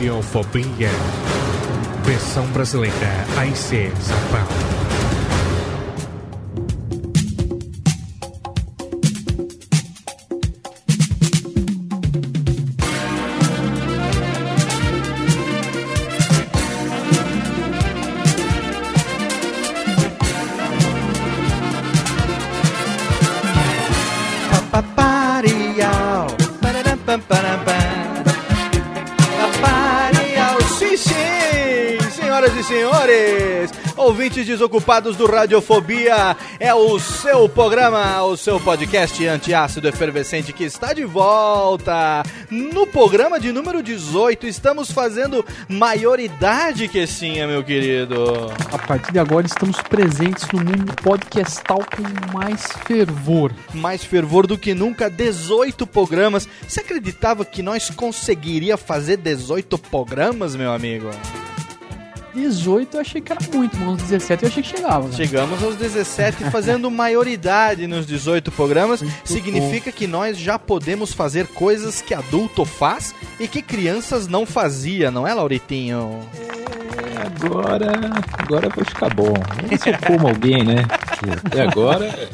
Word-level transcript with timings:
Radiofobia. 0.00 0.88
Versão 2.04 2.46
brasileira 2.46 2.96
AIC 3.36 3.92
São 4.00 4.16
Paulo. 4.30 4.48
Paparial. 24.72 26.28
E 32.60 32.64
senhores, 32.64 33.70
ouvintes 33.96 34.46
desocupados 34.46 35.16
do 35.16 35.24
Radiofobia, 35.24 36.36
é 36.58 36.74
o 36.74 36.98
seu 36.98 37.48
programa, 37.48 38.22
o 38.22 38.36
seu 38.36 38.60
podcast 38.60 39.26
antiácido 39.26 39.88
efervescente 39.88 40.52
que 40.52 40.64
está 40.64 40.92
de 40.92 41.04
volta. 41.04 42.22
No 42.50 42.86
programa 42.86 43.40
de 43.40 43.50
número 43.50 43.82
18, 43.82 44.46
estamos 44.46 44.90
fazendo 44.90 45.44
maioridade 45.68 46.86
que 46.86 47.06
sim, 47.06 47.44
meu 47.46 47.64
querido. 47.64 48.52
A 48.70 48.78
partir 48.78 49.12
de 49.12 49.18
agora 49.18 49.46
estamos 49.46 49.80
presentes 49.80 50.46
no 50.52 50.58
mundo 50.58 50.94
podcastal 51.02 51.78
com 51.78 52.36
mais 52.36 52.62
fervor. 52.86 53.52
mais 53.72 54.04
fervor 54.04 54.46
do 54.46 54.58
que 54.58 54.74
nunca, 54.74 55.08
18 55.08 55.86
programas. 55.86 56.46
Você 56.68 56.80
acreditava 56.80 57.42
que 57.42 57.62
nós 57.62 57.88
conseguiria 57.88 58.76
fazer 58.76 59.16
18 59.16 59.78
programas, 59.78 60.54
meu 60.54 60.72
amigo? 60.72 61.08
18 62.34 62.96
eu 62.96 63.00
achei 63.00 63.20
que 63.20 63.32
era 63.32 63.40
muito, 63.52 63.76
mas 63.76 63.88
uns 63.88 64.02
17 64.02 64.42
eu 64.42 64.48
achei 64.48 64.62
que 64.62 64.68
chegava. 64.68 65.08
né? 65.08 65.14
Chegamos 65.14 65.62
aos 65.62 65.76
17 65.76 66.44
fazendo 66.50 66.90
maioridade 66.90 67.86
nos 67.86 68.06
18 68.06 68.50
programas. 68.52 69.02
Muito 69.02 69.14
Significa 69.24 69.90
que 69.92 70.06
nós 70.06 70.38
já 70.38 70.58
podemos 70.58 71.12
fazer 71.12 71.46
coisas 71.48 72.00
que 72.00 72.14
adulto 72.14 72.64
faz 72.64 73.14
e 73.38 73.46
que 73.48 73.62
crianças 73.62 74.26
não 74.28 74.46
fazia, 74.46 75.10
não 75.10 75.26
é, 75.26 75.34
Lauritinho? 75.34 76.20
Agora, 77.42 77.92
agora 78.38 78.68
vai 78.68 78.84
ficar 78.84 79.14
bom. 79.14 79.32
Vamos 79.56 79.80
se 79.80 79.90
eu 79.90 79.98
como 80.06 80.28
alguém, 80.28 80.64
né? 80.64 80.84
Até 81.44 81.62
agora, 81.62 82.28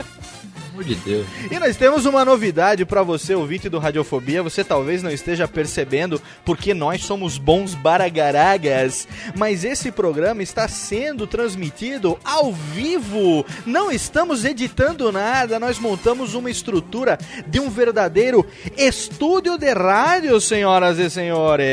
amor 0.77 0.85
de 0.85 0.95
Deus. 0.97 1.27
E 1.51 1.59
nós 1.59 1.77
temos 1.77 2.05
uma 2.05 2.25
novidade 2.25 2.85
pra 2.85 3.03
você, 3.03 3.35
ouvinte 3.35 3.69
do 3.69 3.79
Radiofobia. 3.79 4.43
Você 4.43 4.63
talvez 4.63 5.03
não 5.03 5.11
esteja 5.11 5.49
percebendo 5.49 6.21
porque 6.45 6.75
nós 6.75 7.03
somos 7.03 7.39
bons 7.39 7.75
baragaragas. 7.75 9.09
Mas 9.37 9.65
esse 9.65 9.91
programa 9.91 10.43
está 10.43 10.69
sendo 10.69 11.27
transmitido 11.27 12.19
ao 12.25 12.53
vivo. 12.53 13.45
Não 13.65 13.91
estamos 13.91 14.45
editando 14.45 15.11
nada. 15.11 15.59
Nós 15.59 15.79
montamos 15.79 16.35
uma 16.35 16.51
estrutura 16.51 17.19
de 17.47 17.59
um 17.59 17.71
verdadeiro 17.71 18.47
estúdio 18.77 19.57
de 19.57 19.73
rádio, 19.73 20.41
senhoras 20.41 20.99
e 20.99 21.09
senhores. 21.09 21.67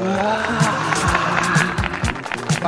A 0.00 1.17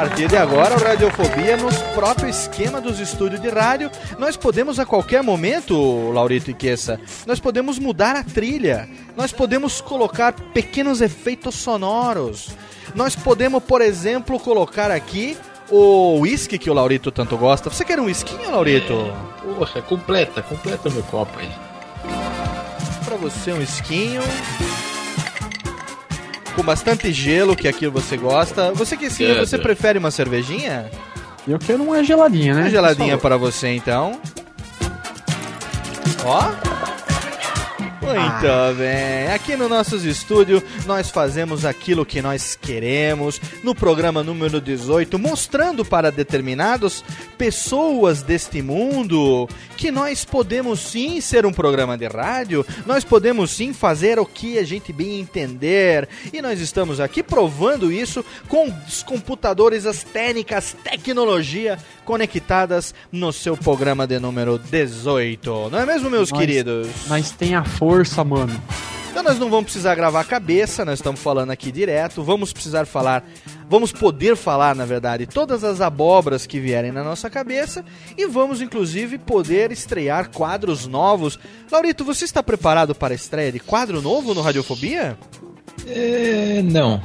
partir 0.00 0.28
de 0.28 0.37
agora, 0.37 0.75
o 0.75 0.83
Radiofobia, 0.83 1.59
nos 1.59 1.77
próprio 1.94 2.27
esquema 2.27 2.81
dos 2.81 2.99
estúdios 2.99 3.38
de 3.38 3.50
rádio, 3.50 3.91
nós 4.19 4.34
podemos 4.34 4.81
a 4.81 4.87
qualquer 4.87 5.22
momento, 5.22 6.11
Laurito 6.11 6.50
e 6.50 6.55
Queça, 6.55 6.99
nós 7.27 7.38
podemos 7.38 7.78
mudar 7.78 8.16
a 8.16 8.25
trilha, 8.25 8.89
nós 9.15 9.31
podemos 9.31 9.83
colocar 9.83 10.33
pequenos 10.55 11.03
efeitos 11.03 11.55
sonoros, 11.56 12.49
nós 12.94 13.15
podemos, 13.15 13.62
por 13.62 13.83
exemplo, 13.83 14.41
colocar 14.41 14.91
aqui 14.91 15.37
o 15.69 16.21
whisky 16.21 16.59
que 16.59 16.71
o 16.71 16.75
Laurito 16.75 17.12
tanto 17.12 17.37
gosta. 17.37 17.69
Você 17.69 17.84
quer 17.84 18.00
um 18.00 18.05
whisky, 18.05 18.34
Laurito? 18.50 19.12
Porra, 19.43 19.83
completa, 19.83 20.41
completa 20.41 20.89
meu 20.89 21.03
copo 21.03 21.39
aí. 21.39 21.50
Pra 23.05 23.16
você 23.16 23.53
um 23.53 23.60
esquinho. 23.60 24.22
Com 26.60 26.66
bastante 26.66 27.10
gelo, 27.10 27.56
que 27.56 27.66
é 27.66 27.71
aquilo 27.71 27.91
você 27.91 28.19
gosta. 28.19 28.71
Você 28.72 28.94
que 28.94 29.09
sim, 29.09 29.32
você 29.32 29.56
prefere 29.56 29.98
uma 29.98 30.10
cervejinha? 30.10 30.91
Eu 31.48 31.59
quero 31.59 31.82
uma 31.82 32.04
geladinha, 32.04 32.53
né? 32.53 32.60
Uma 32.65 32.69
geladinha 32.69 33.16
para 33.16 33.38
você 33.38 33.69
então. 33.69 34.21
Ó. 36.22 36.50
Muito 38.19 38.78
bem. 38.78 39.32
Aqui 39.32 39.56
no 39.56 39.69
nossos 39.69 40.04
estúdios 40.04 40.62
nós 40.87 41.10
fazemos 41.10 41.65
aquilo 41.65 42.04
que 42.04 42.21
nós 42.21 42.56
queremos. 42.60 43.41
No 43.62 43.75
programa 43.75 44.22
número 44.22 44.60
18, 44.60 45.19
mostrando 45.19 45.84
para 45.84 46.10
determinadas 46.10 47.04
pessoas 47.38 48.22
deste 48.22 48.60
mundo 48.62 49.48
que 49.76 49.91
nós 49.91 50.25
podemos 50.25 50.81
sim 50.81 51.21
ser 51.21 51.47
um 51.47 51.53
programa 51.53 51.97
de 51.97 52.06
rádio, 52.06 52.66
nós 52.84 53.03
podemos 53.03 53.50
sim 53.50 53.72
fazer 53.72 54.19
o 54.19 54.27
que 54.27 54.59
a 54.59 54.62
gente 54.65 54.92
bem 54.92 55.21
entender. 55.21 56.09
E 56.33 56.42
nós 56.42 56.60
estamos 56.60 57.01
aqui 57.01 57.22
provando 57.22 57.91
isso 57.91 58.24
com 58.48 58.71
os 58.86 59.03
computadores, 59.03 59.86
as 59.86 60.03
técnicas, 60.03 60.77
tecnologia 60.84 61.78
conectadas 62.04 62.92
no 63.12 63.33
seu 63.33 63.57
programa 63.57 64.07
de 64.07 64.18
número 64.18 64.59
18. 64.59 65.71
Não 65.71 65.78
é 65.78 65.86
mesmo, 65.86 66.10
meus 66.10 66.30
Nós- 66.30 66.41
queridos? 66.41 66.89
Mas 67.09 67.30
tem 67.30 67.54
a 67.54 67.65
força, 67.65 67.99
mano. 68.24 68.60
Então 69.10 69.22
nós 69.24 69.38
não 69.38 69.50
vamos 69.50 69.64
precisar 69.64 69.94
gravar 69.97 70.20
a 70.20 70.24
cabeça, 70.24 70.84
nós 70.84 71.00
estamos 71.00 71.20
falando 71.20 71.50
aqui 71.50 71.72
direto, 71.72 72.22
vamos 72.22 72.52
precisar 72.52 72.86
falar, 72.86 73.24
vamos 73.68 73.92
poder 73.92 74.36
falar, 74.36 74.74
na 74.74 74.84
verdade, 74.86 75.26
todas 75.26 75.64
as 75.64 75.80
abobras 75.80 76.47
que 76.47 76.60
vierem 76.60 76.92
na 76.92 77.02
nossa 77.02 77.28
cabeça 77.28 77.84
e 78.16 78.26
vamos 78.26 78.62
inclusive 78.62 79.18
poder 79.18 79.72
estrear 79.72 80.30
quadros 80.30 80.86
novos. 80.86 81.38
Laurito, 81.70 82.04
você 82.04 82.24
está 82.24 82.42
preparado 82.42 82.94
para 82.94 83.12
a 83.12 83.16
estreia 83.16 83.50
de 83.50 83.58
quadro 83.58 84.00
novo 84.00 84.32
no 84.32 84.41
Radiofobia? 84.41 85.18
É, 85.86 86.62
não. 86.62 87.00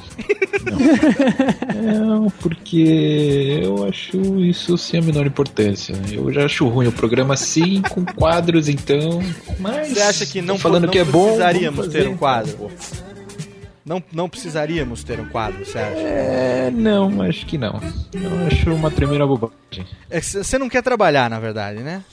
Não. 0.65 2.21
não, 2.23 2.29
porque 2.41 3.59
eu 3.63 3.85
acho 3.85 4.17
isso 4.39 4.77
sem 4.77 4.99
a 4.99 5.03
menor 5.03 5.25
importância. 5.25 5.93
Eu 6.11 6.31
já 6.31 6.45
acho 6.45 6.67
ruim 6.67 6.87
o 6.87 6.91
programa 6.91 7.33
assim, 7.33 7.81
com 7.81 8.05
quadros, 8.05 8.67
então. 8.67 9.21
Mas. 9.59 9.89
Você 9.89 10.01
acha 10.01 10.25
que 10.25 10.41
não, 10.41 10.57
falando 10.57 10.85
não 10.85 10.91
que 10.91 10.99
é 10.99 11.03
bom? 11.03 11.25
precisaríamos 11.25 11.87
ter 11.87 12.07
um 12.07 12.17
quadro? 12.17 12.71
Não, 13.85 14.03
não 14.11 14.27
precisaríamos 14.27 15.03
ter 15.03 15.19
um 15.19 15.29
quadro, 15.29 15.63
você 15.63 15.77
acha? 15.77 15.99
É, 15.99 16.71
não, 16.71 17.21
acho 17.21 17.45
que 17.45 17.55
não. 17.55 17.79
Eu 18.13 18.47
acho 18.47 18.73
uma 18.73 18.89
tremenda 18.89 19.27
bobagem. 19.27 19.85
É 20.09 20.19
Você 20.19 20.57
não 20.57 20.67
quer 20.67 20.81
trabalhar, 20.81 21.29
na 21.29 21.39
verdade, 21.39 21.83
né? 21.83 22.03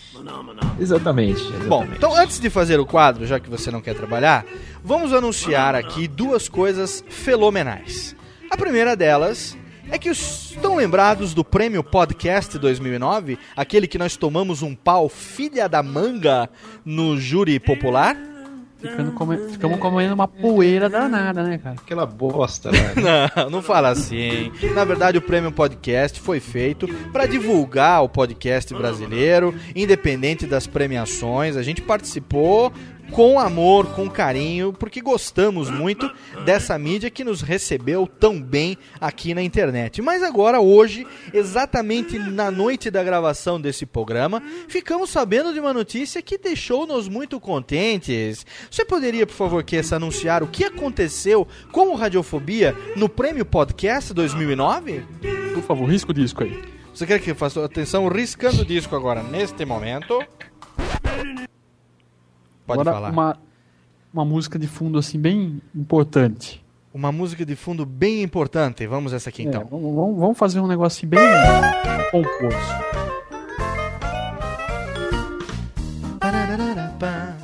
Exatamente, 0.78 1.40
exatamente. 1.40 1.68
Bom, 1.68 1.86
então 1.96 2.14
antes 2.14 2.38
de 2.38 2.50
fazer 2.50 2.78
o 2.78 2.84
quadro, 2.84 3.24
já 3.26 3.40
que 3.40 3.48
você 3.48 3.70
não 3.70 3.80
quer 3.80 3.94
trabalhar, 3.94 4.44
vamos 4.84 5.14
anunciar 5.14 5.74
aqui 5.74 6.06
duas 6.06 6.46
coisas 6.46 7.02
fenomenais. 7.08 8.14
A 8.50 8.56
primeira 8.56 8.94
delas 8.94 9.56
é 9.90 9.98
que 9.98 10.10
estão 10.10 10.76
lembrados 10.76 11.32
do 11.32 11.42
Prêmio 11.42 11.82
Podcast 11.82 12.58
2009, 12.58 13.38
aquele 13.56 13.88
que 13.88 13.96
nós 13.96 14.14
tomamos 14.14 14.60
um 14.60 14.74
pau 14.74 15.08
filha 15.08 15.70
da 15.70 15.82
manga 15.82 16.50
no 16.84 17.18
júri 17.18 17.58
popular? 17.58 18.14
Ficando 18.82 19.12
come- 19.12 19.38
Ficamos 19.48 19.78
comendo 19.78 20.12
uma 20.14 20.26
poeira 20.28 20.88
danada, 20.88 21.42
né, 21.42 21.56
cara? 21.58 21.76
Aquela 21.80 22.04
bosta 22.04 22.70
lá. 22.70 23.32
Não, 23.44 23.50
não 23.50 23.62
fala 23.62 23.88
assim. 23.90 24.50
Na 24.74 24.84
verdade, 24.84 25.18
o 25.18 25.22
Prêmio 25.22 25.52
Podcast 25.52 26.20
foi 26.20 26.40
feito 26.40 26.86
para 27.12 27.26
divulgar 27.26 28.02
o 28.02 28.08
podcast 28.08 28.74
brasileiro, 28.74 29.54
independente 29.74 30.46
das 30.46 30.66
premiações. 30.66 31.56
A 31.56 31.62
gente 31.62 31.80
participou 31.80 32.72
com 33.12 33.38
amor, 33.38 33.94
com 33.94 34.08
carinho, 34.08 34.72
porque 34.72 35.00
gostamos 35.00 35.68
muito 35.68 36.10
dessa 36.46 36.78
mídia 36.78 37.10
que 37.10 37.22
nos 37.22 37.42
recebeu 37.42 38.06
tão 38.06 38.40
bem 38.40 38.76
aqui 38.98 39.34
na 39.34 39.42
internet. 39.42 40.00
Mas 40.00 40.22
agora, 40.22 40.60
hoje, 40.60 41.06
exatamente 41.32 42.18
na 42.18 42.50
noite 42.50 42.90
da 42.90 43.04
gravação 43.04 43.60
desse 43.60 43.84
programa, 43.84 44.42
ficamos 44.66 45.10
sabendo 45.10 45.52
de 45.52 45.60
uma 45.60 45.74
notícia 45.74 46.22
que 46.22 46.38
deixou-nos 46.38 47.06
muito 47.06 47.38
contentes. 47.38 48.46
Você 48.70 48.84
poderia, 48.84 49.26
por 49.26 49.34
favor, 49.34 49.62
Kessa, 49.62 49.96
anunciar 49.96 50.42
o 50.42 50.48
que 50.48 50.64
aconteceu 50.64 51.46
com 51.70 51.90
o 51.90 51.94
Radiofobia 51.94 52.74
no 52.96 53.10
Prêmio 53.10 53.44
Podcast 53.44 54.14
2009? 54.14 55.04
Por 55.52 55.62
favor, 55.62 55.84
risca 55.88 56.12
o 56.12 56.14
disco 56.14 56.44
aí. 56.44 56.58
Você 56.94 57.06
quer 57.06 57.18
que 57.20 57.30
eu 57.30 57.34
faça 57.34 57.62
atenção 57.62 58.08
riscando 58.08 58.62
o 58.62 58.64
disco 58.64 58.96
agora, 58.96 59.22
neste 59.22 59.64
momento? 59.64 60.18
Pode 62.76 62.88
Agora, 62.88 62.92
falar. 62.96 63.10
Uma, 63.12 63.38
uma 64.12 64.24
música 64.24 64.58
de 64.58 64.66
fundo, 64.66 64.98
assim, 64.98 65.18
bem 65.18 65.60
importante. 65.74 66.62
Uma 66.92 67.10
música 67.10 67.44
de 67.46 67.56
fundo 67.56 67.86
bem 67.86 68.22
importante. 68.22 68.86
Vamos 68.86 69.12
essa 69.12 69.30
aqui 69.30 69.42
É, 69.42 69.44
então. 69.46 69.66
vamos, 69.70 69.94
vamos- 69.94 70.18
vamos 70.20 70.38
fazer 70.38 70.60
um 70.60 70.66
negócio 70.66 70.98
assim, 70.98 71.06
bem 71.06 71.20
composto. 72.10 72.92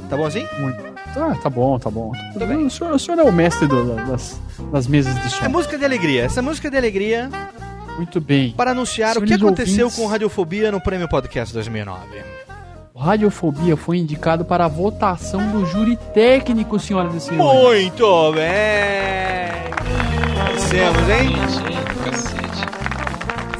Tá 0.08 0.16
bom 0.16 0.24
assim? 0.26 0.46
Muito. 0.58 0.82
Tá, 1.14 1.34
tá 1.34 1.50
bom, 1.50 1.78
tá 1.78 1.90
bom. 1.90 2.12
Tudo 2.32 2.46
bem. 2.46 2.66
O 2.66 2.70
senhor, 2.70 2.94
o 2.94 2.98
senhor 2.98 3.18
é 3.18 3.22
o 3.22 3.32
mestre 3.32 3.66
do- 3.66 3.94
da- 3.96 4.04
das, 4.04 4.40
das 4.72 4.86
mesas 4.86 5.14
de 5.22 5.30
som. 5.30 5.44
É 5.44 5.48
música 5.48 5.76
de 5.78 5.84
alegria. 5.84 6.24
Essa 6.24 6.40
música 6.40 6.70
de 6.70 6.76
alegria 6.76 7.28
Muito 7.96 8.20
bem. 8.20 8.52
para 8.52 8.70
anunciar 8.70 9.16
o 9.18 9.20
que 9.20 9.26
Senhores 9.28 9.44
aconteceu 9.44 9.84
ouvintes. 9.86 9.96
com 10.04 10.06
Radiofobia 10.10 10.70
no 10.72 10.80
Prêmio 10.80 11.08
Podcast 11.08 11.52
2009. 11.52 12.22
Radiofobia 12.98 13.76
foi 13.76 13.98
indicado 13.98 14.44
para 14.44 14.64
a 14.64 14.68
votação 14.68 15.50
do 15.52 15.64
júri 15.66 15.96
técnico, 16.12 16.78
senhoras 16.80 17.14
e 17.14 17.20
senhores. 17.20 17.62
Muito 17.62 18.32
bem! 18.32 18.48
Dissemos, 20.54 21.08
hein? 21.08 21.36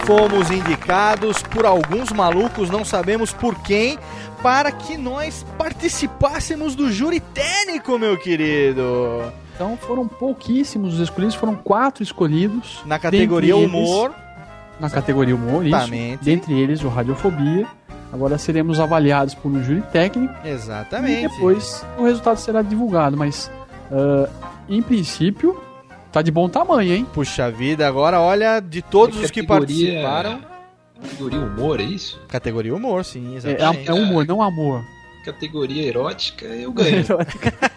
Fomos 0.05 0.50
indicados 0.50 1.43
por 1.43 1.67
alguns 1.67 2.11
malucos, 2.12 2.70
não 2.70 2.85
sabemos 2.85 3.32
por 3.32 3.55
quem, 3.62 3.99
para 4.43 4.73
que 4.73 4.96
nós 4.96 5.44
participássemos 5.58 6.75
do 6.75 6.90
júri 6.90 7.20
técnico, 7.20 7.99
meu 7.99 8.17
querido. 8.19 9.31
Então 9.55 9.76
foram 9.76 10.08
pouquíssimos 10.08 10.94
os 10.94 11.00
escolhidos, 11.00 11.35
foram 11.35 11.55
quatro 11.55 12.02
escolhidos. 12.02 12.81
Na 12.87 12.99
categoria 12.99 13.55
Dentre 13.55 13.76
eles- 13.76 13.88
humor. 13.88 14.14
Na 14.81 14.88
categoria 14.88 15.35
humor, 15.35 15.67
isso. 15.67 15.90
Dentre 16.23 16.58
eles, 16.58 16.82
o 16.82 16.88
Radiofobia. 16.88 17.67
Agora 18.12 18.38
seremos 18.38 18.81
avaliados 18.81 19.34
por 19.34 19.50
um 19.50 19.62
júri 19.62 19.82
técnico 19.93 20.32
Exatamente. 20.44 21.25
e 21.26 21.28
depois 21.28 21.84
o 21.99 22.05
resultado 22.05 22.38
será 22.38 22.62
divulgado. 22.62 23.16
Mas, 23.16 23.50
ah, 23.93 24.28
em 24.69 24.81
princípio, 24.82 25.60
tá 26.10 26.22
de 26.22 26.31
bom 26.31 26.49
tamanho, 26.49 26.94
hein? 26.94 27.06
Puxa 27.12 27.50
vida, 27.50 27.87
agora 27.87 28.20
olha, 28.20 28.60
de 28.60 28.81
todos 28.82 29.19
os 29.19 29.31
que 29.31 29.43
participaram. 29.43 30.40
Categoria 31.00 31.38
humor, 31.40 31.81
é 31.81 31.84
isso? 31.84 32.20
Categoria 32.28 32.75
humor, 32.75 33.05
sim, 33.05 33.34
É, 33.34 33.37
exatamente. 33.37 33.88
é 33.88 33.94
humor, 33.94 34.26
não 34.26 34.43
amor. 34.43 34.82
Categoria 35.32 35.86
erótica, 35.86 36.46
eu 36.46 36.72
ganho. 36.72 37.04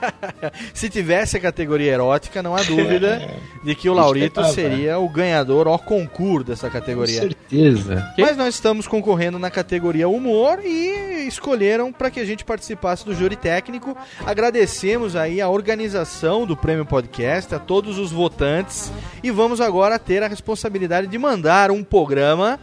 Se 0.74 0.90
tivesse 0.90 1.38
a 1.38 1.40
categoria 1.40 1.92
erótica, 1.92 2.42
não 2.42 2.56
há 2.56 2.64
dúvida 2.64 3.22
de 3.64 3.76
que 3.76 3.90
o 3.90 3.94
Laurito 3.94 4.44
seria 4.46 4.98
o 5.00 5.10
ganhador 5.10 5.68
ao 5.68 5.78
concurso 5.78 6.48
dessa 6.48 6.68
Com 6.70 6.74
categoria. 6.80 7.22
certeza. 7.22 8.14
Mas 8.18 8.38
nós 8.38 8.56
estamos 8.56 8.88
concorrendo 8.88 9.38
na 9.38 9.52
categoria 9.52 10.08
humor 10.08 10.60
e 10.64 11.28
escolheram 11.28 11.92
para 11.92 12.10
que 12.10 12.20
a 12.20 12.26
gente 12.26 12.46
participasse 12.46 13.06
do 13.06 13.14
júri 13.14 13.36
técnico. 13.36 13.96
Agradecemos 14.26 15.16
aí 15.16 15.42
a 15.42 15.50
organização 15.50 16.46
do 16.46 16.56
Prêmio 16.56 16.86
Podcast, 16.86 17.54
a 17.54 17.60
todos 17.60 17.98
os 17.98 18.12
votantes 18.12 18.92
e 19.22 19.30
vamos 19.30 19.60
agora 19.60 20.00
ter 20.00 20.24
a 20.24 20.28
responsabilidade 20.28 21.08
de 21.08 21.18
mandar 21.18 21.70
um 21.70 21.84
programa 21.84 22.60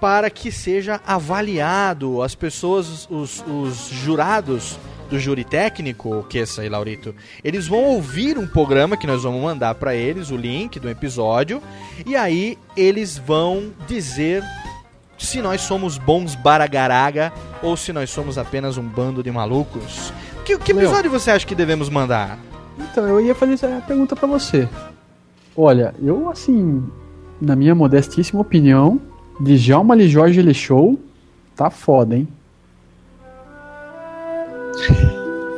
para 0.00 0.30
que 0.30 0.50
seja 0.50 1.00
avaliado. 1.06 2.22
As 2.22 2.34
pessoas, 2.34 3.08
os, 3.10 3.44
os 3.46 3.88
jurados 3.88 4.78
do 5.08 5.18
júri 5.18 5.44
técnico, 5.44 6.24
que 6.28 6.38
essa 6.38 6.62
aí, 6.62 6.68
Laurito, 6.68 7.14
eles 7.42 7.66
vão 7.66 7.84
ouvir 7.84 8.38
um 8.38 8.46
programa 8.46 8.96
que 8.96 9.06
nós 9.06 9.22
vamos 9.22 9.42
mandar 9.42 9.74
para 9.74 9.94
eles, 9.94 10.30
o 10.30 10.36
link 10.36 10.80
do 10.80 10.88
episódio, 10.88 11.62
e 12.04 12.16
aí 12.16 12.58
eles 12.76 13.16
vão 13.18 13.72
dizer 13.86 14.42
se 15.18 15.40
nós 15.40 15.60
somos 15.60 15.96
bons 15.96 16.34
baragaraga 16.34 17.32
ou 17.62 17.76
se 17.76 17.92
nós 17.92 18.10
somos 18.10 18.36
apenas 18.36 18.76
um 18.76 18.82
bando 18.82 19.22
de 19.22 19.30
malucos. 19.30 20.12
Que, 20.44 20.58
que 20.58 20.74
Meu. 20.74 20.84
episódio 20.84 21.10
você 21.10 21.30
acha 21.30 21.46
que 21.46 21.54
devemos 21.54 21.88
mandar? 21.88 22.38
Então, 22.78 23.06
eu 23.06 23.20
ia 23.20 23.34
fazer 23.34 23.54
essa 23.54 23.82
pergunta 23.86 24.16
pra 24.16 24.26
você. 24.26 24.68
Olha, 25.56 25.94
eu, 26.02 26.28
assim, 26.28 26.84
na 27.40 27.54
minha 27.54 27.74
modestíssima 27.74 28.40
opinião, 28.40 29.00
Djalma 29.40 29.94
Lee 29.94 30.08
Jorge 30.08 30.40
Ele 30.40 30.54
Show 30.54 30.98
tá 31.56 31.70
foda, 31.70 32.16
hein? 32.16 32.28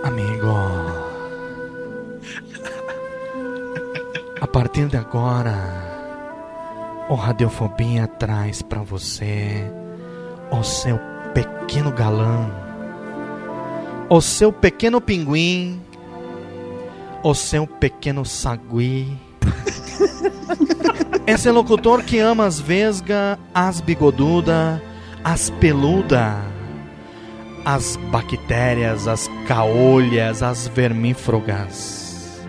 Amigo. 0.02 0.46
A 4.40 4.46
partir 4.46 4.86
de 4.86 4.96
agora, 4.96 5.54
o 7.08 7.14
Radiofobia 7.14 8.06
traz 8.06 8.62
pra 8.62 8.82
você 8.82 9.70
o 10.50 10.62
seu 10.62 10.98
pequeno 11.34 11.90
galã, 11.92 12.50
o 14.08 14.20
seu 14.20 14.52
pequeno 14.52 15.00
pinguim, 15.00 15.80
o 17.22 17.34
seu 17.34 17.66
pequeno 17.66 18.24
sagui. 18.24 19.25
Esse 21.26 21.50
locutor 21.50 22.02
que 22.02 22.18
ama 22.18 22.46
as 22.46 22.60
vesga, 22.60 23.38
as 23.54 23.80
bigoduda, 23.80 24.82
as 25.24 25.50
peluda, 25.50 26.36
as 27.64 27.96
bactérias, 28.10 29.08
as 29.08 29.28
caolhas, 29.46 30.42
as 30.42 30.68
vermífugas. 30.68 32.40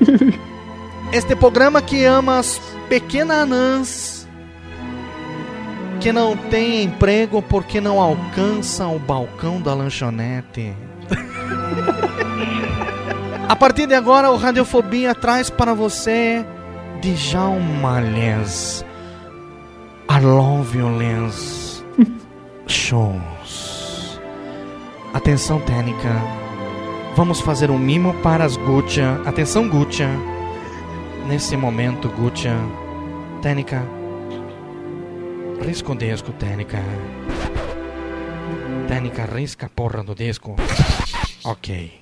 Este 1.12 1.36
programa 1.36 1.82
que 1.82 2.04
ama 2.04 2.38
as 2.38 2.58
pequenas 2.88 3.38
anãs 3.38 4.28
que 6.00 6.10
não 6.10 6.36
tem 6.36 6.82
emprego 6.82 7.42
porque 7.42 7.80
não 7.80 8.00
alcançam 8.00 8.96
o 8.96 8.98
balcão 8.98 9.60
da 9.60 9.74
lanchonete. 9.74 10.74
A 13.52 13.56
partir 13.56 13.86
de 13.86 13.94
agora, 13.94 14.30
o 14.30 14.36
Radiofobia 14.38 15.14
traz 15.14 15.50
para 15.50 15.74
você 15.74 16.42
Djalma 17.02 18.00
Lens, 18.00 18.82
Arlon 20.08 20.62
Violence 20.62 21.84
Shows. 22.66 24.18
Atenção 25.12 25.60
técnica, 25.60 26.08
vamos 27.14 27.42
fazer 27.42 27.70
um 27.70 27.78
mimo 27.78 28.14
para 28.22 28.42
as 28.42 28.56
Gutia. 28.56 29.20
Atenção 29.26 29.68
Gutia, 29.68 30.08
nesse 31.28 31.54
momento 31.54 32.08
Gutia, 32.08 32.56
técnica, 33.42 33.82
risca 35.60 35.92
o 35.92 35.94
disco, 35.94 36.32
técnica. 36.32 36.78
Técnica, 38.88 39.26
risca 39.26 39.66
a 39.66 39.68
porra 39.68 40.02
do 40.02 40.14
disco. 40.14 40.56
Ok. 41.44 42.01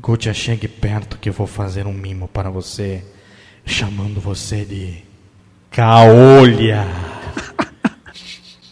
Gutia, 0.00 0.32
chegue 0.32 0.68
perto 0.68 1.18
que 1.18 1.28
eu 1.28 1.32
vou 1.32 1.46
fazer 1.46 1.86
um 1.86 1.92
mimo 1.92 2.28
para 2.28 2.50
você, 2.50 3.04
chamando 3.66 4.20
você 4.20 4.64
de 4.64 5.02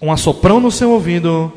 Um 0.00 0.12
assoprão 0.12 0.60
no 0.60 0.70
seu 0.70 0.90
ouvido. 0.90 1.52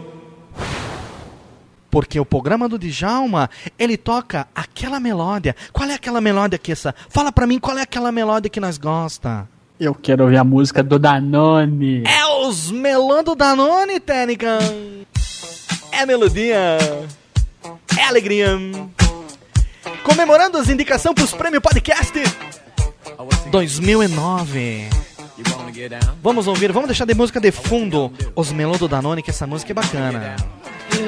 Porque 1.92 2.20
o 2.20 2.26
programa 2.26 2.68
do 2.68 2.80
Djalma, 2.80 3.50
ele 3.78 3.96
toca 3.96 4.48
aquela 4.56 5.00
melódia. 5.00 5.56
Qual 5.72 5.88
é 5.88 5.94
aquela 5.94 6.22
melódia, 6.22 6.58
Kessa? 6.58 6.96
Fala 7.08 7.32
pra 7.32 7.46
mim 7.46 7.60
qual 7.60 7.78
é 7.78 7.82
aquela 7.82 8.12
melódia 8.12 8.50
que 8.50 8.60
nós 8.60 8.78
gosta. 8.78 9.48
Eu 9.80 9.94
quero 9.94 10.24
ouvir 10.24 10.38
a 10.38 10.44
música 10.44 10.84
do 10.84 10.98
Danone. 10.98 12.04
É 12.06 12.26
os 12.46 12.72
melão 12.72 13.24
do 13.24 13.36
Danone, 13.36 14.00
Técnica. 14.00 14.60
É 15.92 16.06
melodia. 16.06 16.78
É 17.98 18.04
alegria. 18.04 18.58
Comemorando 20.10 20.58
as 20.58 20.70
indicações 20.70 21.14
pros 21.14 21.34
prêmios 21.34 21.62
podcast 21.62 22.14
2009. 23.52 24.90
Vamos 26.24 26.48
ouvir, 26.48 26.72
vamos 26.72 26.88
deixar 26.88 27.06
de 27.06 27.14
música 27.14 27.40
de 27.40 27.52
fundo 27.52 28.12
os 28.36 28.52
do 28.80 28.88
Danone, 28.88 29.22
que 29.22 29.30
essa 29.30 29.46
música 29.46 29.72
é 29.72 29.76
bacana. 29.76 30.36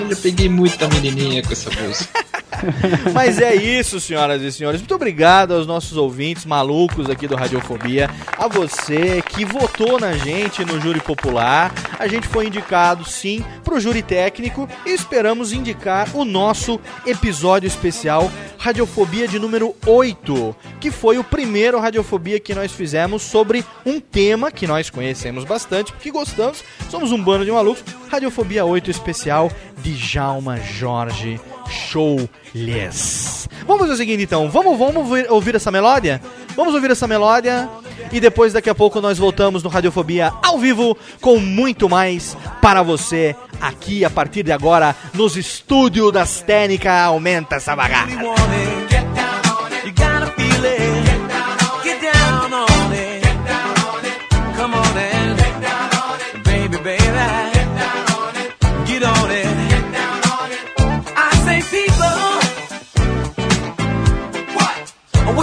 Eu 0.07 0.15
peguei 0.17 0.47
muita 0.47 0.87
menininha 0.87 1.41
com 1.41 1.51
essa 1.51 1.71
música. 1.71 2.25
Mas 3.13 3.39
é 3.39 3.55
isso, 3.55 3.99
senhoras 3.99 4.41
e 4.41 4.51
senhores. 4.51 4.81
Muito 4.81 4.95
obrigado 4.95 5.53
aos 5.53 5.67
nossos 5.67 5.97
ouvintes 5.97 6.45
malucos 6.45 7.09
aqui 7.09 7.27
do 7.27 7.35
Radiofobia. 7.35 8.09
A 8.37 8.47
você 8.47 9.21
que 9.21 9.45
votou 9.45 9.99
na 9.99 10.13
gente 10.13 10.63
no 10.65 10.79
júri 10.79 10.99
popular. 10.99 11.73
A 11.97 12.07
gente 12.07 12.27
foi 12.27 12.47
indicado, 12.47 13.05
sim, 13.05 13.43
pro 13.63 13.79
júri 13.79 14.01
técnico 14.01 14.67
e 14.85 14.91
esperamos 14.91 15.53
indicar 15.53 16.09
o 16.15 16.25
nosso 16.25 16.79
episódio 17.05 17.67
especial 17.67 18.31
Radiofobia 18.57 19.27
de 19.27 19.39
número 19.39 19.75
8, 19.85 20.55
que 20.79 20.91
foi 20.91 21.17
o 21.17 21.23
primeiro 21.23 21.79
Radiofobia 21.79 22.39
que 22.39 22.53
nós 22.53 22.71
fizemos 22.71 23.21
sobre 23.23 23.65
um 23.85 23.99
tema 23.99 24.51
que 24.51 24.67
nós 24.67 24.89
conhecemos 24.89 25.43
bastante, 25.43 25.91
porque 25.91 26.11
gostamos. 26.11 26.63
Somos 26.89 27.11
um 27.11 27.23
bando 27.23 27.45
de 27.45 27.51
malucos. 27.51 27.83
Radiofobia 28.09 28.65
8 28.65 28.91
especial 28.91 29.51
de 29.81 29.95
Jalma 29.95 30.57
Jorge 30.57 31.39
Showless. 31.71 33.49
Vamos 33.65 33.81
fazer 33.81 33.93
o 33.93 33.97
seguinte 33.97 34.23
então, 34.23 34.49
vamos, 34.49 34.77
vamos 34.77 34.97
ouvir, 34.97 35.31
ouvir 35.31 35.55
essa 35.55 35.71
melódia? 35.71 36.21
Vamos 36.55 36.73
ouvir 36.73 36.91
essa 36.91 37.07
melódia 37.07 37.69
e 38.11 38.19
depois 38.19 38.53
daqui 38.53 38.69
a 38.69 38.75
pouco 38.75 38.99
nós 38.99 39.17
voltamos 39.17 39.63
no 39.63 39.69
Radiofobia 39.69 40.33
ao 40.43 40.59
vivo 40.59 40.97
com 41.21 41.39
muito 41.39 41.87
mais 41.87 42.35
para 42.61 42.83
você 42.83 43.35
aqui 43.61 44.03
a 44.03 44.09
partir 44.09 44.43
de 44.43 44.51
agora 44.51 44.95
nos 45.13 45.37
estúdios 45.37 46.11
das 46.11 46.41
técnicas. 46.41 46.91
Aumenta 46.91 47.55
essa 47.55 47.75
bagaça. 47.75 49.00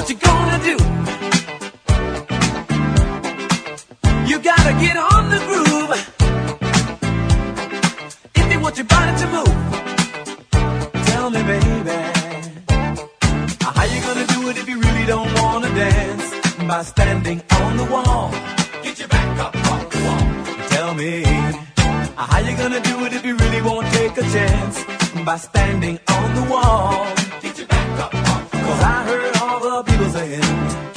You 0.08 0.14
gonna 0.14 0.58
do? 0.64 0.76
You 4.26 4.38
gotta 4.38 4.72
get 4.80 4.96
on 4.96 5.28
the 5.28 5.38
groove. 5.48 5.92
If 8.34 8.52
you 8.52 8.58
want 8.58 8.78
your 8.78 8.86
body 8.86 9.12
to 9.20 9.26
move, 9.36 9.56
tell 11.08 11.28
me, 11.28 11.42
baby, 11.42 11.98
how 13.60 13.84
you 13.84 14.00
gonna 14.00 14.26
do 14.28 14.48
it 14.48 14.56
if 14.56 14.66
you 14.66 14.80
really 14.80 15.04
don't 15.04 15.30
wanna 15.42 15.68
dance? 15.74 16.32
By 16.66 16.82
standing 16.84 17.42
on 17.60 17.76
the 17.76 17.84
wall. 17.84 18.30
Get 18.82 18.98
your 18.98 19.08
back 19.08 19.38
up 19.40 19.54
off 19.56 19.90
the 19.90 19.98
wall. 20.06 20.68
Tell 20.70 20.94
me, 20.94 21.22
how 22.16 22.38
you 22.38 22.56
gonna 22.56 22.80
do 22.80 23.04
it 23.04 23.12
if 23.12 23.26
you 23.26 23.36
really 23.36 23.60
won't 23.60 23.86
take 23.92 24.16
a 24.16 24.22
chance? 24.22 24.84
By 25.26 25.36
standing 25.36 25.98
on 26.08 26.34
the 26.34 26.50
wall. 26.50 27.06
Get 27.42 27.58
your 27.58 27.66
back 27.66 28.00
up 28.00 28.14
off 28.14 28.50
the 28.50 28.56
wall. 28.56 28.66
Cause 28.68 28.82
I 28.82 29.04
heard 29.04 29.37
crying. 30.28 30.87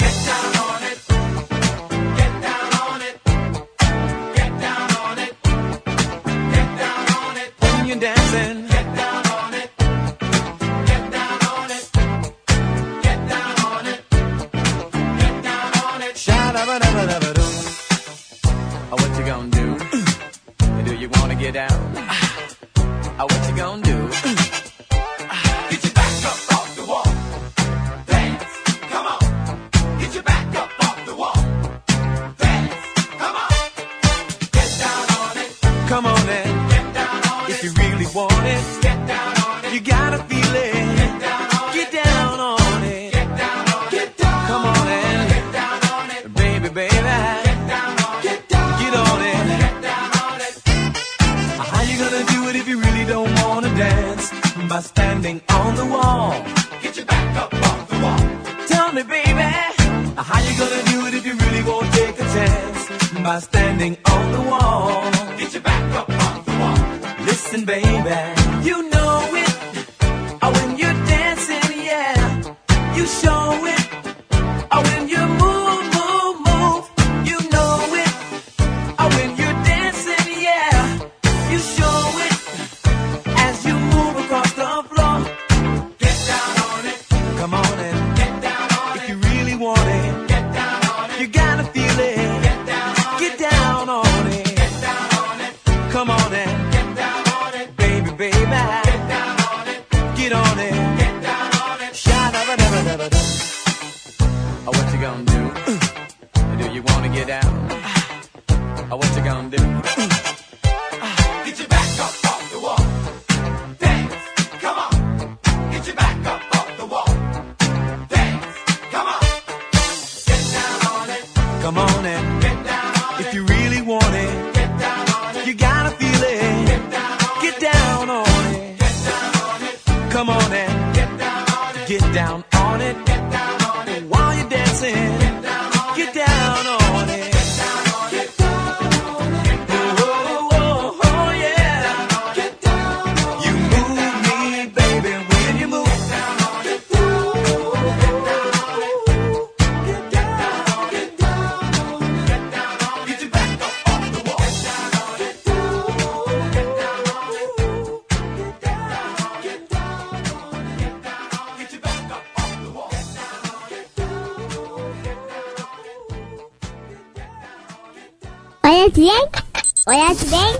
Olha 169.92 170.06
bem, 170.06 170.06
olha 170.06 170.24
bem, 170.24 170.56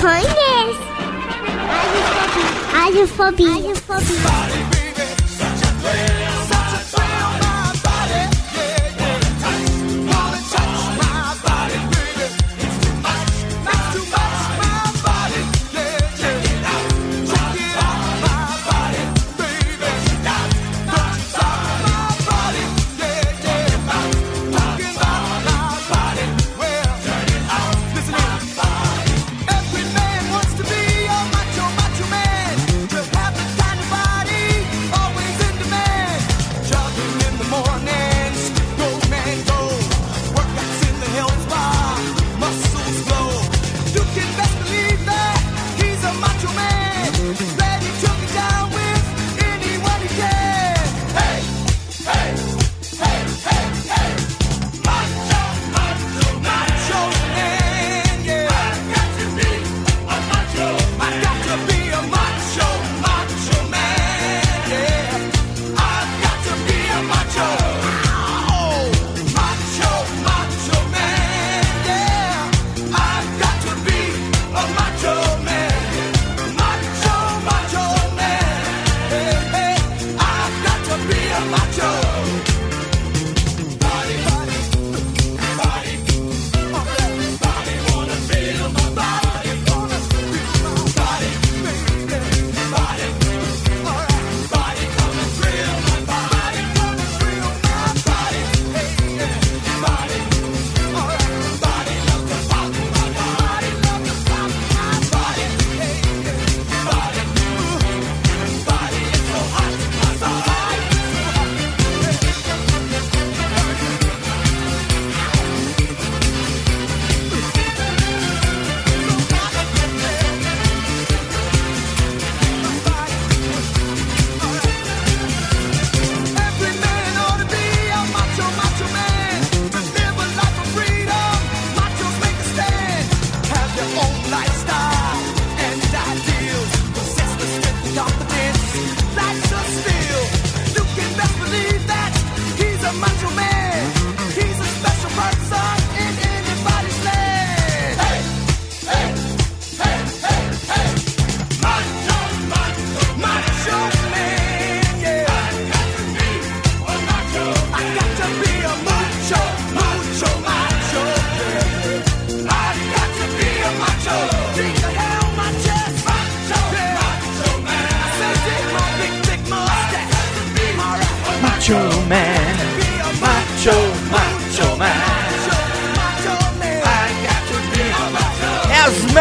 conhece. 0.00 0.80
Radiofobia. 2.72 3.46
Radiofobia. 3.46 4.32
Every 4.48 4.61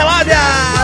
Melódia 0.02 0.38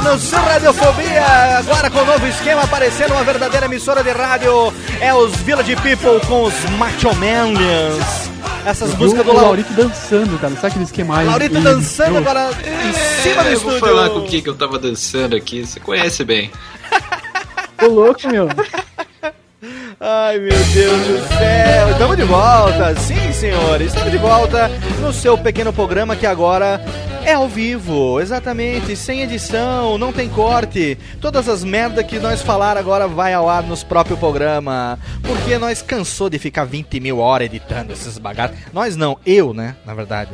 no 0.04 0.20
seu 0.20 0.38
Radiofobia, 0.38 1.26
agora 1.58 1.90
com 1.90 1.98
o 2.00 2.06
novo 2.06 2.28
esquema 2.28 2.62
aparecendo 2.62 3.14
uma 3.14 3.24
verdadeira 3.24 3.66
emissora 3.66 4.04
de 4.04 4.12
rádio. 4.12 4.72
É 5.02 5.12
os 5.12 5.36
Village 5.38 5.76
People 5.78 6.20
com 6.28 6.44
os 6.44 6.54
Macho 6.78 7.12
Manians. 7.16 8.30
Essas 8.64 8.94
músicas 8.94 9.26
do 9.26 9.34
Lau- 9.34 9.46
Laurito 9.46 9.74
dançando, 9.74 10.38
cara. 10.40 10.54
Sabe 10.54 10.68
aquele 10.68 10.84
esquema 10.86 11.18
aí? 11.18 11.26
Laurito 11.26 11.56
ele 11.56 11.64
dançando 11.64 12.18
agora 12.20 12.52
em 12.52 12.94
cima 13.24 13.44
do 13.44 13.50
eu 13.50 13.60
vou 13.60 13.74
estúdio. 13.76 13.80
falar 13.96 14.10
com 14.12 14.20
o 14.20 14.24
que 14.28 14.40
que 14.42 14.50
eu 14.50 14.56
tava 14.56 14.78
dançando 14.78 15.36
aqui. 15.36 15.66
Você 15.66 15.80
conhece 15.80 16.24
bem. 16.24 16.52
Ô, 17.82 17.88
louco, 17.88 18.28
meu. 18.28 18.48
Ai, 20.00 20.38
meu 20.38 20.52
Deus 20.74 21.08
do 21.08 21.28
céu. 21.40 21.90
Estamos 21.92 22.18
de 22.18 22.24
volta. 22.24 22.96
Sim, 22.98 23.27
senhores. 23.38 23.88
Estamos 23.90 24.12
de 24.12 24.18
volta 24.18 24.70
no 25.02 25.14
seu 25.14 25.38
pequeno 25.38 25.72
programa 25.72 26.16
que 26.16 26.26
agora 26.26 26.82
é 27.24 27.34
ao 27.34 27.48
vivo. 27.48 28.20
Exatamente. 28.20 28.96
Sem 28.96 29.22
edição, 29.22 29.98
não 29.98 30.12
tem 30.12 30.28
corte. 30.28 30.98
Todas 31.22 31.48
as 31.48 31.64
merdas 31.64 32.06
que 32.06 32.18
nós 32.20 32.42
falar 32.42 32.78
agora 32.78 33.08
vai 33.08 33.34
ao 33.34 33.48
ar 33.50 33.64
nos 33.64 33.84
próprios 33.84 34.18
programa. 34.20 34.98
Porque 35.22 35.58
nós 35.58 35.82
cansou 35.82 36.30
de 36.30 36.40
ficar 36.40 36.66
20 36.66 37.00
mil 37.00 37.20
horas 37.20 37.46
editando 37.46 37.94
esses 37.94 38.18
bagaços. 38.18 38.58
Nós 38.74 38.96
não, 38.96 39.18
eu, 39.26 39.54
né? 39.54 39.76
Na 39.86 39.94
verdade. 39.94 40.32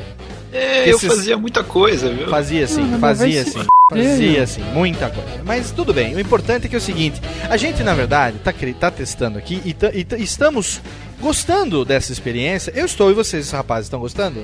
É, 0.51 0.89
eu 0.89 0.95
Esses- 0.95 1.09
fazia 1.09 1.37
muita 1.37 1.63
coisa, 1.63 2.09
viu? 2.09 2.29
Fazia 2.29 2.67
sim, 2.67 2.97
fazia 2.99 3.43
sim. 3.43 3.65
Fazia 3.89 4.37
meu. 4.37 4.47
sim, 4.47 4.61
muita 4.73 5.09
coisa. 5.09 5.41
Mas 5.43 5.71
tudo 5.71 5.93
bem, 5.93 6.15
o 6.15 6.19
importante 6.19 6.67
é 6.67 6.69
que 6.69 6.75
é 6.75 6.77
o 6.77 6.81
seguinte: 6.81 7.19
a 7.49 7.57
gente, 7.57 7.83
na 7.83 7.93
verdade, 7.93 8.37
tá, 8.37 8.53
tá 8.79 8.91
testando 8.91 9.37
aqui 9.39 9.61
e, 9.65 9.73
tá- 9.73 9.89
e 9.93 10.03
tá- 10.05 10.15
estamos 10.17 10.79
gostando 11.23 11.85
dessa 11.85 12.11
experiência. 12.11 12.71
Eu 12.75 12.85
estou 12.85 13.09
e 13.09 13.13
vocês, 13.13 13.49
rapazes, 13.49 13.85
estão 13.85 13.99
gostando? 13.99 14.43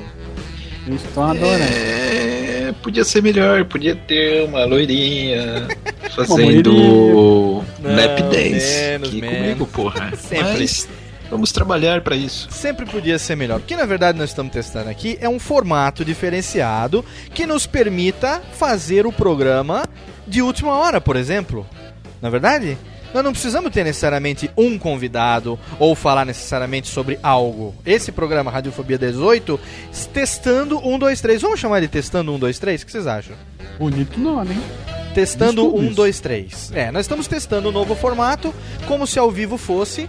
Eu 0.88 0.96
estou 0.96 1.24
adorando. 1.24 1.62
É, 1.62 2.74
podia 2.82 3.04
ser 3.04 3.22
melhor, 3.22 3.65
podia 3.65 3.96
ter 3.96 4.46
uma 4.46 4.63
loirinha 4.65 5.68
fazendo 6.15 7.63
lap 7.84 8.22
dance 8.24 8.82
menos, 8.82 9.10
aqui 9.10 9.22
menos. 9.22 9.38
comigo, 9.38 9.68
porra. 9.68 10.15
Sempre. 10.18 10.60
Mas 10.60 10.88
vamos 11.30 11.52
trabalhar 11.52 12.02
pra 12.02 12.15
isso. 12.15 12.48
Sempre 12.50 12.86
podia 12.86 13.20
ser 13.20 13.36
melhor. 13.36 13.60
O 13.60 13.63
que 13.63 13.76
na 13.76 13.86
verdade 13.86 14.18
nós 14.18 14.30
estamos 14.30 14.52
testando 14.52 14.89
aqui 14.89 15.18
é 15.22 15.28
um 15.28 15.38
formato 15.38 16.06
diferenciado 16.06 17.04
que 17.34 17.46
nos 17.46 17.68
permita 17.68 18.42
fazer 18.54 19.06
o 19.06 19.12
programa 19.12 19.84
de 20.26 20.42
última 20.42 20.74
hora, 20.76 21.02
por 21.02 21.18
exemplo. 21.18 21.68
Na 22.22 22.30
verdade? 22.30 22.78
Nós 23.13 23.24
não 23.24 23.32
precisamos 23.32 23.72
ter 23.72 23.84
necessariamente 23.84 24.52
um 24.56 24.78
convidado 24.78 25.58
ou 25.80 25.95
falar 25.95 26.26
necessariamente 26.26 26.88
sobre 26.88 27.17
algo. 27.24 27.74
Esse 27.86 28.12
programa 28.12 28.52
Radiofobia 28.52 28.98
18, 28.98 29.60
testando 30.13 30.78
1, 30.88 31.00
2, 31.00 31.22
3. 31.22 31.41
Vamos 31.41 31.60
chamar 31.60 31.82
de 31.82 31.88
testando 31.88 32.34
1, 32.34 32.39
2, 32.39 32.60
3? 32.60 32.82
O 32.82 32.86
que 32.86 32.91
vocês 32.91 33.08
acham? 33.08 33.36
Bonito 33.80 34.19
nome, 34.19 34.54
hein? 34.54 34.62
Testando 35.13 35.65
Estudos. 35.65 35.91
1, 35.91 35.93
2, 35.93 36.19
3. 36.19 36.72
É, 36.76 36.91
nós 36.91 37.06
estamos 37.06 37.28
testando 37.28 37.69
um 37.69 37.72
novo 37.72 37.95
formato, 37.95 38.54
como 38.88 39.08
se 39.08 39.17
ao 39.17 39.32
vivo 39.32 39.58
fosse, 39.58 40.08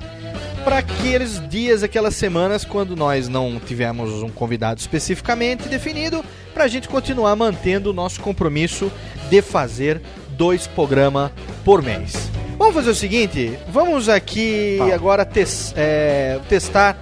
para 0.62 0.78
aqueles 0.78 1.40
dias, 1.48 1.82
aquelas 1.82 2.14
semanas, 2.14 2.66
quando 2.66 2.94
nós 2.94 3.28
não 3.28 3.58
tivemos 3.58 4.22
um 4.22 4.28
convidado 4.28 4.78
especificamente 4.78 5.68
definido, 5.68 6.22
para 6.52 6.64
a 6.64 6.68
gente 6.68 6.86
continuar 6.88 7.34
mantendo 7.34 7.90
o 7.90 7.94
nosso 7.94 8.20
compromisso 8.20 8.92
de 9.30 9.40
fazer 9.40 10.02
dois 10.36 10.66
programas 10.66 11.30
por 11.64 11.82
mês. 11.82 12.30
Vamos 12.60 12.74
fazer 12.74 12.90
o 12.90 12.94
seguinte, 12.94 13.58
vamos 13.68 14.06
aqui 14.06 14.76
agora 14.92 15.24
tes- 15.24 15.72
é, 15.74 16.38
testar 16.46 16.94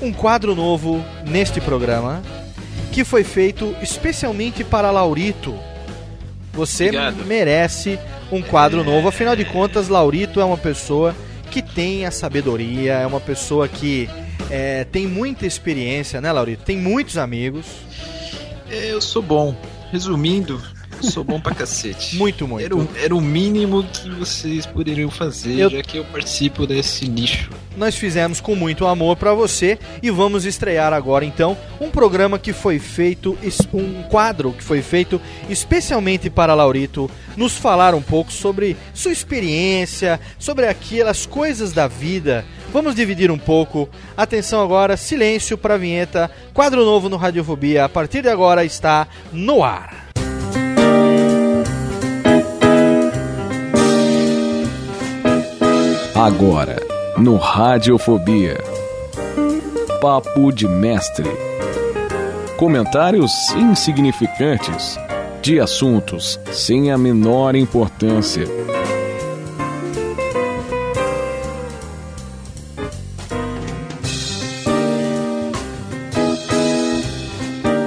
um 0.00 0.10
quadro 0.10 0.54
novo 0.54 1.04
neste 1.28 1.60
programa, 1.60 2.22
que 2.90 3.04
foi 3.04 3.22
feito 3.22 3.76
especialmente 3.82 4.64
para 4.64 4.90
Laurito. 4.90 5.54
Você 6.54 6.84
Obrigado. 6.86 7.26
merece 7.26 7.98
um 8.32 8.40
quadro 8.40 8.82
novo. 8.82 9.06
Afinal 9.06 9.36
de 9.36 9.44
contas, 9.44 9.88
Laurito 9.88 10.40
é 10.40 10.44
uma 10.46 10.56
pessoa 10.56 11.14
que 11.50 11.60
tem 11.60 12.06
a 12.06 12.10
sabedoria, 12.10 12.94
é 12.94 13.06
uma 13.06 13.20
pessoa 13.20 13.68
que 13.68 14.08
é, 14.50 14.84
tem 14.84 15.06
muita 15.06 15.44
experiência, 15.46 16.22
né, 16.22 16.32
Laurito? 16.32 16.64
Tem 16.64 16.78
muitos 16.78 17.18
amigos. 17.18 17.66
É, 18.70 18.90
eu 18.90 19.00
sou 19.02 19.20
bom. 19.20 19.54
Resumindo, 19.92 20.58
sou 21.02 21.22
bom 21.24 21.40
pra 21.40 21.54
cacete. 21.54 22.16
Muito, 22.22 22.46
muito. 22.46 22.64
Era 22.64 22.76
o, 22.76 22.88
era 22.96 23.14
o 23.16 23.20
mínimo 23.20 23.82
que 23.84 24.08
vocês 24.10 24.64
poderiam 24.66 25.10
fazer, 25.10 25.58
Eu- 25.58 25.70
já 25.70 25.82
que 25.82 25.98
eu 25.98 26.04
participo 26.04 26.66
desse 26.66 27.08
nicho. 27.08 27.50
Nós 27.76 27.96
fizemos 27.96 28.38
com 28.38 28.54
muito 28.54 28.86
amor 28.86 29.16
pra 29.16 29.32
você 29.32 29.78
e 30.02 30.10
vamos 30.10 30.44
estrear 30.44 30.92
agora 30.92 31.24
então 31.24 31.56
um 31.80 31.88
programa 31.90 32.38
que 32.38 32.52
foi 32.52 32.78
feito, 32.78 33.36
um 33.72 34.02
quadro 34.02 34.52
que 34.52 34.62
foi 34.62 34.82
feito 34.82 35.18
especialmente 35.48 36.28
para 36.28 36.54
Laurito 36.54 37.10
nos 37.34 37.56
falar 37.56 37.94
um 37.94 38.02
pouco 38.02 38.30
sobre 38.30 38.76
sua 38.92 39.10
experiência, 39.10 40.20
sobre 40.38 40.66
aquelas 40.66 41.24
coisas 41.24 41.72
da 41.72 41.88
vida. 41.88 42.44
Vamos 42.74 42.94
dividir 42.94 43.30
um 43.30 43.38
pouco. 43.38 43.88
Atenção 44.16 44.62
agora, 44.62 44.96
silêncio 44.98 45.56
para 45.56 45.74
a 45.74 45.78
vinheta. 45.78 46.30
Quadro 46.52 46.84
novo 46.84 47.08
no 47.08 47.16
Radiofobia. 47.16 47.84
A 47.86 47.88
partir 47.88 48.20
de 48.22 48.28
agora 48.28 48.64
está 48.66 49.08
no 49.32 49.64
ar. 49.64 50.01
Agora, 56.24 56.76
no 57.18 57.34
Radiofobia. 57.34 58.56
Papo 60.00 60.52
de 60.52 60.68
Mestre. 60.68 61.28
Comentários 62.56 63.50
insignificantes 63.56 64.96
de 65.42 65.58
assuntos 65.58 66.38
sem 66.52 66.92
a 66.92 66.96
menor 66.96 67.56
importância. 67.56 68.46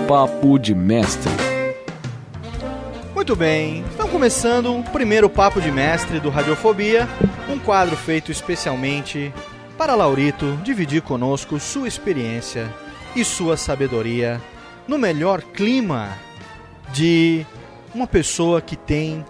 Papo 0.10 0.60
de 0.60 0.76
Mestre. 0.76 1.32
Muito 3.16 3.34
bem, 3.34 3.86
estamos 3.90 4.12
começando 4.12 4.78
o 4.78 4.84
primeiro 4.84 5.30
Papo 5.30 5.62
de 5.62 5.72
Mestre 5.72 6.20
do 6.20 6.30
Radiofobia, 6.30 7.08
quadro 7.66 7.98
feito 7.98 8.32
especialmente 8.32 9.34
para 9.78 9.96
Laurito 9.96 10.58
dividir 10.64 11.02
conosco 11.02 11.60
sua 11.60 11.88
experiência 11.88 12.72
e 13.16 13.24
sua 13.26 13.58
sabedoria 13.58 14.42
no 14.88 14.98
melhor 14.98 15.42
clima 15.42 16.10
de 16.94 17.46
uma 17.94 18.08
pessoa 18.08 18.62
que 18.62 18.76
tem 18.76 19.26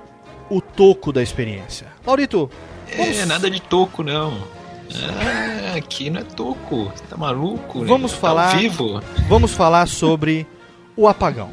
o 0.49 0.59
toco 0.61 1.11
da 1.11 1.23
experiência. 1.23 1.87
Laurito, 2.05 2.49
vamos, 2.97 3.17
É, 3.17 3.25
nada 3.25 3.49
de 3.49 3.61
toco, 3.61 4.03
não. 4.03 4.37
Ah, 4.93 5.77
aqui 5.77 6.09
não 6.09 6.21
é 6.21 6.23
toco. 6.23 6.91
Você 6.95 7.03
tá 7.09 7.17
maluco? 7.17 7.79
né? 7.79 7.85
Vamos 7.87 8.11
Tá 8.11 8.17
falar- 8.19 8.53
Ao 8.53 8.59
vivo. 8.59 9.01
vamos 9.27 9.53
falar 9.53 9.87
sobre 9.87 10.45
o 10.95 11.07
apagão. 11.07 11.49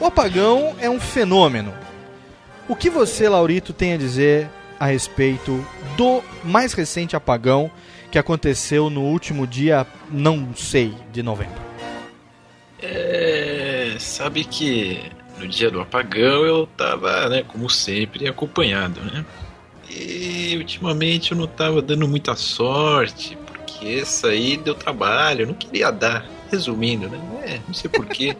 O 0.00 0.06
apagão 0.06 0.74
é 0.80 0.88
um 0.88 0.98
fenômeno. 0.98 1.72
O 2.68 2.74
que 2.74 2.88
você, 2.88 3.28
Laurito, 3.28 3.72
tem 3.74 3.92
a 3.92 3.96
dizer 3.98 4.48
a 4.84 4.86
respeito 4.86 5.64
do 5.96 6.22
mais 6.44 6.74
recente 6.74 7.16
apagão 7.16 7.70
que 8.10 8.18
aconteceu 8.18 8.90
no 8.90 9.00
último 9.00 9.46
dia, 9.46 9.86
não 10.10 10.54
sei, 10.54 10.94
de 11.10 11.22
novembro? 11.22 11.60
É, 12.82 13.96
sabe 13.98 14.44
que 14.44 15.00
no 15.38 15.48
dia 15.48 15.70
do 15.70 15.80
apagão 15.80 16.44
eu 16.44 16.66
tava, 16.76 17.30
né, 17.30 17.42
como 17.42 17.70
sempre, 17.70 18.28
acompanhado, 18.28 19.00
né? 19.00 19.24
E 19.88 20.54
ultimamente 20.58 21.32
eu 21.32 21.38
não 21.38 21.46
tava 21.46 21.80
dando 21.80 22.06
muita 22.06 22.36
sorte, 22.36 23.38
porque 23.46 24.00
essa 24.00 24.28
aí 24.28 24.58
deu 24.58 24.74
trabalho, 24.74 25.42
eu 25.42 25.46
não 25.46 25.54
queria 25.54 25.90
dar. 25.90 26.26
Resumindo, 26.50 27.08
né? 27.08 27.18
É, 27.42 27.60
não 27.66 27.72
sei 27.72 27.90
porquê. 27.90 28.36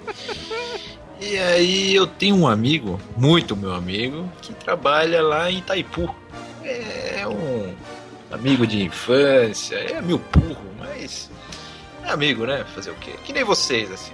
e 1.18 1.38
aí 1.38 1.94
eu 1.94 2.07
tenho 2.07 2.37
um 2.37 2.46
amigo, 2.46 3.00
muito 3.16 3.57
meu 3.57 3.72
amigo, 3.72 4.30
que 4.42 4.52
trabalha 4.52 5.22
lá 5.22 5.50
em 5.50 5.59
Itaipu. 5.59 6.14
É 6.64 7.27
um 7.27 7.74
amigo 8.31 8.66
de 8.66 8.83
infância, 8.83 9.77
é 9.77 10.00
meu 10.00 10.18
burro, 10.18 10.64
mas 10.79 11.31
é 12.03 12.11
amigo, 12.11 12.46
né? 12.46 12.64
Fazer 12.74 12.90
o 12.90 12.94
quê? 12.96 13.12
Que 13.24 13.33
nem 13.33 13.44
vocês, 13.44 13.90
assim. 13.90 14.12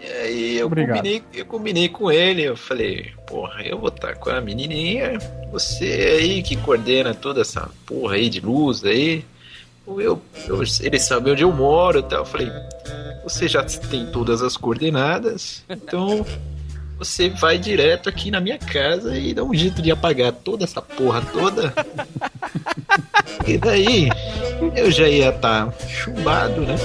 E 0.00 0.06
aí 0.06 0.58
eu 0.58 0.66
Obrigado. 0.66 0.96
combinei, 0.96 1.22
eu 1.32 1.46
combinei 1.46 1.88
com 1.88 2.12
ele, 2.12 2.42
eu 2.42 2.56
falei, 2.56 3.12
porra, 3.26 3.62
eu 3.62 3.78
vou 3.78 3.88
estar 3.88 4.14
com 4.16 4.28
a 4.28 4.38
menininha, 4.40 5.18
você 5.50 6.18
aí 6.20 6.42
que 6.42 6.56
coordena 6.56 7.14
toda 7.14 7.40
essa 7.40 7.70
porra 7.86 8.16
aí 8.16 8.28
de 8.28 8.38
luz 8.38 8.84
aí, 8.84 9.24
eu, 9.86 10.20
eu, 10.46 10.62
ele 10.82 10.98
sabe 10.98 11.30
onde 11.30 11.42
eu 11.42 11.50
moro 11.50 12.00
e 12.00 12.02
tal, 12.02 12.18
eu 12.18 12.26
falei, 12.26 12.50
você 13.22 13.48
já 13.48 13.62
tem 13.64 14.04
todas 14.06 14.42
as 14.42 14.58
coordenadas, 14.58 15.64
então 15.70 16.24
você 16.98 17.28
vai 17.28 17.58
direto 17.58 18.08
aqui 18.08 18.30
na 18.30 18.40
minha 18.40 18.58
casa 18.58 19.16
e 19.16 19.34
dá 19.34 19.42
um 19.42 19.54
jeito 19.54 19.82
de 19.82 19.90
apagar 19.90 20.32
toda 20.32 20.64
essa 20.64 20.80
porra 20.80 21.22
toda. 21.22 21.72
E 23.46 23.58
daí 23.58 24.08
eu 24.74 24.90
já 24.90 25.08
ia 25.08 25.28
estar 25.28 25.72
chumbado, 25.88 26.62
né? 26.62 26.76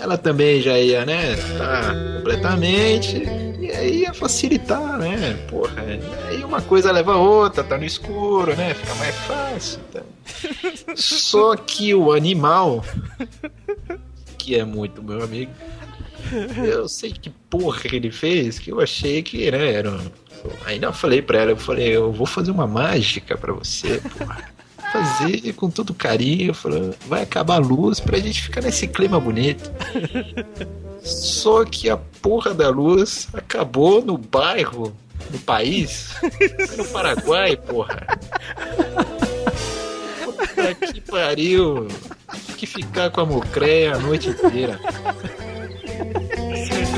Ela 0.00 0.18
também 0.18 0.60
já 0.60 0.78
ia, 0.78 1.04
né? 1.04 1.36
Tá 1.56 1.94
completamente. 2.16 3.16
E 3.60 3.70
aí 3.70 4.00
ia 4.02 4.14
facilitar, 4.14 4.98
né? 4.98 5.34
Porra. 5.48 5.82
Aí 6.28 6.42
uma 6.42 6.60
coisa 6.60 6.90
leva 6.90 7.14
a 7.14 7.16
outra, 7.16 7.62
tá 7.62 7.78
no 7.78 7.84
escuro, 7.84 8.54
né? 8.56 8.74
Fica 8.74 8.94
mais 8.96 9.14
fácil. 9.16 9.80
Tá? 9.92 10.02
Só 10.94 11.56
que 11.56 11.94
o 11.94 12.12
animal, 12.12 12.84
que 14.38 14.56
é 14.56 14.64
muito 14.64 15.02
meu 15.02 15.22
amigo, 15.22 15.52
eu 16.64 16.88
sei 16.88 17.12
que 17.12 17.30
porra 17.50 17.80
que 17.80 17.96
ele 17.96 18.10
fez, 18.10 18.58
que 18.58 18.70
eu 18.70 18.80
achei 18.80 19.22
que, 19.22 19.50
né, 19.50 19.72
era. 19.72 19.90
um- 19.90 20.10
Ainda 20.64 20.92
falei 20.92 21.20
pra 21.22 21.38
ela, 21.40 21.50
eu 21.52 21.56
falei, 21.56 21.88
eu 21.88 22.12
vou 22.12 22.26
fazer 22.26 22.50
uma 22.52 22.66
mágica 22.66 23.36
pra 23.36 23.52
você, 23.52 24.00
porra. 24.18 24.44
Fazer 24.92 25.52
com 25.54 25.68
todo 25.68 25.92
carinho, 25.92 26.54
falei, 26.54 26.92
vai 27.08 27.22
acabar 27.22 27.56
a 27.56 27.58
luz 27.58 27.98
pra 27.98 28.18
gente 28.18 28.40
ficar 28.42 28.60
nesse 28.62 28.86
clima 28.86 29.18
bonito. 29.18 29.70
Só 31.02 31.64
que 31.64 31.90
a 31.90 31.96
porra 31.96 32.54
da 32.54 32.68
luz 32.68 33.26
acabou 33.32 34.00
no 34.04 34.16
bairro, 34.16 34.96
no 35.30 35.38
país, 35.40 36.14
no 36.76 36.84
Paraguai, 36.86 37.56
porra. 37.56 38.06
Puta 40.24 40.74
que 40.74 41.00
pariu. 41.00 41.88
Tive 42.32 42.52
que 42.58 42.66
ficar 42.66 43.10
com 43.10 43.20
a 43.22 43.26
mocreia 43.26 43.94
a 43.94 43.98
noite 43.98 44.28
inteira. 44.28 44.78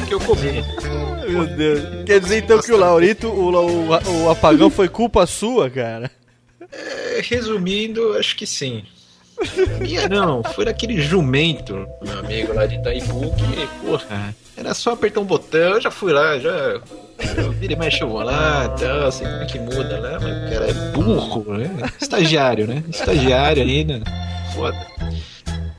Que 0.08 0.14
eu 0.14 0.20
comi. 0.20 0.64
Meu 1.28 1.46
Deus. 1.46 2.04
Quer 2.06 2.18
dizer 2.18 2.38
então 2.38 2.58
que 2.60 2.72
o 2.72 2.78
Laurito, 2.78 3.28
o, 3.28 3.50
o, 3.50 4.24
o 4.24 4.30
apagão 4.30 4.70
foi 4.70 4.88
culpa 4.88 5.26
sua, 5.26 5.68
cara? 5.68 6.10
É, 6.72 7.20
resumindo, 7.22 8.14
acho 8.14 8.34
que 8.34 8.46
sim. 8.46 8.84
Minha 9.80 10.08
não, 10.08 10.42
foi 10.42 10.64
daquele 10.64 11.00
jumento, 11.00 11.86
meu 12.02 12.18
amigo 12.18 12.52
lá 12.54 12.66
de 12.66 12.76
Itaipu, 12.76 13.32
que, 13.36 13.86
porra, 13.86 14.34
era 14.56 14.74
só 14.74 14.92
apertar 14.92 15.20
um 15.20 15.24
botão, 15.24 15.74
eu 15.74 15.80
já 15.80 15.90
fui 15.90 16.12
lá, 16.12 16.38
já. 16.38 16.80
Eu 17.36 17.52
vira 17.52 17.74
e 17.74 17.76
mexe, 17.76 18.02
eu 18.02 18.08
vou 18.08 18.22
lá, 18.22 18.68
tal, 18.70 19.12
sei 19.12 19.26
como 19.26 19.42
é 19.42 19.46
que 19.46 19.58
muda 19.58 20.00
lá, 20.00 20.18
mas 20.20 20.36
o 20.36 20.50
cara 20.50 20.70
é 20.70 20.72
burro, 20.92 21.44
né? 21.56 21.70
Estagiário, 22.00 22.66
né? 22.66 22.82
Estagiário 22.88 23.62
ainda. 23.62 24.02
Foda. 24.54 24.86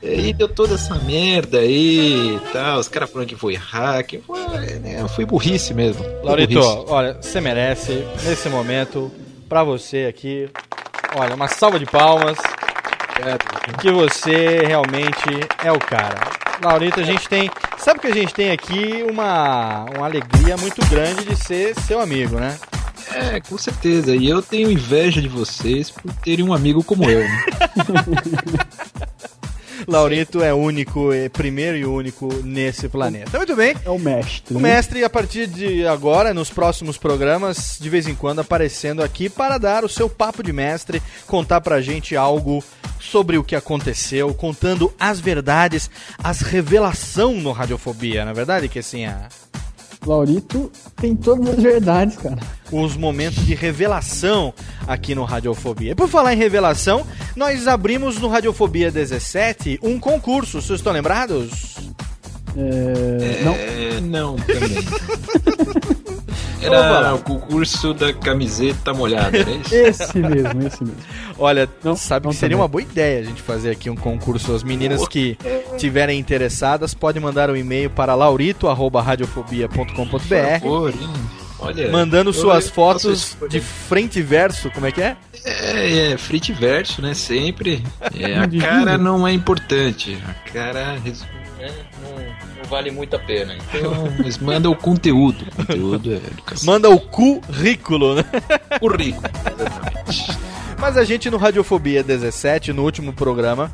E 0.02 0.08
aí 0.08 0.32
deu 0.32 0.48
toda 0.48 0.74
essa 0.74 0.94
merda 0.94 1.58
aí 1.58 2.36
e 2.36 2.40
tal, 2.52 2.78
os 2.78 2.88
caras 2.88 3.10
falando 3.10 3.28
que 3.28 3.36
foi 3.36 3.54
hack, 3.54 4.14
foi, 4.26 4.38
né, 4.78 5.06
foi 5.08 5.26
burrice 5.26 5.74
mesmo. 5.74 6.02
Foi 6.02 6.22
Laurito, 6.22 6.54
burrice. 6.54 6.84
olha, 6.88 7.14
você 7.20 7.40
merece, 7.40 8.04
nesse 8.24 8.48
momento, 8.48 9.12
pra 9.48 9.62
você 9.62 10.06
aqui, 10.08 10.48
olha, 11.14 11.34
uma 11.34 11.48
salva 11.48 11.78
de 11.78 11.84
palmas, 11.84 12.38
que 13.80 13.90
você 13.90 14.64
realmente 14.66 15.28
é 15.62 15.70
o 15.70 15.78
cara. 15.78 16.18
Laurito, 16.62 17.00
a 17.00 17.04
gente 17.04 17.28
tem, 17.28 17.50
sabe 17.78 18.00
que 18.00 18.06
a 18.06 18.14
gente 18.14 18.32
tem 18.32 18.50
aqui 18.50 19.04
uma, 19.08 19.84
uma 19.96 20.06
alegria 20.06 20.56
muito 20.56 20.84
grande 20.88 21.24
de 21.24 21.36
ser 21.36 21.74
seu 21.80 22.00
amigo, 22.00 22.36
né? 22.36 22.58
É, 23.12 23.40
com 23.40 23.58
certeza. 23.58 24.14
E 24.14 24.28
eu 24.28 24.40
tenho 24.40 24.70
inveja 24.70 25.20
de 25.20 25.28
vocês 25.28 25.90
por 25.90 26.12
terem 26.14 26.44
um 26.44 26.52
amigo 26.52 26.84
como 26.84 27.04
eu, 27.10 27.20
né? 27.20 27.44
Laurito 29.90 30.42
é 30.42 30.54
único, 30.54 31.12
é 31.12 31.28
primeiro 31.28 31.76
e 31.76 31.84
único 31.84 32.32
nesse 32.44 32.88
planeta. 32.88 33.36
Muito 33.36 33.56
bem. 33.56 33.74
É 33.84 33.90
o 33.90 33.98
mestre. 33.98 34.56
O 34.56 34.60
né? 34.60 34.74
mestre, 34.74 35.02
a 35.02 35.10
partir 35.10 35.48
de 35.48 35.84
agora, 35.86 36.32
nos 36.32 36.48
próximos 36.48 36.96
programas, 36.96 37.76
de 37.80 37.90
vez 37.90 38.06
em 38.06 38.14
quando 38.14 38.40
aparecendo 38.40 39.02
aqui 39.02 39.28
para 39.28 39.58
dar 39.58 39.84
o 39.84 39.88
seu 39.88 40.08
papo 40.08 40.42
de 40.42 40.52
mestre, 40.52 41.02
contar 41.26 41.60
pra 41.60 41.80
gente 41.80 42.14
algo 42.14 42.62
sobre 43.00 43.36
o 43.36 43.42
que 43.42 43.56
aconteceu, 43.56 44.32
contando 44.32 44.92
as 44.98 45.18
verdades, 45.18 45.90
as 46.22 46.40
revelação 46.40 47.34
no 47.34 47.50
Radiofobia, 47.50 48.24
na 48.24 48.32
verdade, 48.32 48.68
que 48.68 48.78
assim, 48.78 49.06
a... 49.06 49.28
Laurito 50.06 50.70
tem 50.96 51.14
todas 51.14 51.48
as 51.50 51.62
verdades, 51.62 52.16
cara. 52.16 52.38
Os 52.72 52.96
momentos 52.96 53.44
de 53.44 53.54
revelação 53.54 54.54
aqui 54.86 55.14
no 55.14 55.24
Radiofobia. 55.24 55.92
E 55.92 55.94
por 55.94 56.08
falar 56.08 56.32
em 56.32 56.38
revelação, 56.38 57.06
nós 57.36 57.66
abrimos 57.68 58.18
no 58.18 58.28
Radiofobia 58.28 58.90
17 58.90 59.78
um 59.82 59.98
concurso, 59.98 60.62
vocês 60.62 60.80
estão 60.80 60.92
lembrados? 60.92 61.76
É... 62.56 63.42
Não. 63.44 63.54
É, 63.54 64.00
não, 64.00 64.36
também. 64.36 65.90
Era 66.62 67.14
o 67.14 67.18
concurso 67.18 67.92
da 67.94 68.12
camiseta 68.12 68.92
molhada, 68.92 69.38
isso? 69.38 69.74
Esse 69.80 70.18
mesmo, 70.18 70.66
esse 70.66 70.84
mesmo. 70.84 70.96
Olha, 71.38 71.68
Não, 71.82 71.96
sabe 71.96 72.26
não 72.26 72.32
que 72.32 72.38
seria 72.38 72.56
também. 72.56 72.62
uma 72.62 72.68
boa 72.68 72.82
ideia 72.82 73.20
a 73.20 73.24
gente 73.24 73.40
fazer 73.42 73.70
aqui 73.70 73.88
um 73.90 73.96
concurso. 73.96 74.54
As 74.54 74.62
meninas 74.62 75.06
que 75.08 75.36
tiverem 75.78 76.18
interessadas 76.18 76.92
podem 76.94 77.22
mandar 77.22 77.50
um 77.50 77.56
e-mail 77.56 77.88
para 77.90 78.14
laurito@radiofobia.com.br? 78.14 81.00
Olha, 81.62 81.90
mandando 81.90 82.30
eu- 82.30 82.34
suas 82.34 82.64
eu 82.66 82.72
fotos 82.72 83.34
posso 83.34 83.48
de 83.50 83.60
frente 83.60 84.18
e 84.18 84.22
verso, 84.22 84.70
como 84.70 84.86
é 84.86 84.92
que 84.92 85.02
é? 85.02 85.14
É, 85.44 86.12
é 86.12 86.16
frite 86.18 86.54
verso, 86.54 87.02
né? 87.02 87.12
Sempre. 87.12 87.84
É, 88.18 88.38
a 88.38 88.48
cara 88.48 88.96
não 88.96 89.28
é 89.28 89.32
importante. 89.34 90.16
A 90.26 90.32
cara 90.50 90.96
é, 91.60 91.70
não, 92.60 92.68
vale 92.68 92.90
muito 92.90 93.16
a 93.16 93.18
pena. 93.18 93.56
Então, 93.56 93.92
mas 94.22 94.38
manda 94.38 94.68
o 94.68 94.76
conteúdo. 94.76 95.46
O 95.52 95.56
conteúdo 95.56 96.12
é 96.12 96.16
educação. 96.16 96.66
Manda 96.66 96.90
o 96.90 97.00
currículo, 97.00 98.14
né? 98.14 98.24
Currículo. 98.78 99.28
Exatamente. 99.58 100.38
Mas 100.78 100.96
a 100.96 101.04
gente 101.04 101.30
no 101.30 101.36
Radiofobia 101.36 102.02
17, 102.02 102.72
no 102.72 102.82
último 102.82 103.12
programa 103.12 103.70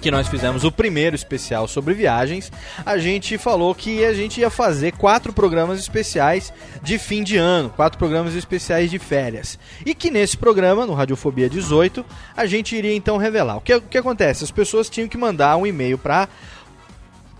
que 0.00 0.10
nós 0.10 0.26
fizemos 0.26 0.64
o 0.64 0.72
primeiro 0.72 1.14
especial 1.14 1.68
sobre 1.68 1.94
viagens, 1.94 2.50
a 2.84 2.98
gente 2.98 3.38
falou 3.38 3.72
que 3.72 4.04
a 4.04 4.12
gente 4.12 4.40
ia 4.40 4.50
fazer 4.50 4.92
quatro 4.92 5.32
programas 5.32 5.78
especiais 5.78 6.52
de 6.82 6.98
fim 6.98 7.22
de 7.22 7.36
ano, 7.36 7.70
quatro 7.70 7.98
programas 7.98 8.34
especiais 8.34 8.90
de 8.90 8.98
férias. 8.98 9.56
E 9.86 9.94
que 9.94 10.10
nesse 10.10 10.36
programa, 10.36 10.84
no 10.84 10.92
Radiofobia 10.92 11.48
18, 11.48 12.04
a 12.36 12.46
gente 12.46 12.74
iria 12.74 12.94
então 12.94 13.16
revelar. 13.16 13.58
O 13.58 13.60
que, 13.60 13.74
o 13.74 13.80
que 13.80 13.96
acontece? 13.96 14.42
As 14.42 14.50
pessoas 14.50 14.90
tinham 14.90 15.08
que 15.08 15.16
mandar 15.16 15.56
um 15.56 15.66
e-mail 15.66 15.96
para 15.96 16.28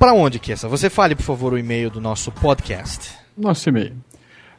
para 0.03 0.15
onde, 0.15 0.41
Kessa? 0.41 0.67
Você 0.69 0.91
fale, 0.91 1.15
por 1.15 1.23
favor, 1.23 1.53
o 1.53 1.59
e-mail 1.59 1.89
do 1.89 2.01
nosso 2.01 2.33
podcast. 2.33 3.13
Nosso 3.39 3.69
e-mail. 3.69 3.93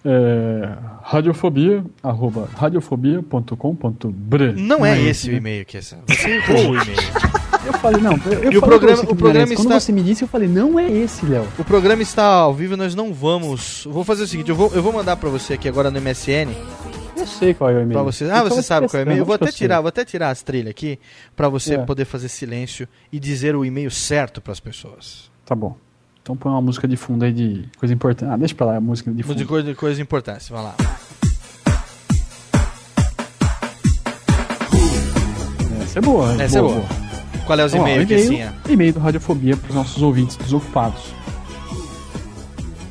É, 0.06 0.70
radiofobia, 1.02 1.84
arroba 2.02 2.48
radiofobia.com.br 2.56 4.54
Não 4.56 4.86
é 4.86 4.98
esse 5.02 5.28
o 5.28 5.32
né? 5.34 5.38
e-mail, 5.40 5.66
Kessa. 5.66 6.00
Você 6.08 6.30
errou 6.38 6.72
o 6.72 6.76
e-mail. 6.82 6.98
Eu 7.66 7.74
falei, 7.74 8.02
não, 8.02 8.14
eu, 8.42 8.54
E 8.54 8.58
o 8.58 8.62
programa- 8.62 9.04
o 9.04 9.08
programa 9.16 9.32
era 9.40 9.44
esse. 9.44 9.56
Quando 9.56 9.68
está- 9.68 9.80
você 9.82 9.92
me 9.92 10.02
disse, 10.02 10.24
eu 10.24 10.28
falei, 10.30 10.48
não 10.48 10.80
é 10.80 10.90
esse, 10.90 11.26
Léo. 11.26 11.46
O 11.60 11.64
programa 11.66 12.02
está 12.02 12.24
ao 12.26 12.54
vivo, 12.54 12.78
nós 12.78 12.96
não 12.96 13.14
vamos. 13.14 13.86
Vou 13.90 14.06
fazer 14.06 14.24
o 14.24 14.28
seguinte, 14.28 14.50
eu 14.50 14.56
vou, 14.56 14.72
eu 14.74 14.82
vou 14.82 14.94
mandar 14.94 15.18
pra 15.18 15.30
você 15.30 15.54
aqui 15.56 15.68
agora 15.68 15.92
no 15.92 16.00
MSN, 16.00 16.56
Eu 17.18 17.28
sei 17.28 17.54
qual 17.54 17.70
é 17.70 17.74
o 17.74 17.82
e-mail. 17.82 17.92
Pra 17.94 18.04
você. 18.04 18.30
Ah, 18.32 18.44
você 18.44 18.62
sabe 18.64 18.88
qual 18.90 19.00
é 19.00 19.04
o 19.04 19.08
e-mail? 19.08 19.20
Eu 19.20 19.26
vou 19.26 19.36
até 19.36 19.52
tirar, 19.52 19.80
vou 19.82 19.90
até 19.90 20.04
tirar 20.06 20.30
as 20.30 20.42
trilhas 20.42 20.72
aqui 20.72 20.98
pra 21.36 21.48
você 21.50 21.76
É. 21.76 21.78
poder 21.78 22.06
fazer 22.06 22.28
silêncio 22.30 22.88
e 23.12 23.20
dizer 23.20 23.56
o 23.58 23.64
e-mail 23.66 23.92
certo 23.92 24.42
pras 24.42 24.60
pessoas. 24.62 25.32
Tá 25.46 25.56
bom. 25.56 25.76
Então 26.22 26.38
põe 26.38 26.52
uma 26.52 26.62
música 26.62 26.88
de 26.88 26.96
fundo 26.96 27.26
aí 27.26 27.34
de 27.34 27.68
coisa 27.78 27.94
importante. 27.94 28.32
Ah, 28.32 28.38
deixa 28.38 28.56
pra 28.56 28.66
lá 28.68 28.78
a 28.78 28.82
música 28.82 29.12
de 29.12 29.24
fundo. 29.24 29.36
De 29.36 29.46
coisa, 29.46 29.68
de 29.70 29.76
coisa 29.76 30.02
importante, 30.02 30.52
vai 30.52 30.64
lá. 30.64 30.76
Essa 35.84 36.00
é 36.00 36.02
boa. 36.02 36.42
Essa 36.42 36.60
é 36.60 36.62
boa. 36.62 36.82
Qual 37.46 37.60
é 37.60 37.66
os 37.66 37.74
e-mails, 37.74 38.04
e-mail, 38.04 38.08
Kessinha? 38.08 38.54
e-mail 38.70 38.94
do 38.94 39.00
Radiofobia 39.02 39.58
para 39.58 39.68
os 39.70 39.76
nossos 39.76 40.02
ouvintes 40.02 40.38
desocupados. 40.38 41.02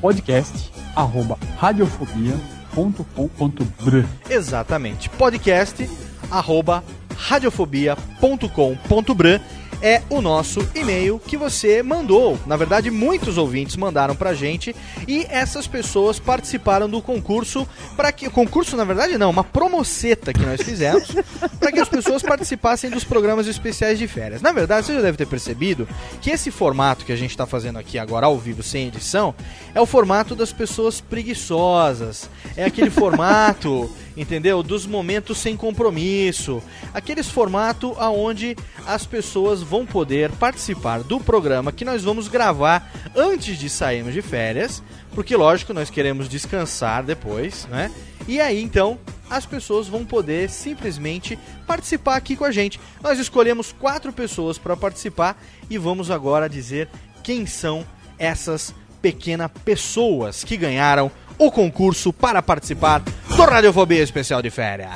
Podcast 0.01 0.71
arroba 0.95 1.39
radiofobia.com.br 1.59 4.07
Exatamente. 4.29 5.09
Podcast 5.09 5.89
arroba 6.31 6.85
radiofobia.com.br 7.17 9.62
é 9.83 10.01
o 10.09 10.23
nosso 10.23 10.67
e-mail 10.75 11.19
que 11.19 11.37
você 11.37 11.83
mandou. 11.83 12.39
Na 12.47 12.57
verdade, 12.57 12.91
muitos 12.91 13.37
ouvintes 13.37 13.77
mandaram 13.77 14.15
pra 14.15 14.33
gente 14.33 14.75
e 15.09 15.27
essas 15.29 15.67
pessoas 15.67 16.19
participaram 16.19 16.89
do 16.89 17.03
concurso 17.03 17.67
para 17.97 18.13
que 18.13 18.31
concurso, 18.31 18.77
na 18.77 18.85
verdade, 18.85 19.19
não, 19.19 19.31
uma 19.31 19.43
promoceta 19.43 20.33
que 20.33 20.47
nós 20.47 20.63
fizemos 20.63 21.09
para 21.59 21.73
que 21.73 21.81
as 21.81 21.89
pessoas 21.89 22.23
participassem 22.23 22.89
dos 22.89 23.05
programas 23.05 23.47
especiais 23.47 23.99
de 23.99 24.07
férias. 24.07 24.41
Na 24.41 24.53
verdade, 24.53 24.87
você 24.87 24.95
já 24.95 25.01
deve 25.01 25.19
ter 25.19 25.27
percebido 25.27 25.89
que 26.21 26.31
esse 26.31 26.51
formato 26.51 27.05
que 27.05 27.13
a 27.13 27.17
gente 27.17 27.31
está 27.31 27.47
fazendo 27.47 27.79
aqui 27.79 27.99
agora 27.99 28.27
ao 28.27 28.39
vivo 28.39 28.63
sem 28.63 28.87
edição 28.87 29.35
é 29.75 29.81
o 29.81 29.87
formato 29.87 30.37
das 30.37 30.53
pessoas 30.53 31.01
preguiçosas. 31.01 32.31
É 32.57 32.65
aquele 32.65 32.91
formato, 32.91 33.91
entendeu? 34.17 34.63
Dos 34.63 34.87
momentos 34.87 35.39
sem 35.39 35.57
compromisso. 35.57 36.63
Aqueles 36.93 37.29
formato 37.29 37.95
aonde 37.99 38.57
as 38.87 39.07
pessoas 39.07 39.63
vão 39.63 39.87
poder 39.87 40.31
participar 40.33 41.03
do 41.03 41.21
programa 41.21 41.73
que 41.73 41.85
nós 41.85 42.03
vamos 42.03 42.29
gravar 42.29 42.91
antes 43.15 43.59
de 43.59 43.69
sairmos 43.69 44.13
de 44.13 44.23
férias, 44.23 44.83
porque 45.15 45.37
lógico, 45.37 45.73
nós 45.73 45.91
queremos 45.91 46.29
descansar 46.29 47.05
depois, 47.05 47.67
né? 47.71 47.91
E 48.27 48.41
aí 48.41 48.63
então 48.63 48.99
as 49.29 49.47
pessoas 49.47 49.89
vão 49.89 50.05
poder 50.05 50.51
simplesmente 50.51 51.39
participar 51.67 52.17
aqui 52.17 52.37
com 52.37 52.45
a 52.45 52.51
gente. 52.51 52.79
Nós 53.03 53.19
escolhemos 53.19 53.73
quatro 53.73 54.13
pessoas 54.13 54.59
para 54.59 54.77
participar 54.77 55.43
e 55.71 55.79
vamos 55.79 56.11
agora 56.11 56.49
dizer 56.49 56.89
quem 57.23 57.47
são 57.47 57.87
essas 58.19 58.75
pequenas 59.01 59.51
pessoas 59.65 60.45
que 60.45 60.57
ganharam 60.57 61.11
o 61.39 61.51
concurso 61.51 62.13
para 62.13 62.43
participar 62.43 63.03
do 63.47 63.51
Radiofobia 63.51 64.03
Especial 64.03 64.41
de 64.41 64.51
Férias. 64.51 64.91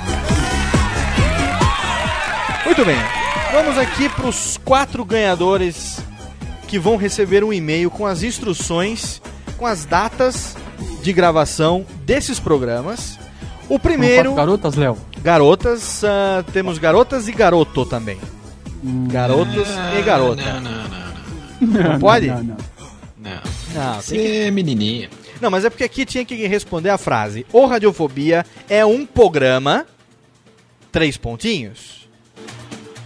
Muito 2.65 2.85
bem, 2.85 2.97
vamos 3.51 3.77
aqui 3.77 4.07
para 4.07 4.27
os 4.27 4.57
quatro 4.63 5.03
ganhadores 5.03 5.99
que 6.67 6.79
vão 6.79 6.95
receber 6.95 7.43
um 7.43 7.51
e-mail 7.51 7.89
com 7.91 8.05
as 8.05 8.23
instruções, 8.23 9.21
com 9.57 9.65
as 9.65 9.85
datas 9.85 10.55
de 11.01 11.11
gravação 11.11 11.85
desses 12.05 12.39
programas. 12.39 13.19
O 13.67 13.77
primeiro, 13.77 14.33
garotas, 14.33 14.75
Léo. 14.75 14.97
garotas, 15.21 16.03
ah, 16.05 16.43
temos 16.53 16.77
garotas 16.77 17.27
e 17.27 17.33
garoto 17.33 17.85
também. 17.85 18.17
Garotos 19.11 19.67
e 19.97 20.01
garota. 20.03 20.41
Não, 20.41 20.61
não, 20.61 20.87
não. 21.69 21.89
Não 21.91 21.99
pode? 21.99 22.27
Não, 22.27 22.43
não. 22.43 22.57
Não. 23.17 23.41
Não, 23.73 23.93
tem 23.93 24.01
Você 24.01 24.37
é 24.45 24.51
menininha. 24.51 25.09
Não, 25.41 25.51
mas 25.51 25.65
é 25.65 25.69
porque 25.69 25.83
aqui 25.83 26.05
tinha 26.05 26.25
que 26.25 26.35
responder 26.47 26.89
a 26.89 26.97
frase: 26.97 27.45
O 27.51 27.65
Radiofobia 27.65 28.45
é 28.69 28.85
um 28.85 29.05
programa. 29.05 29.85
Três 30.91 31.17
pontinhos. 31.17 32.07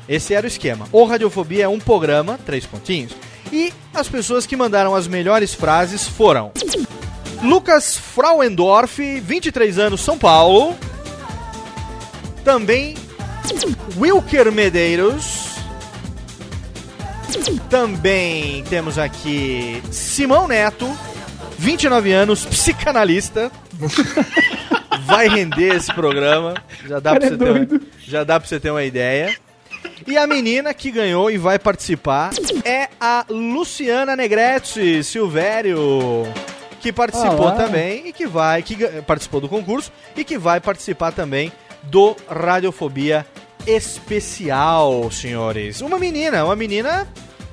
Esse 0.07 0.33
era 0.33 0.45
o 0.45 0.47
esquema. 0.47 0.87
O 0.91 1.03
Radiofobia 1.03 1.65
é 1.65 1.67
um 1.67 1.79
programa. 1.79 2.39
Três 2.45 2.65
pontinhos. 2.65 3.13
E 3.51 3.73
as 3.93 4.07
pessoas 4.07 4.45
que 4.45 4.55
mandaram 4.55 4.95
as 4.95 5.07
melhores 5.07 5.53
frases 5.53 6.07
foram: 6.07 6.51
Lucas 7.43 7.97
Frauendorf, 7.97 9.19
23 9.19 9.79
anos, 9.79 10.01
São 10.01 10.17
Paulo. 10.17 10.75
Também 12.43 12.95
Wilker 13.97 14.51
Medeiros. 14.51 15.51
Também 17.69 18.63
temos 18.65 18.97
aqui 18.97 19.81
Simão 19.91 20.47
Neto, 20.47 20.87
29 21.61 22.11
anos, 22.11 22.43
psicanalista. 22.43 23.51
Vai 25.05 25.29
render 25.29 25.75
esse 25.75 25.93
programa. 25.93 26.55
Já 26.87 26.99
dá, 26.99 27.15
pra 27.15 27.25
é 27.25 27.29
você 27.29 27.37
ter 27.37 27.51
uma, 27.51 27.81
já 27.99 28.23
dá 28.23 28.39
pra 28.39 28.49
você 28.49 28.59
ter 28.59 28.71
uma 28.71 28.83
ideia. 28.83 29.35
E 30.07 30.17
a 30.17 30.25
menina 30.25 30.73
que 30.73 30.89
ganhou 30.89 31.29
e 31.29 31.37
vai 31.37 31.57
participar 31.59 32.31
é 32.65 32.89
a 32.99 33.25
Luciana 33.29 34.15
Negrete 34.15 35.03
Silvério, 35.03 36.27
que 36.79 36.91
participou 36.91 37.41
Olá. 37.41 37.51
também 37.51 38.07
e 38.07 38.13
que 38.13 38.27
vai, 38.27 38.61
que 38.63 38.75
participou 39.03 39.39
do 39.39 39.49
concurso 39.49 39.91
e 40.15 40.23
que 40.23 40.37
vai 40.37 40.59
participar 40.59 41.11
também 41.11 41.51
do 41.83 42.15
Radiofobia 42.27 43.25
Especial, 43.65 45.09
senhores. 45.11 45.81
Uma 45.81 45.99
menina, 45.99 46.43
uma 46.43 46.55
menina. 46.55 47.07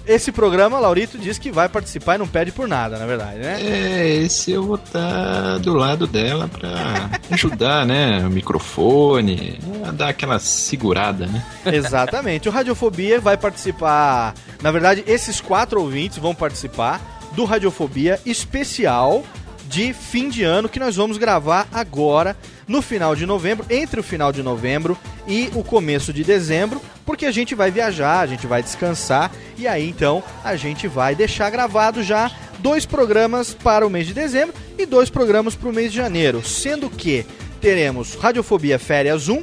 Esse 0.09 0.33
programa, 0.33 0.81
Laurito 0.81 1.19
diz 1.19 1.39
que 1.39 1.53
vai 1.53 1.69
participar 1.69 2.15
e 2.15 2.19
não 2.19 2.27
pede 2.27 2.51
por 2.51 2.67
nada, 2.67 2.99
na 2.99 3.05
verdade, 3.05 3.41
né? 3.41 3.59
É, 3.61 4.07
esse 4.09 4.51
eu 4.51 4.63
vou 4.63 4.77
estar 4.77 5.59
do 5.59 5.75
lado 5.75 6.07
dela 6.07 6.49
pra 6.49 7.11
ajudar, 7.31 7.85
né? 7.85 8.25
O 8.27 8.31
microfone, 8.31 9.61
a 9.87 9.91
dar 9.91 10.09
aquela 10.09 10.39
segurada, 10.39 11.27
né? 11.27 11.45
Exatamente. 11.67 12.49
O 12.49 12.53
Radiofobia 12.53 13.21
vai 13.21 13.37
participar. 13.37 14.33
Na 14.63 14.71
verdade, 14.71 15.05
esses 15.07 15.43
quatro 15.43 15.79
ouvintes 15.79 16.17
vão 16.17 16.35
participar 16.35 17.21
do 17.33 17.45
Radiofobia 17.45 18.19
especial 18.25 19.23
de 19.69 19.93
fim 19.93 20.31
de 20.31 20.43
ano 20.43 20.71
que 20.71 20.81
nós 20.81 20.97
vamos 20.97 21.19
gravar 21.19 21.69
agora 21.71 22.35
no 22.69 22.83
final 22.83 23.17
de 23.17 23.25
novembro, 23.25 23.65
entre 23.71 23.99
o 23.99 24.03
final 24.03 24.31
de 24.31 24.43
novembro 24.43 24.97
e 25.27 25.51
o 25.55 25.65
começo 25.65 26.13
de 26.13 26.23
dezembro, 26.23 26.81
porque 27.05 27.25
a 27.25 27.33
gente 27.33 27.55
vai 27.55 27.71
viajar, 27.71 28.21
a 28.21 28.27
gente 28.27 28.47
vai 28.47 28.63
descansar 28.63 29.33
e 29.57 29.67
aí 29.67 29.89
então 29.89 30.23
a 30.45 30.55
gente 30.55 30.87
vai 30.87 31.15
deixar 31.15 31.49
gravado 31.49 32.03
já 32.03 32.31
dois 32.59 32.85
programas 32.85 33.55
para 33.55 33.87
o 33.87 33.91
mês 33.91 34.07
de 34.07 34.13
dezembro 34.13 34.55
e 34.77 34.85
dois 34.85 35.09
programas 35.09 35.55
para 35.55 35.69
o 35.69 35.73
mês 35.73 35.91
de 35.91 35.97
janeiro, 35.97 36.45
sendo 36.45 36.91
que 36.91 37.25
teremos 37.61 38.15
Radiofobia 38.15 38.79
Férias 38.79 39.29
1, 39.29 39.43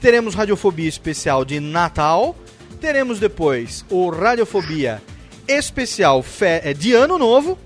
teremos 0.00 0.34
Radiofobia 0.34 0.88
Especial 0.88 1.44
de 1.44 1.58
Natal, 1.58 2.36
teremos 2.80 3.18
depois 3.18 3.84
o 3.90 4.10
Radiofobia 4.10 5.02
Especial 5.48 6.24
eh, 6.40 6.74
de 6.74 6.92
Ano 6.92 7.18
Novo 7.18 7.58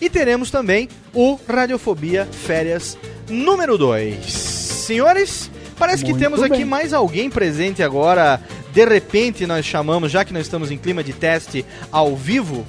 e 0.00 0.08
teremos 0.08 0.50
também 0.50 0.88
o 1.12 1.38
Radiofobia 1.48 2.26
Férias 2.26 2.96
número 3.28 3.76
2. 3.78 4.24
Senhores, 4.32 5.50
parece 5.78 6.04
que 6.04 6.10
Muito 6.10 6.22
temos 6.22 6.42
aqui 6.42 6.56
bem. 6.58 6.64
mais 6.64 6.92
alguém 6.92 7.30
presente 7.30 7.82
agora. 7.82 8.40
De 8.72 8.84
repente 8.84 9.46
nós 9.46 9.64
chamamos, 9.64 10.10
já 10.10 10.24
que 10.24 10.32
nós 10.32 10.42
estamos 10.46 10.70
em 10.70 10.76
clima 10.78 11.02
de 11.02 11.12
teste 11.12 11.64
ao 11.92 12.14
vivo, 12.16 12.66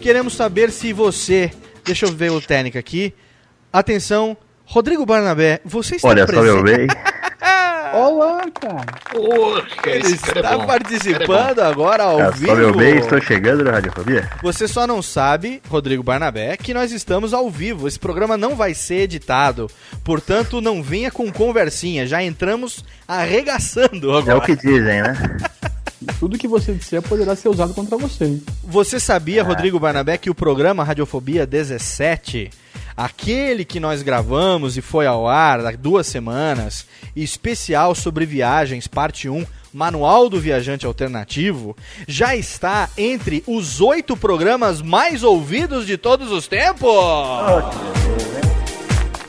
queremos 0.00 0.34
saber 0.34 0.70
se 0.70 0.92
você, 0.92 1.50
deixa 1.84 2.06
eu 2.06 2.12
ver 2.12 2.30
o 2.30 2.40
técnico 2.40 2.78
aqui. 2.78 3.12
Atenção, 3.72 4.36
Rodrigo 4.64 5.04
Barnabé, 5.04 5.60
você 5.64 5.96
está 5.96 6.08
Olha 6.08 6.26
só 6.26 6.32
presente? 6.32 6.54
meu 6.54 6.62
bem. 6.62 6.86
Olá, 7.94 8.42
cara. 8.60 8.84
Porra, 9.10 9.66
Ele 9.86 10.16
cara 10.18 10.38
é 10.38 10.42
está 10.42 10.58
bom. 10.58 10.66
participando 10.66 11.60
agora 11.60 12.02
ao 12.04 12.20
É 12.20 12.30
vivo. 12.32 12.46
só 12.46 12.54
meu 12.56 12.76
bem, 12.76 12.96
estou 12.98 13.20
chegando 13.20 13.64
na 13.64 13.72
Radiofobia. 13.72 14.28
Você 14.42 14.68
só 14.68 14.86
não 14.86 15.00
sabe, 15.02 15.62
Rodrigo 15.68 16.02
Barnabé, 16.02 16.56
que 16.56 16.74
nós 16.74 16.92
estamos 16.92 17.32
ao 17.32 17.50
vivo. 17.50 17.88
Esse 17.88 17.98
programa 17.98 18.36
não 18.36 18.54
vai 18.54 18.74
ser 18.74 19.00
editado. 19.02 19.70
Portanto, 20.04 20.60
não 20.60 20.82
venha 20.82 21.10
com 21.10 21.32
conversinha. 21.32 22.06
Já 22.06 22.22
entramos 22.22 22.84
arregaçando 23.06 24.14
É 24.14 24.18
agora. 24.18 24.38
o 24.38 24.42
que 24.42 24.54
dizem, 24.56 25.02
né? 25.02 25.14
Tudo 26.20 26.38
que 26.38 26.46
você 26.46 26.72
disser 26.72 27.02
poderá 27.02 27.34
ser 27.34 27.48
usado 27.48 27.74
contra 27.74 27.96
você. 27.96 28.24
hein? 28.24 28.42
Você 28.64 29.00
sabia, 29.00 29.42
Rodrigo 29.42 29.80
Barnabé, 29.80 30.16
que 30.16 30.30
o 30.30 30.34
programa 30.34 30.84
Radiofobia 30.84 31.44
17, 31.44 32.50
aquele 32.98 33.64
que 33.64 33.78
nós 33.78 34.02
gravamos 34.02 34.76
e 34.76 34.82
foi 34.82 35.06
ao 35.06 35.28
ar 35.28 35.64
há 35.64 35.70
duas 35.70 36.04
semanas, 36.08 36.84
especial 37.14 37.94
sobre 37.94 38.26
viagens, 38.26 38.88
parte 38.88 39.28
1, 39.28 39.46
Manual 39.72 40.28
do 40.28 40.40
Viajante 40.40 40.84
Alternativo, 40.84 41.76
já 42.08 42.34
está 42.34 42.88
entre 42.98 43.44
os 43.46 43.80
oito 43.80 44.16
programas 44.16 44.82
mais 44.82 45.22
ouvidos 45.22 45.86
de 45.86 45.96
todos 45.96 46.32
os 46.32 46.48
tempos? 46.48 46.90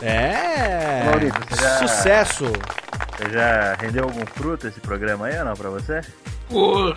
É! 0.01 1.03
Maurício, 1.05 1.39
você 1.49 1.62
já- 1.62 1.77
Sucesso! 1.77 2.45
Você 2.45 3.34
já 3.34 3.75
rendeu 3.79 4.05
algum 4.05 4.25
fruto 4.25 4.65
esse 4.67 4.79
programa 4.79 5.27
aí 5.27 5.38
ou 5.38 5.45
não 5.45 5.53
pra 5.53 5.69
você? 5.69 6.01
Porra, 6.49 6.95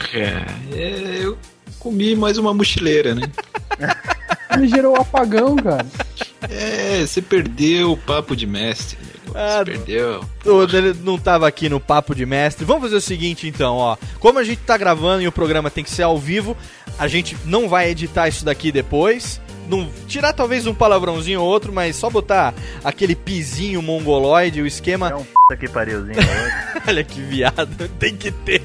é, 0.72 1.18
eu 1.20 1.36
comi 1.80 2.14
mais 2.16 2.38
uma 2.38 2.54
mochileira, 2.54 3.14
né? 3.14 3.22
Ele 4.54 4.68
gerou 4.68 4.96
um 4.96 5.00
apagão, 5.00 5.56
cara. 5.56 5.84
É, 6.50 7.04
você 7.06 7.22
perdeu 7.22 7.92
o 7.92 7.96
papo 7.96 8.34
de 8.36 8.46
mestre, 8.46 8.98
nego. 9.00 9.36
Ah, 9.38 9.58
Você 9.58 9.64
perdeu. 9.64 10.24
O- 10.44 10.62
Ele 10.64 10.94
não 11.02 11.16
tava 11.18 11.46
aqui 11.48 11.68
no 11.68 11.80
papo 11.80 12.14
de 12.14 12.26
mestre. 12.26 12.64
Vamos 12.64 12.82
fazer 12.82 12.96
o 12.96 13.00
seguinte 13.00 13.46
então, 13.48 13.76
ó. 13.76 13.96
Como 14.20 14.38
a 14.38 14.44
gente 14.44 14.58
tá 14.60 14.76
gravando 14.76 15.22
e 15.22 15.28
o 15.28 15.32
programa 15.32 15.70
tem 15.70 15.82
que 15.84 15.90
ser 15.90 16.02
ao 16.02 16.18
vivo, 16.18 16.56
a 16.98 17.08
gente 17.08 17.36
não 17.44 17.68
vai 17.68 17.88
editar 17.90 18.28
isso 18.28 18.44
daqui 18.44 18.70
depois. 18.72 19.40
Não, 19.68 19.88
tirar 20.08 20.32
talvez 20.32 20.66
um 20.66 20.74
palavrãozinho 20.74 21.40
ou 21.40 21.46
outro, 21.48 21.72
mas 21.72 21.94
só 21.96 22.10
botar 22.10 22.52
aquele 22.84 23.14
pizinho 23.14 23.80
mongoloide, 23.80 24.60
o 24.60 24.66
esquema. 24.66 25.08
É 25.10 25.14
um 25.14 25.24
p 25.48 25.56
que 25.56 25.68
pariuzinho. 25.68 26.16
Olha 26.86 27.04
que 27.04 27.20
viado, 27.20 27.88
tem 27.98 28.16
que 28.16 28.30
ter. 28.32 28.60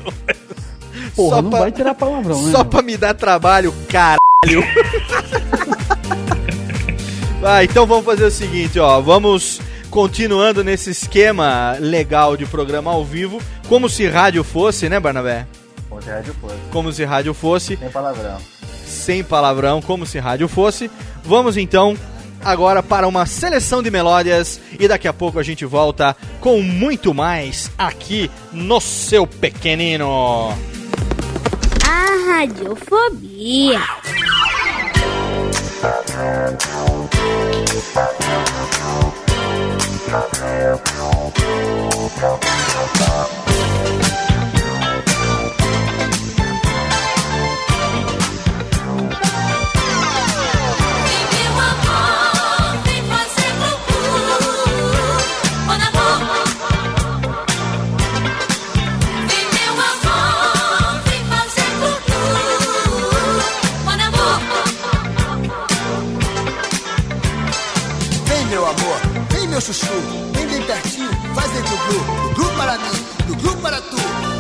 Porra, 1.16 1.36
Só 1.38 1.42
não 1.44 1.50
pra- 1.52 1.60
vai 1.60 1.72
tirar 1.72 1.94
palavrão, 1.94 2.42
né? 2.42 2.52
Só 2.52 2.63
pra 2.63 2.82
me 2.82 2.98
dar 2.98 3.13
trabalho, 3.13 3.72
caralho. 3.88 4.18
ah, 7.48 7.64
então 7.64 7.86
vamos 7.86 8.06
fazer 8.06 8.26
o 8.26 8.32
seguinte, 8.32 8.80
ó. 8.80 9.00
Vamos 9.02 9.60
continuando 9.90 10.64
nesse 10.64 10.90
esquema 10.92 11.76
legal 11.80 12.36
de 12.36 12.46
programa 12.46 12.92
ao 12.92 13.06
vivo, 13.06 13.42
como 13.68 13.90
se 13.90 14.08
rádio 14.08 14.44
fosse, 14.44 14.90
né, 14.90 15.00
Barnabé? 15.00 15.48
Com 15.90 16.00
esse 16.00 16.10
rádio 16.10 16.36
fosse. 16.42 16.56
Como 16.72 16.92
se 16.92 17.06
rádio 17.06 17.34
fosse, 17.34 17.78
Sem 17.78 17.90
palavrão. 17.90 18.38
sem 18.86 19.24
palavrão, 19.24 19.82
como 19.82 20.06
se 20.06 20.20
rádio 20.20 20.48
fosse. 20.48 20.92
Vamos 21.24 21.56
então 21.58 21.98
agora 22.44 22.84
para 22.84 23.08
uma 23.08 23.26
seleção 23.26 23.82
de 23.82 23.90
melódias 23.90 24.60
e 24.80 24.88
daqui 24.88 25.08
a 25.08 25.14
pouco 25.14 25.40
a 25.40 25.44
gente 25.44 25.66
volta 25.66 26.16
com 26.42 26.62
muito 26.62 27.14
mais 27.14 27.72
aqui 27.78 28.30
no 28.52 28.80
seu 28.82 29.26
pequenino. 29.26 30.54
A 31.86 32.32
radiofobia. 32.36 33.80
Meu 35.82 36.48
meu 69.58 69.62
chuchu, 69.62 69.88
vem 70.34 70.48
bem 70.48 70.62
pertinho, 70.62 71.10
faz 71.34 71.52
aí 71.56 71.63
do 71.63 71.78
glu, 71.78 72.30
do 72.30 72.36
glu 72.36 72.58
para 72.58 72.78
mim, 72.78 73.06
do 73.26 73.36
glu 73.38 73.58
para 73.58 73.82
tu. 73.82 74.37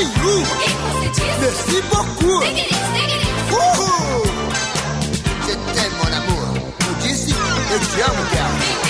migou. 0.00 0.42
Merci 1.40 1.82
beaucoup. 1.90 2.40
Mon 5.98 6.12
amour. 6.16 6.42
Mon 6.54 7.06
Jessie. 7.06 7.30
Et 7.30 7.78
tu 7.78 8.00
mon 8.08 8.24
gars. 8.34 8.89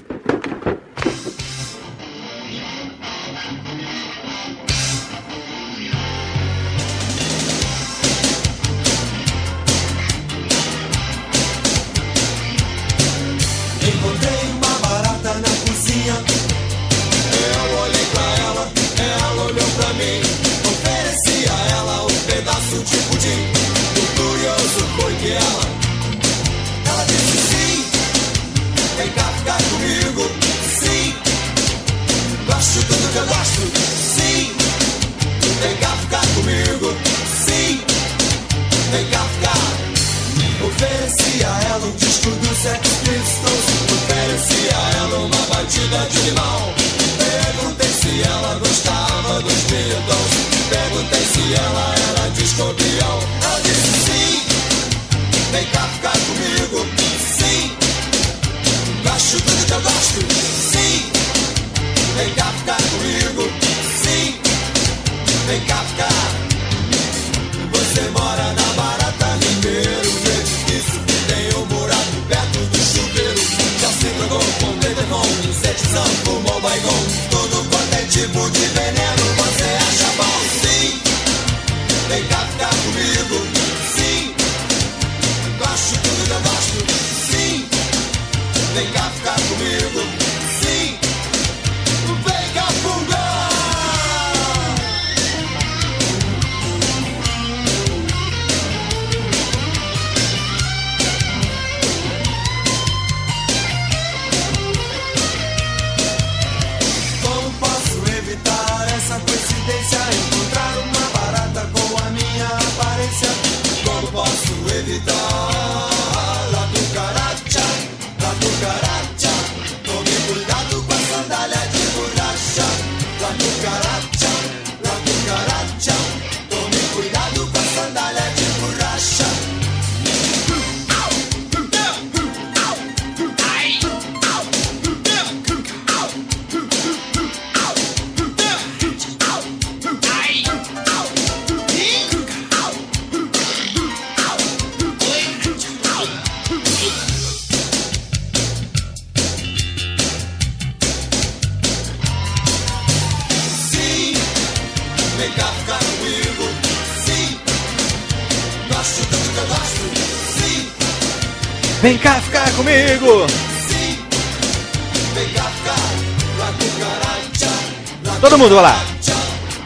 Mundo, 168.41 168.55
vai 168.55 168.63
lá. 168.63 168.85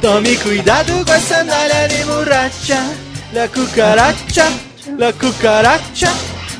Tome 0.01 0.36
cuidado 0.36 1.05
com 1.05 1.11
a 1.11 1.19
sandália 1.19 1.88
de 1.88 2.03
borracha. 2.03 2.93
La 3.32 3.47
cucaracha, 3.47 4.51
la 4.97 5.13
cucaracha. 5.13 6.11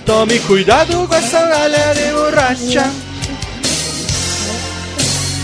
Tome 0.06 0.40
cuidado 0.40 1.08
com 1.08 1.14
a 1.14 1.22
sandália 1.22 1.94
de 1.94 2.14
borracha. 2.14 2.92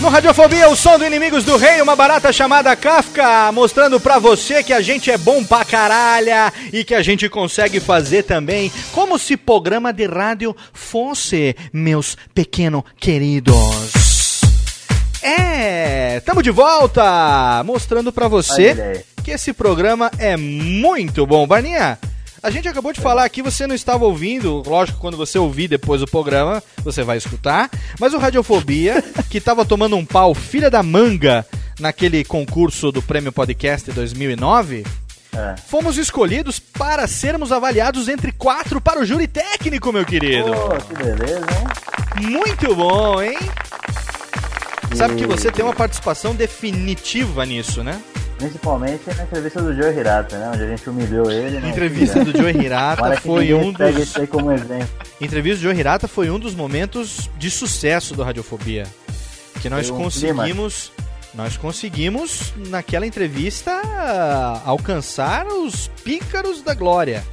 No 0.00 0.08
Radiofobia, 0.08 0.68
o 0.68 0.74
som 0.74 0.98
do 0.98 1.04
Inimigos 1.04 1.44
do 1.44 1.56
Rei, 1.56 1.80
uma 1.80 1.94
barata 1.94 2.32
chamada 2.32 2.74
Kafka, 2.74 3.52
mostrando 3.52 4.00
pra 4.00 4.18
você 4.18 4.62
que 4.62 4.72
a 4.72 4.80
gente 4.80 5.10
é 5.10 5.18
bom 5.18 5.44
pra 5.44 5.64
caralho 5.64 6.32
e 6.72 6.82
que 6.82 6.94
a 6.94 7.02
gente 7.02 7.28
consegue 7.28 7.78
fazer 7.80 8.24
também 8.24 8.72
como 8.92 9.18
se 9.18 9.36
programa 9.36 9.92
de 9.92 10.06
rádio 10.06 10.56
fosse, 10.72 11.54
meus 11.72 12.16
pequenos 12.34 12.82
queridos. 12.98 14.32
É, 15.22 15.51
tamo 16.20 16.42
de 16.42 16.50
volta, 16.50 17.62
mostrando 17.64 18.12
pra 18.12 18.28
você 18.28 19.04
que 19.24 19.30
esse 19.30 19.52
programa 19.52 20.10
é 20.18 20.36
muito 20.36 21.26
bom. 21.26 21.46
Barninha, 21.46 21.98
a 22.42 22.50
gente 22.50 22.66
acabou 22.68 22.92
de 22.92 23.00
falar 23.00 23.24
aqui, 23.24 23.40
você 23.42 23.66
não 23.66 23.74
estava 23.74 24.04
ouvindo, 24.04 24.62
lógico, 24.66 24.98
quando 24.98 25.16
você 25.16 25.38
ouvir 25.38 25.68
depois 25.68 26.02
o 26.02 26.06
programa, 26.06 26.62
você 26.82 27.02
vai 27.02 27.16
escutar, 27.18 27.70
mas 28.00 28.12
o 28.14 28.18
Radiofobia, 28.18 29.02
que 29.30 29.40
tava 29.40 29.64
tomando 29.64 29.96
um 29.96 30.04
pau 30.04 30.34
filha 30.34 30.68
da 30.70 30.82
manga 30.82 31.46
naquele 31.78 32.24
concurso 32.24 32.90
do 32.92 33.00
Prêmio 33.02 33.32
Podcast 33.32 33.90
2009, 33.92 34.84
É. 35.34 35.54
fomos 35.66 35.96
escolhidos 35.96 36.58
para 36.58 37.06
sermos 37.06 37.52
avaliados 37.52 38.08
entre 38.08 38.32
quatro 38.32 38.80
para 38.80 39.00
o 39.00 39.04
júri 39.06 39.26
técnico, 39.28 39.92
meu 39.92 40.04
querido. 40.04 40.52
Pô, 40.52 40.68
que 40.76 40.94
beleza, 41.02 41.46
hein? 42.20 42.28
Muito 42.28 42.74
bom, 42.74 43.22
hein? 43.22 43.38
Sabe 44.94 45.16
que 45.16 45.26
você 45.26 45.50
tem 45.50 45.64
uma 45.64 45.74
participação 45.74 46.34
definitiva 46.34 47.44
nisso, 47.46 47.82
né? 47.82 48.00
Principalmente 48.38 49.02
na 49.16 49.22
entrevista 49.22 49.62
do 49.62 49.74
Joe 49.74 49.96
Hirata, 49.96 50.36
né? 50.38 50.50
Onde 50.52 50.62
a 50.64 50.66
gente 50.68 50.90
humilhou 50.90 51.30
ele. 51.30 51.60
né? 51.60 51.70
Entrevista 51.70 52.24
do 52.24 52.36
Joe 52.36 52.50
Hirata 52.52 53.20
foi 53.20 53.54
um 53.54 53.72
dos. 53.72 53.98
isso 53.98 54.20
aí 54.20 54.26
como 54.26 54.50
exemplo. 54.52 54.88
Entrevista 55.20 55.58
do 55.58 55.62
Joe 55.62 55.78
Hirata 55.78 56.08
foi 56.08 56.30
um 56.30 56.38
dos 56.38 56.54
momentos 56.54 57.30
de 57.38 57.50
sucesso 57.50 58.14
do 58.14 58.22
Radiofobia. 58.22 58.86
Que 59.60 59.68
nós 59.70 59.90
um 59.90 59.96
conseguimos 59.96 60.92
Nós 61.34 61.56
conseguimos, 61.56 62.52
naquela 62.68 63.06
entrevista, 63.06 63.70
alcançar 64.66 65.46
os 65.46 65.88
pícaros 66.04 66.62
da 66.62 66.74
glória. 66.74 67.24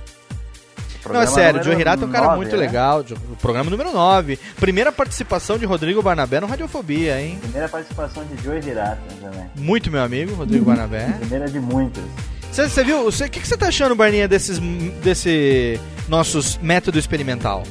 Não, 1.07 1.21
é 1.21 1.25
sério, 1.27 1.61
o 1.61 1.63
Joe 1.63 1.79
Hirata 1.79 2.03
é 2.03 2.07
um 2.07 2.11
cara 2.11 2.25
9, 2.27 2.37
muito 2.37 2.51
né? 2.51 2.57
legal. 2.57 3.05
O 3.31 3.35
programa 3.37 3.69
número 3.69 3.91
9. 3.91 4.37
Primeira 4.59 4.91
participação 4.91 5.57
de 5.57 5.65
Rodrigo 5.65 6.01
Barnabé 6.01 6.39
no 6.39 6.47
Radiofobia, 6.47 7.21
hein? 7.21 7.37
Primeira 7.41 7.69
participação 7.69 8.23
de 8.25 8.43
Joe 8.43 8.57
Hirata 8.57 8.99
também. 9.21 9.49
Muito 9.55 9.89
meu 9.89 10.03
amigo, 10.03 10.35
Rodrigo 10.35 10.65
Barnabé. 10.65 11.07
Primeira 11.19 11.47
de 11.47 11.59
muitas. 11.59 12.03
Você 12.51 12.83
viu? 12.83 13.07
O 13.07 13.11
que, 13.11 13.39
você 13.39 13.55
tá 13.55 13.67
achando, 13.67 13.95
Barninha, 13.95 14.27
desses, 14.27 14.59
desse 15.03 15.79
nossos 16.07 16.57
método 16.57 16.97
experimental? 16.97 17.63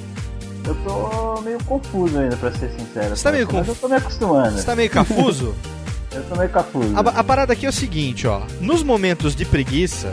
Eu 0.64 0.74
tô 0.76 1.40
meio 1.42 1.62
confuso 1.64 2.18
ainda, 2.18 2.36
pra 2.36 2.52
ser 2.52 2.70
sincero. 2.70 3.16
Você 3.16 3.24
tá 3.24 3.32
meio 3.32 3.46
confuso? 3.46 3.70
Eu 3.70 3.74
tô 3.76 3.88
me 3.88 3.96
acostumando. 3.96 4.56
Você 4.56 4.64
tá 4.64 4.76
meio 4.76 4.90
cafuso? 4.90 5.54
Eu 6.10 6.22
tô 6.24 6.36
meio 6.36 6.48
cafuso. 6.48 6.96
A, 6.96 7.00
a 7.00 7.24
parada 7.24 7.52
aqui 7.52 7.66
é 7.66 7.68
o 7.68 7.72
seguinte, 7.72 8.26
ó. 8.26 8.40
Nos 8.60 8.82
momentos 8.82 9.36
de 9.36 9.44
preguiça, 9.44 10.12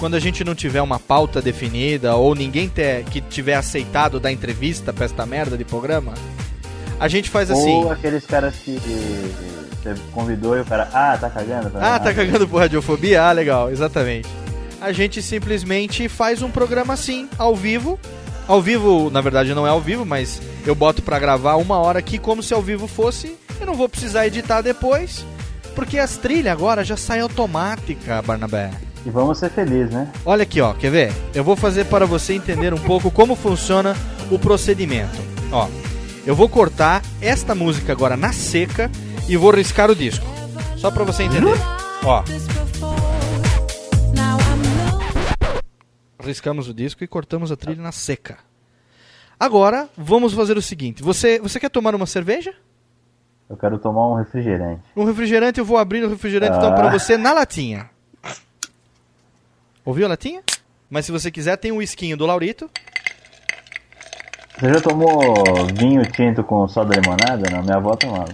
quando 0.00 0.14
a 0.14 0.18
gente 0.18 0.42
não 0.42 0.54
tiver 0.54 0.80
uma 0.80 0.98
pauta 0.98 1.42
definida 1.42 2.16
ou 2.16 2.34
ninguém 2.34 2.70
ter, 2.70 3.04
que 3.04 3.20
tiver 3.20 3.54
aceitado 3.54 4.18
dar 4.18 4.32
entrevista 4.32 4.94
pra 4.94 5.04
esta 5.04 5.26
merda 5.26 5.58
de 5.58 5.64
programa, 5.64 6.14
a 6.98 7.06
gente 7.06 7.28
faz 7.28 7.50
assim. 7.50 7.84
Ou 7.84 7.92
aqueles 7.92 8.24
caras 8.24 8.56
que 8.56 8.80
você 9.82 9.94
convidou 10.12 10.56
e 10.56 10.62
o 10.62 10.64
cara, 10.64 10.88
ah, 10.94 11.18
tá 11.20 11.28
cagando? 11.28 11.70
Ah, 11.74 12.00
tá 12.00 12.14
cagando 12.14 12.48
por 12.48 12.60
radiofobia? 12.60 13.22
Ah, 13.22 13.30
legal, 13.30 13.70
exatamente. 13.70 14.26
A 14.80 14.90
gente 14.90 15.20
simplesmente 15.20 16.08
faz 16.08 16.40
um 16.40 16.50
programa 16.50 16.94
assim, 16.94 17.28
ao 17.36 17.54
vivo. 17.54 18.00
Ao 18.48 18.62
vivo, 18.62 19.10
na 19.10 19.20
verdade 19.20 19.54
não 19.54 19.66
é 19.66 19.70
ao 19.70 19.82
vivo, 19.82 20.06
mas 20.06 20.40
eu 20.66 20.74
boto 20.74 21.02
pra 21.02 21.18
gravar 21.18 21.56
uma 21.56 21.76
hora 21.76 21.98
aqui 21.98 22.18
como 22.18 22.42
se 22.42 22.54
ao 22.54 22.62
vivo 22.62 22.88
fosse. 22.88 23.36
Eu 23.60 23.66
não 23.66 23.74
vou 23.74 23.88
precisar 23.88 24.26
editar 24.26 24.62
depois, 24.62 25.26
porque 25.74 25.98
as 25.98 26.16
trilhas 26.16 26.54
agora 26.54 26.82
já 26.82 26.96
saem 26.96 27.20
automática, 27.20 28.22
Barnabé. 28.22 28.70
E 29.04 29.10
vamos 29.10 29.38
ser 29.38 29.50
felizes, 29.50 29.92
né? 29.94 30.10
Olha 30.26 30.42
aqui, 30.42 30.60
ó, 30.60 30.74
quer 30.74 30.90
ver? 30.90 31.12
Eu 31.34 31.42
vou 31.42 31.56
fazer 31.56 31.86
para 31.86 32.04
você 32.06 32.34
entender 32.34 32.74
um 32.74 32.78
pouco 32.78 33.10
como 33.10 33.34
funciona 33.34 33.94
o 34.30 34.38
procedimento. 34.38 35.16
Ó, 35.50 35.68
eu 36.26 36.34
vou 36.34 36.48
cortar 36.48 37.02
esta 37.20 37.54
música 37.54 37.92
agora 37.92 38.16
na 38.16 38.32
seca 38.32 38.90
e 39.28 39.36
vou 39.36 39.50
riscar 39.52 39.90
o 39.90 39.94
disco. 39.96 40.26
Só 40.76 40.90
para 40.90 41.04
você 41.04 41.22
entender. 41.22 41.54
Ó. 42.04 42.22
Riscamos 46.22 46.68
o 46.68 46.74
disco 46.74 47.02
e 47.02 47.06
cortamos 47.08 47.50
a 47.50 47.56
trilha 47.56 47.82
na 47.82 47.92
seca. 47.92 48.38
Agora, 49.38 49.88
vamos 49.96 50.34
fazer 50.34 50.56
o 50.58 50.62
seguinte. 50.62 51.02
Você, 51.02 51.38
você 51.40 51.58
quer 51.58 51.70
tomar 51.70 51.94
uma 51.94 52.06
cerveja? 52.06 52.52
Eu 53.48 53.56
quero 53.56 53.78
tomar 53.78 54.06
um 54.08 54.14
refrigerante. 54.14 54.82
Um 54.94 55.04
refrigerante, 55.04 55.58
eu 55.58 55.64
vou 55.64 55.78
abrir 55.78 56.04
o 56.04 56.08
refrigerante 56.10 56.56
então 56.56 56.70
Ah. 56.70 56.74
para 56.74 56.90
você 56.90 57.16
na 57.16 57.32
latinha. 57.32 57.89
Ouviu 59.84 60.06
a 60.06 60.08
latinha? 60.08 60.42
Mas 60.88 61.06
se 61.06 61.12
você 61.12 61.30
quiser, 61.30 61.56
tem 61.56 61.72
um 61.72 61.80
esquinho 61.80 62.16
do 62.16 62.26
Laurito. 62.26 62.68
Você 64.58 64.74
já 64.74 64.80
tomou 64.80 65.34
vinho 65.74 66.02
tinto 66.10 66.44
com 66.44 66.68
soda 66.68 66.94
limonada? 66.94 67.48
Não, 67.50 67.62
minha 67.62 67.76
avó 67.76 67.96
tomava. 67.96 68.30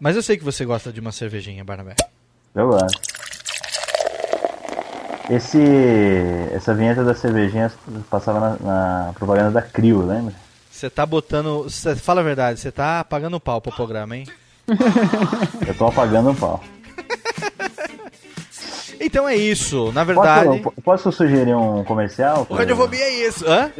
Mas 0.00 0.16
eu 0.16 0.22
sei 0.22 0.36
que 0.36 0.44
você 0.44 0.64
gosta 0.64 0.92
de 0.92 0.98
uma 0.98 1.12
cervejinha, 1.12 1.62
Barnabé. 1.62 1.94
Eu 2.54 2.68
gosto. 2.68 3.00
Esse, 5.28 5.62
essa 6.52 6.74
vinheta 6.74 7.04
da 7.04 7.14
cervejinha 7.14 7.70
passava 8.10 8.40
na, 8.40 8.56
na 9.06 9.12
propaganda 9.12 9.52
da 9.52 9.62
Crio, 9.62 10.04
lembra? 10.04 10.34
Você 10.70 10.90
tá 10.90 11.06
botando. 11.06 11.68
Cê, 11.70 11.94
fala 11.94 12.20
a 12.20 12.24
verdade, 12.24 12.58
você 12.58 12.72
tá 12.72 13.04
pagando 13.04 13.38
pau 13.38 13.60
pro 13.60 13.70
programa, 13.70 14.16
hein? 14.16 14.26
Eu 15.66 15.74
tô 15.74 15.86
apagando 15.86 16.30
um 16.30 16.34
pau. 16.34 16.60
Então 19.00 19.26
é 19.28 19.34
isso. 19.34 19.90
Na 19.92 20.04
verdade. 20.04 20.60
Posso, 20.60 20.82
posso 20.82 21.12
sugerir 21.12 21.54
um 21.54 21.82
comercial? 21.84 22.46
O 22.48 22.54
Radiofobia 22.54 23.02
é 23.04 23.26
isso. 23.26 23.44
Hã? 23.48 23.70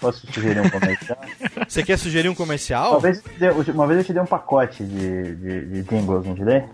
Posso 0.00 0.26
sugerir 0.30 0.60
um 0.60 0.68
comercial? 0.68 1.18
Você 1.66 1.82
quer 1.82 1.96
sugerir 1.98 2.28
um 2.28 2.34
comercial? 2.34 2.90
Uma 2.92 3.00
vez, 3.00 3.16
eu 3.18 3.22
te 3.32 3.38
dei- 3.38 3.74
uma 3.74 3.86
vez 3.86 3.98
eu 4.00 4.04
te 4.04 4.12
dei 4.12 4.20
um 4.22 4.26
pacote 4.26 4.84
de, 4.84 5.34
de, 5.36 5.60
de 5.66 5.82
jingles, 5.84 6.26
não 6.26 6.34
te 6.34 6.44
dei? 6.44 6.64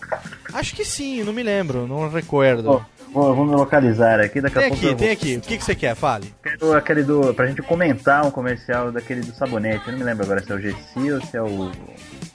Acho 0.53 0.74
que 0.74 0.84
sim, 0.84 1.22
não 1.22 1.32
me 1.32 1.43
lembro, 1.43 1.86
não 1.86 2.09
recordo. 2.11 2.64
Vou, 2.64 2.82
vou, 3.12 3.34
vou 3.36 3.45
me 3.47 3.55
localizar 3.55 4.18
aqui, 4.18 4.40
daqui 4.40 4.57
tem 4.57 4.64
a 4.64 4.68
pouco 4.70 4.86
aqui, 4.86 4.95
tem 4.97 5.11
aqui. 5.11 5.36
O 5.36 5.40
que, 5.40 5.57
que 5.59 5.64
você 5.64 5.74
quer? 5.76 5.95
Fale. 5.95 6.34
Quero 6.43 6.74
aquele 6.74 7.05
do. 7.05 7.32
Pra 7.32 7.47
gente 7.47 7.62
comentar 7.62 8.26
um 8.26 8.30
comercial 8.32 8.90
daquele 8.90 9.20
do 9.20 9.32
sabonete. 9.34 9.84
Eu 9.86 9.93
não 9.93 9.99
me 10.01 10.05
lembro 10.05 10.24
agora 10.24 10.43
se 10.43 10.51
é 10.51 10.55
o 10.57 10.61
GC 10.61 11.12
ou 11.12 11.20
se 11.24 11.36
é 11.36 11.43
o. 11.43 11.70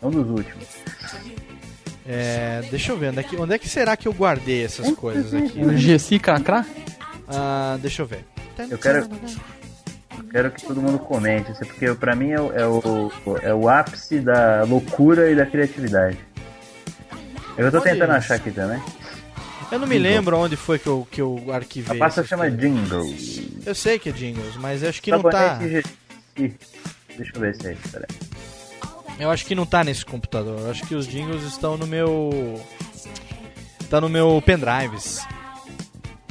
É 0.02 0.06
um 0.06 0.10
dos 0.12 0.30
últimos. 0.30 0.68
É, 2.08 2.62
deixa 2.72 2.94
eu 2.94 2.98
ver, 2.98 3.10
onde 3.10 3.20
é, 3.20 3.24
que, 3.24 3.36
onde 3.36 3.54
é 3.54 3.60
que 3.60 3.68
será 3.68 3.98
que 3.98 4.08
eu 4.08 4.14
guardei 4.14 4.64
essas 4.64 4.90
coisas 4.92 5.34
aqui? 5.34 5.60
O 5.62 5.76
GC 5.78 6.20
Cracrá? 6.20 6.66
Ah, 7.28 7.78
deixa 7.82 8.02
eu 8.02 8.06
ver. 8.06 8.24
Eu 8.70 8.78
quero. 8.78 9.00
eu 9.00 10.24
Quero 10.32 10.52
que 10.52 10.66
todo 10.66 10.82
mundo 10.82 10.98
comente, 11.00 11.52
isso, 11.52 11.60
porque 11.66 11.94
pra 11.94 12.16
mim 12.16 12.32
é 12.32 12.40
o, 12.42 12.52
é, 12.54 12.66
o, 12.68 13.12
é 13.42 13.54
o 13.54 13.68
ápice 13.70 14.20
da 14.20 14.64
loucura 14.64 15.30
e 15.30 15.36
da 15.36 15.46
criatividade. 15.46 16.18
Eu 17.58 17.72
tô 17.72 17.82
tentando 17.82 18.12
achar 18.12 18.36
aqui 18.36 18.52
também. 18.52 18.82
Eu 19.70 19.80
não 19.80 19.88
me 19.88 19.98
lembro 20.00 20.38
onde 20.38 20.56
foi 20.56 20.80
que 20.80 20.88
eu, 20.88 21.06
que 21.12 21.22
eu 21.22 21.44
A 21.50 21.56
arquivei. 21.56 21.98
pasta 22.00 22.22
essas 22.22 22.30
chama 22.30 22.44
coisas. 22.44 22.60
Jingles. 22.60 23.42
Eu 23.66 23.76
sei 23.76 24.00
que 24.00 24.10
é 24.10 24.12
Jingles, 24.14 24.56
mas 24.56 24.82
eu 24.82 24.90
acho 24.90 25.02
que 25.02 25.12
não 25.12 25.22
tá. 25.22 25.56
Sabonete 25.56 25.84
GC. 26.38 26.54
Deixa 27.18 27.32
eu 27.36 27.42
ver 27.42 27.56
se 27.56 27.68
é 27.68 27.74
isso, 27.74 27.90
peraí. 27.92 28.08
Eu 29.20 29.32
acho 29.32 29.46
que 29.46 29.56
não 29.56 29.66
tá 29.66 29.84
nesse 29.84 30.06
computador. 30.06 30.60
Eu 30.60 30.72
acho 30.72 30.86
que 30.86 30.94
os 30.96 31.08
jingles 31.08 31.44
estão 31.44 31.76
no 31.78 31.88
meu. 31.88 32.62
Tá 33.90 34.00
no 34.02 34.10
meu 34.10 34.42
pendrives. 34.46 35.26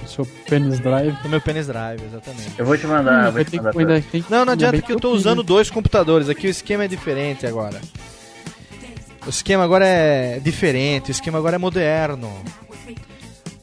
Seu 0.07 0.24
Penis 0.49 0.78
Drive. 0.78 1.16
No 1.24 1.28
meu 1.30 1.41
penis 1.41 1.66
drive, 1.66 2.01
exatamente. 2.05 2.53
Eu 2.57 2.64
vou 2.64 2.78
te 2.78 2.87
mandar, 2.87 3.28
Hum, 3.28 3.32
vou 3.32 3.45
te 3.45 3.57
mandar. 3.57 3.72
que- 3.72 4.16
ainda 4.18 4.28
Não, 4.30 4.45
não 4.45 4.53
adianta 4.53 4.80
que 4.80 4.93
eu 4.93 5.01
tô 5.01 5.11
usando 5.11 5.39
né? 5.39 5.45
dois 5.45 5.68
computadores. 5.68 6.28
Aqui 6.28 6.47
o 6.47 6.51
esquema 6.51 6.84
é 6.84 6.89
diferente 6.89 7.45
agora. 7.45 7.80
O 9.26 9.30
esquema 9.30 9.64
agora 9.64 9.84
é 9.84 10.39
diferente, 10.39 11.11
o 11.11 11.12
esquema 11.12 11.39
agora 11.39 11.57
é 11.57 11.59
moderno. 11.59 12.32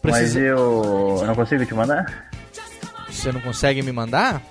Mas 0.01 0.17
Precisa... 0.17 0.39
eu... 0.39 1.17
eu 1.21 1.26
não 1.28 1.34
consigo 1.34 1.65
te 1.65 1.74
mandar? 1.74 2.30
Você 3.09 3.32
não 3.32 3.39
consegue 3.39 3.82
me 3.82 3.93
mandar? 3.93 4.41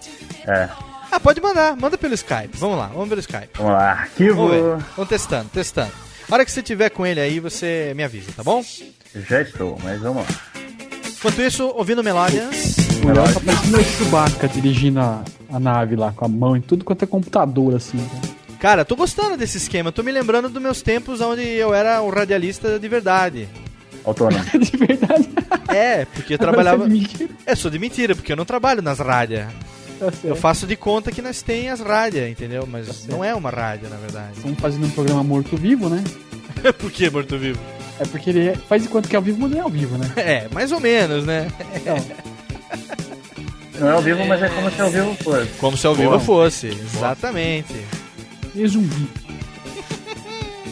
É. 0.46 0.70
Ah, 1.12 1.20
pode 1.20 1.42
mandar, 1.42 1.76
manda 1.76 1.98
pelo 1.98 2.14
Skype. 2.14 2.56
Vamos 2.56 2.78
lá, 2.78 2.86
vamos 2.86 3.08
pelo 3.08 3.20
Skype. 3.20 3.50
Vamos 3.58 3.72
lá, 3.72 3.90
arquivo. 3.90 4.34
Vamos 4.48 4.50
ver. 4.52 4.84
Vamos 4.96 5.08
testando, 5.10 5.48
testando. 5.50 5.92
A 6.30 6.34
hora 6.34 6.44
que 6.44 6.50
você 6.50 6.62
tiver 6.62 6.88
com 6.88 7.06
ele 7.06 7.20
aí, 7.20 7.38
você 7.38 7.92
me 7.94 8.02
avisa, 8.02 8.32
tá 8.34 8.42
bom? 8.42 8.64
Já 9.28 9.42
estou, 9.42 9.78
mas 9.84 10.00
vamos 10.00 10.22
lá. 10.26 10.34
Enquanto 11.06 11.42
isso, 11.42 11.66
ouvindo. 11.76 12.00
O 12.00 12.02
Léo 12.04 13.34
tá 13.34 13.40
parecendo 13.40 13.78
o 13.78 13.84
Chewbacca 13.84 14.48
dirigindo 14.48 15.00
a, 15.00 15.22
a 15.52 15.60
nave 15.60 15.96
lá, 15.96 16.12
com 16.12 16.24
a 16.24 16.28
mão 16.28 16.56
em 16.56 16.62
tudo 16.62 16.84
quanto 16.84 17.02
é 17.04 17.06
computador, 17.06 17.74
assim. 17.76 17.98
cara. 17.98 18.32
Cara, 18.58 18.84
tô 18.84 18.96
gostando 18.96 19.36
desse 19.36 19.58
esquema. 19.58 19.92
Tô 19.92 20.02
me 20.02 20.12
lembrando 20.12 20.48
dos 20.48 20.62
meus 20.62 20.80
tempos 20.80 21.20
onde 21.20 21.42
eu 21.42 21.74
era 21.74 22.00
um 22.00 22.08
radialista 22.08 22.78
de 22.78 22.88
verdade. 22.88 23.48
Autônomo. 24.04 24.42
De 24.58 24.76
verdade. 24.76 25.28
É, 25.68 26.04
porque 26.06 26.32
eu 26.34 26.36
Agora 26.40 26.52
trabalhava. 26.52 26.78
você 26.78 26.84
é 26.84 26.88
de 26.88 27.00
mentira. 27.00 27.30
É, 27.46 27.54
sou 27.54 27.70
de 27.70 27.78
mentira, 27.78 28.14
porque 28.16 28.32
eu 28.32 28.36
não 28.36 28.44
trabalho 28.44 28.82
nas 28.82 28.98
rádias. 28.98 29.46
Tá. 30.10 30.12
Eu 30.24 30.34
faço 30.34 30.66
de 30.66 30.74
conta 30.74 31.12
que 31.12 31.22
nós 31.22 31.42
tem 31.42 31.68
as 31.68 31.80
rádias, 31.80 32.28
entendeu? 32.28 32.66
Mas 32.70 33.06
não 33.06 33.22
é 33.22 33.32
uma 33.34 33.50
rádio, 33.50 33.88
na 33.88 33.96
verdade. 33.96 34.32
Estamos 34.36 34.58
fazendo 34.58 34.86
um 34.86 34.90
programa 34.90 35.22
morto-vivo, 35.22 35.88
né? 35.88 36.02
Por 36.78 36.90
que 36.90 37.08
morto 37.08 37.38
vivo? 37.38 37.60
É 38.00 38.04
porque 38.06 38.30
ele 38.30 38.48
é- 38.48 38.54
faz 38.56 38.82
de 38.82 38.88
conta 38.88 39.08
que 39.08 39.14
é 39.14 39.18
ao 39.18 39.22
vivo, 39.22 39.38
mas 39.40 39.50
não 39.52 39.58
é 39.58 39.60
ao 39.60 39.70
vivo, 39.70 39.96
né? 39.98 40.10
É, 40.16 40.48
mais 40.52 40.72
ou 40.72 40.80
menos, 40.80 41.24
né? 41.24 41.46
Não 43.78 43.88
é 43.88 43.92
ao 43.92 44.02
vivo, 44.02 44.24
mas 44.26 44.40
é 44.40 44.48
como 44.48 44.70
se 44.70 44.80
ao 44.80 44.90
vivo 44.90 45.14
fosse. 45.16 45.48
Como 45.58 45.76
se 45.76 45.86
ao 45.88 45.94
vivo 45.94 46.10
Boa. 46.10 46.20
fosse, 46.20 46.68
exatamente. 46.68 47.74
E 48.54 48.64
zumbi. 48.68 49.08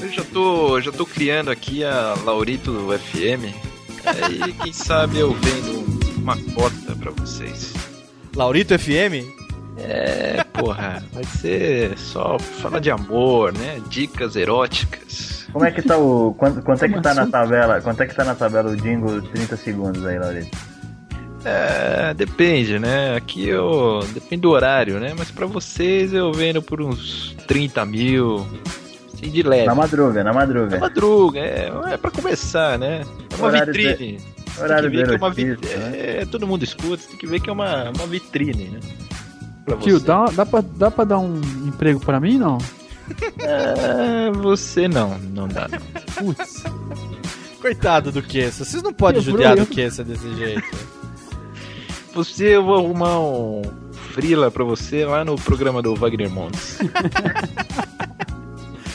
Eu 0.00 0.08
já 0.12 0.22
tô, 0.24 0.80
já 0.80 0.92
tô 0.92 1.04
criando 1.04 1.50
aqui 1.50 1.82
a 1.82 2.14
Laurito 2.24 2.86
FM. 3.10 3.52
Aí, 4.04 4.52
quem 4.62 4.72
sabe 4.72 5.18
eu 5.18 5.32
vendo 5.34 5.84
uma 6.18 6.36
cota 6.54 6.94
pra 6.94 7.10
vocês. 7.10 7.72
Laurito 8.34 8.78
FM? 8.78 9.26
É, 9.78 10.44
porra, 10.52 11.02
vai 11.12 11.24
ser 11.24 11.96
só 11.98 12.38
fala 12.38 12.80
de 12.80 12.90
amor, 12.90 13.52
né? 13.52 13.80
Dicas 13.88 14.36
eróticas. 14.36 15.46
Como 15.52 15.64
é 15.64 15.70
que 15.70 15.82
tá 15.82 15.96
o. 15.96 16.34
Quanto, 16.34 16.62
quanto 16.62 16.84
é 16.84 16.88
que 16.88 17.00
tá 17.00 17.14
na 17.14 17.26
tabela? 17.26 17.80
Quanto 17.80 18.02
é 18.02 18.06
que 18.06 18.14
tá 18.14 18.24
na 18.24 18.34
tabela 18.34 18.70
o 18.70 18.76
jingle 18.76 19.22
30 19.22 19.56
segundos 19.56 20.04
aí, 20.06 20.18
Laurito? 20.18 20.56
É, 21.44 22.12
depende, 22.14 22.78
né? 22.78 23.16
Aqui 23.16 23.48
eu. 23.48 24.00
Depende 24.12 24.42
do 24.42 24.50
horário, 24.50 25.00
né? 25.00 25.14
Mas 25.18 25.30
pra 25.30 25.46
vocês 25.46 26.12
eu 26.12 26.32
vendo 26.32 26.60
por 26.60 26.82
uns 26.82 27.34
30 27.46 27.84
mil. 27.86 28.46
Assim, 29.12 29.30
de 29.30 29.42
leve. 29.42 29.66
Na 29.66 29.74
madruga, 29.74 30.22
na 30.22 30.32
madruga. 30.32 30.76
Na 30.76 30.80
madruga, 30.80 31.40
é, 31.40 31.72
é 31.92 31.96
pra 31.96 32.10
começar, 32.10 32.78
né? 32.78 33.02
É 33.30 33.36
uma 33.36 33.48
Horário 33.48 33.72
vitrine. 33.72 34.20
Você 34.60 34.68
tem 34.68 34.82
que 34.82 34.96
ver 34.96 35.06
que 35.06 35.14
é 35.14 35.16
uma 35.16 35.30
vitrine. 35.30 35.72
É, 35.94 36.26
todo 36.30 36.46
mundo 36.46 36.62
escuta, 36.62 37.02
você 37.02 37.08
tem 37.08 37.16
que 37.18 37.26
ver 37.26 37.40
que 37.40 37.50
é 37.50 37.52
uma, 37.52 37.90
uma 37.90 38.06
vitrine, 38.06 38.64
né? 38.68 38.80
Pra 39.64 39.76
Tio, 39.76 39.98
você. 39.98 40.06
dá, 40.06 40.24
dá, 40.26 40.46
pra, 40.46 40.60
dá 40.60 40.90
pra 40.90 41.04
dar 41.04 41.18
um 41.18 41.40
emprego 41.66 42.00
pra 42.00 42.20
mim, 42.20 42.38
não? 42.38 42.58
É, 43.40 44.30
você 44.30 44.86
não, 44.88 45.18
não 45.18 45.48
dá. 45.48 45.68
não. 45.68 45.78
Putz. 46.34 46.62
Coitado 47.60 48.10
do 48.12 48.22
Kessa. 48.22 48.64
Vocês 48.64 48.82
não 48.82 48.92
podem 48.92 49.22
Quebrou 49.22 49.42
judiar 49.42 49.56
do. 49.56 49.66
Kessa 49.66 50.04
desse 50.04 50.32
jeito. 50.34 50.62
Você, 52.14 52.56
eu 52.56 52.64
vou 52.64 52.76
arrumar 52.76 53.20
um 53.20 53.62
frila 54.12 54.50
pra 54.50 54.64
você 54.64 55.04
lá 55.04 55.24
no 55.24 55.36
programa 55.36 55.80
do 55.80 55.94
Wagner 55.94 56.28
Montes. 56.28 56.78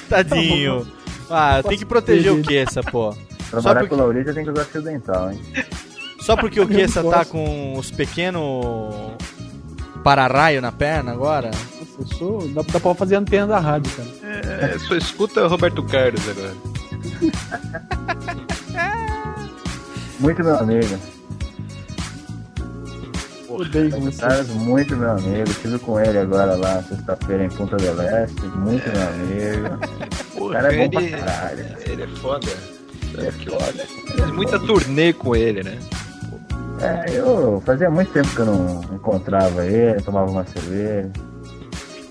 Tadinho. 0.10 0.86
Ah, 1.30 1.64
tem 1.64 1.78
que 1.78 1.86
proteger 1.86 2.34
o 2.34 2.42
Kessa, 2.44 2.84
pô. 2.84 3.16
Só 3.56 3.62
Trabalhar 3.62 3.80
porque, 3.82 3.90
com 3.90 3.96
o 3.96 3.98
Laurita 4.04 4.34
tem 4.34 4.44
que 4.44 4.50
usar 4.52 4.66
fio 4.66 4.82
dental, 4.82 5.32
hein? 5.32 5.42
só 6.20 6.36
porque 6.36 6.60
o 6.60 6.68
Kessa 6.68 7.04
tá 7.04 7.24
com 7.26 7.78
os 7.78 7.92
pequenos 7.92 9.14
para-raio 10.04 10.62
na 10.62 10.72
perna 10.72 11.12
agora. 11.12 11.48
Nossa, 11.52 11.96
eu 12.00 12.08
sou. 12.18 12.48
Dá, 12.50 12.62
dá 12.62 12.80
pra 12.80 12.94
fazer 12.96 13.16
antena 13.16 13.48
da 13.48 13.60
rádio, 13.60 13.92
cara. 13.96 14.10
É, 14.74 14.78
só 14.80 14.96
escuta 14.96 15.48
Roberto 15.48 15.82
Carlos 15.84 16.22
agora. 16.30 16.54
Muito 20.20 20.44
meu 20.44 20.58
amigo. 20.58 20.98
Odeio 23.48 23.90
você. 24.02 24.22
Carlos, 24.22 24.50
muito 24.50 24.96
meu 24.98 25.12
amigo. 25.12 25.50
Estive 25.50 25.80
com 25.80 26.00
ele 26.00 26.18
agora 26.18 26.56
lá, 26.56 26.84
sexta-feira 26.84 27.46
em 27.46 27.50
Punta 27.50 27.78
del 27.78 27.96
Este. 28.02 28.42
Muito 28.58 28.90
meu 28.92 29.08
amigo. 29.08 29.76
O 30.36 30.38
Porra, 30.40 30.54
cara 30.54 30.76
é 30.76 30.88
bom 30.88 31.00
ele, 31.00 31.10
pra 31.10 31.20
caralho. 31.20 31.66
ele 31.86 32.04
é 32.04 32.08
foda. 32.08 32.75
É 33.24 33.32
que 33.32 33.50
olha. 33.50 33.86
Fiz 33.86 34.32
muita 34.32 34.60
turnê 34.60 35.14
com 35.14 35.36
ele, 35.36 35.64
né? 35.64 35.78
É, 36.82 37.18
eu 37.18 37.62
fazia 37.66 37.90
muito 37.90 38.12
tempo 38.12 38.28
que 38.30 38.40
eu 38.40 38.46
não 38.46 38.82
encontrava 38.94 39.66
ele, 39.66 40.02
tomava 40.02 40.30
uma 40.30 40.46
cerveja. 40.46 41.10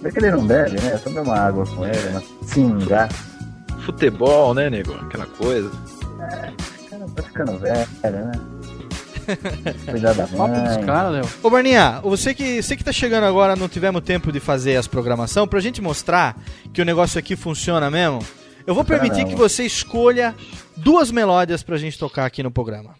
Vê 0.01 0.11
que 0.11 0.19
ele 0.19 0.31
não 0.31 0.47
bebe, 0.47 0.81
né? 0.81 0.93
Eu 0.95 0.99
tomei 1.01 1.23
uma 1.23 1.39
água 1.39 1.67
com 1.67 1.87
ele, 1.87 2.09
uma 2.11 2.23
singa. 2.43 3.09
Futebol, 3.85 4.55
né, 4.55 4.71
nego? 4.71 4.95
Aquela 4.95 5.27
coisa. 5.27 5.71
Cara, 6.91 7.07
tá 7.15 7.23
ficando 7.23 7.59
velho, 7.59 7.87
né? 8.03 8.33
Cuidar 9.91 10.15
da 10.15 10.27
mãe. 10.29 10.85
caras, 10.85 11.13
Léo. 11.13 11.29
Ô 11.43 11.51
Barninha, 11.51 12.01
você 12.03 12.35
que, 12.35 12.63
você 12.63 12.77
que 12.77 12.85
tá 12.85 12.93
chegando 12.93 13.25
agora, 13.25 13.57
não 13.57 13.69
tivemos 13.69 14.03
tempo 14.03 14.31
de 14.31 14.41
fazer 14.41 14.77
as 14.77 14.87
programação, 14.87 15.47
pra 15.47 15.61
gente 15.61 15.81
mostrar 15.81 16.37
que 16.73 16.83
o 16.83 16.85
negócio 16.85 17.19
aqui 17.19 17.37
funciona 17.37 17.91
mesmo, 17.91 18.21
eu 18.67 18.75
vou 18.75 18.85
permitir 18.85 19.25
mesmo. 19.25 19.31
que 19.31 19.37
você 19.37 19.65
escolha 19.65 20.35
duas 20.77 21.11
melódias 21.11 21.63
pra 21.63 21.77
gente 21.77 21.99
tocar 21.99 22.25
aqui 22.27 22.43
no 22.43 22.51
programa. 22.51 22.95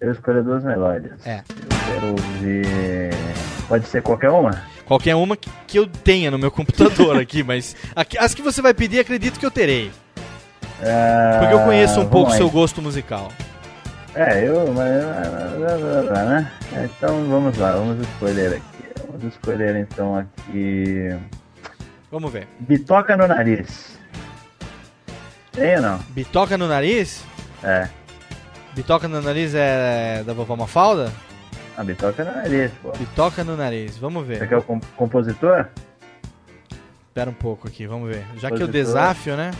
Eu 0.00 0.12
escolho 0.12 0.44
duas 0.44 0.62
melódias. 0.62 1.26
É. 1.26 1.38
Eu 1.38 1.94
quero 1.94 2.06
ouvir. 2.08 3.14
Pode 3.68 3.86
ser 3.88 4.02
qualquer 4.02 4.30
uma? 4.30 4.62
Qualquer 4.84 5.14
uma 5.16 5.36
que, 5.36 5.76
eu 5.76 5.86
tenha 5.86 6.30
no 6.30 6.38
meu 6.38 6.50
computador 6.50 7.16
aqui, 7.20 7.42
mas 7.42 7.74
as 8.18 8.34
que 8.34 8.42
você 8.42 8.62
vai 8.62 8.72
pedir, 8.72 9.00
acredito 9.00 9.40
que 9.40 9.46
eu 9.46 9.50
terei. 9.50 9.90
Ah, 10.80 11.38
Porque 11.40 11.54
eu 11.54 11.60
conheço 11.60 12.00
um 12.00 12.08
pouco 12.08 12.30
o 12.30 12.34
seu 12.34 12.50
gosto 12.50 12.82
musical. 12.82 13.32
É, 14.14 14.46
eu. 14.46 14.72
Mas, 14.72 14.88
né? 16.28 16.52
É, 16.74 16.84
Então 16.84 17.24
vamos 17.28 17.56
lá, 17.58 17.72
vamos 17.72 18.06
escolher 18.06 18.54
aqui. 18.54 18.76
Vamos 19.06 19.24
escolher 19.24 19.76
então 19.76 20.16
aqui. 20.16 21.14
Vamos 22.10 22.32
ver. 22.32 22.46
Bitoca 22.60 23.16
no 23.16 23.26
nariz. 23.26 23.95
Tem 25.56 25.76
ou 25.76 25.82
não? 25.82 25.98
Bitoca 26.10 26.56
no 26.56 26.68
nariz? 26.68 27.24
É. 27.64 27.88
Bitoca 28.74 29.08
no 29.08 29.20
nariz 29.22 29.54
é 29.54 30.22
da 30.24 30.32
vovó 30.32 30.54
Mafalda? 30.54 31.10
A 31.76 31.82
bitoca 31.82 32.24
no 32.24 32.32
nariz, 32.32 32.70
pô. 32.82 32.92
Bitoca 32.92 33.42
no 33.42 33.56
nariz, 33.56 33.96
vamos 33.98 34.26
ver. 34.26 34.38
Você 34.38 34.46
quer 34.46 34.58
o 34.58 34.62
com- 34.62 34.80
compositor? 34.96 35.66
Espera 37.08 37.30
um 37.30 37.34
pouco 37.34 37.66
aqui, 37.66 37.86
vamos 37.86 38.08
ver. 38.10 38.24
Já 38.36 38.48
que 38.48 38.54
eu 38.56 38.66
Compositor. 38.66 38.70
desafio, 38.72 39.36
né? 39.36 39.50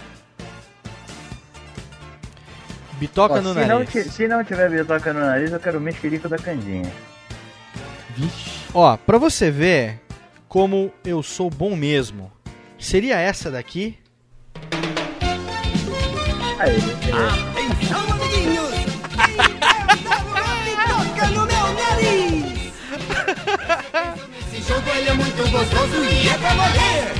Bitoca 2.98 3.34
Ó, 3.34 3.40
no 3.42 3.52
se, 3.54 3.60
não 3.60 3.66
nariz. 3.78 3.90
ti- 3.90 4.04
se 4.10 4.28
não 4.28 4.42
tiver 4.44 4.70
bitoca 4.70 5.12
no 5.12 5.20
nariz, 5.20 5.52
eu 5.52 5.60
quero 5.60 5.78
o 5.78 5.80
mexerico 5.80 6.28
da 6.28 6.36
Candinha. 6.38 6.90
Ó, 8.72 8.96
pra 8.96 9.18
você 9.18 9.50
ver 9.50 10.00
como 10.48 10.90
eu 11.04 11.22
sou 11.22 11.50
bom 11.50 11.76
mesmo, 11.76 12.32
seria 12.78 13.18
essa 13.18 13.50
daqui? 13.50 13.98
Aí, 16.58 16.76
Atenção, 16.76 18.00
amiguinhos! 18.12 18.70
Toca 20.88 21.26
no 21.28 21.46
meu 21.46 21.66
nariz! 21.74 22.72
Esse 24.52 24.68
jogo 24.68 24.90
ele 24.96 25.08
é 25.08 25.14
muito 25.14 25.50
gostoso 25.50 26.04
e 26.04 26.28
é 26.28 26.38
pra 26.38 26.54
morrer! 26.54 27.12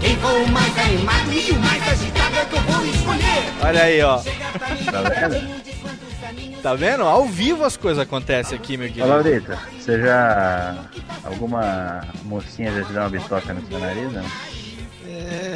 Quem 0.00 0.16
for 0.16 0.32
o 0.32 0.48
mais 0.48 0.78
animado 0.78 1.32
e 1.32 1.50
o 1.50 1.58
mais 1.60 1.88
agitado 1.88 2.36
é 2.36 2.44
que 2.46 2.56
eu 2.56 2.62
vou 2.62 2.86
escolher! 2.86 3.52
Olha 3.62 3.82
aí, 3.82 4.02
ó. 4.02 4.16
Tá 4.18 5.02
vendo? 5.02 5.60
Tá 6.62 6.74
vendo? 6.74 7.02
Ao 7.04 7.26
vivo 7.26 7.64
as 7.64 7.76
coisas 7.76 8.02
acontecem 8.02 8.56
aqui, 8.56 8.76
meu 8.76 8.86
Ô, 8.86 8.90
querido. 8.90 9.08
Laurita, 9.08 9.58
você 9.78 10.00
já. 10.00 10.76
Alguma 11.24 12.00
mocinha 12.24 12.72
já 12.72 12.84
te 12.84 12.92
deu 12.92 13.02
uma 13.02 13.10
bitoca 13.10 13.52
no 13.52 13.66
seu 13.66 13.78
nariz, 13.78 14.10
né? 14.12 14.24
É. 15.06 15.49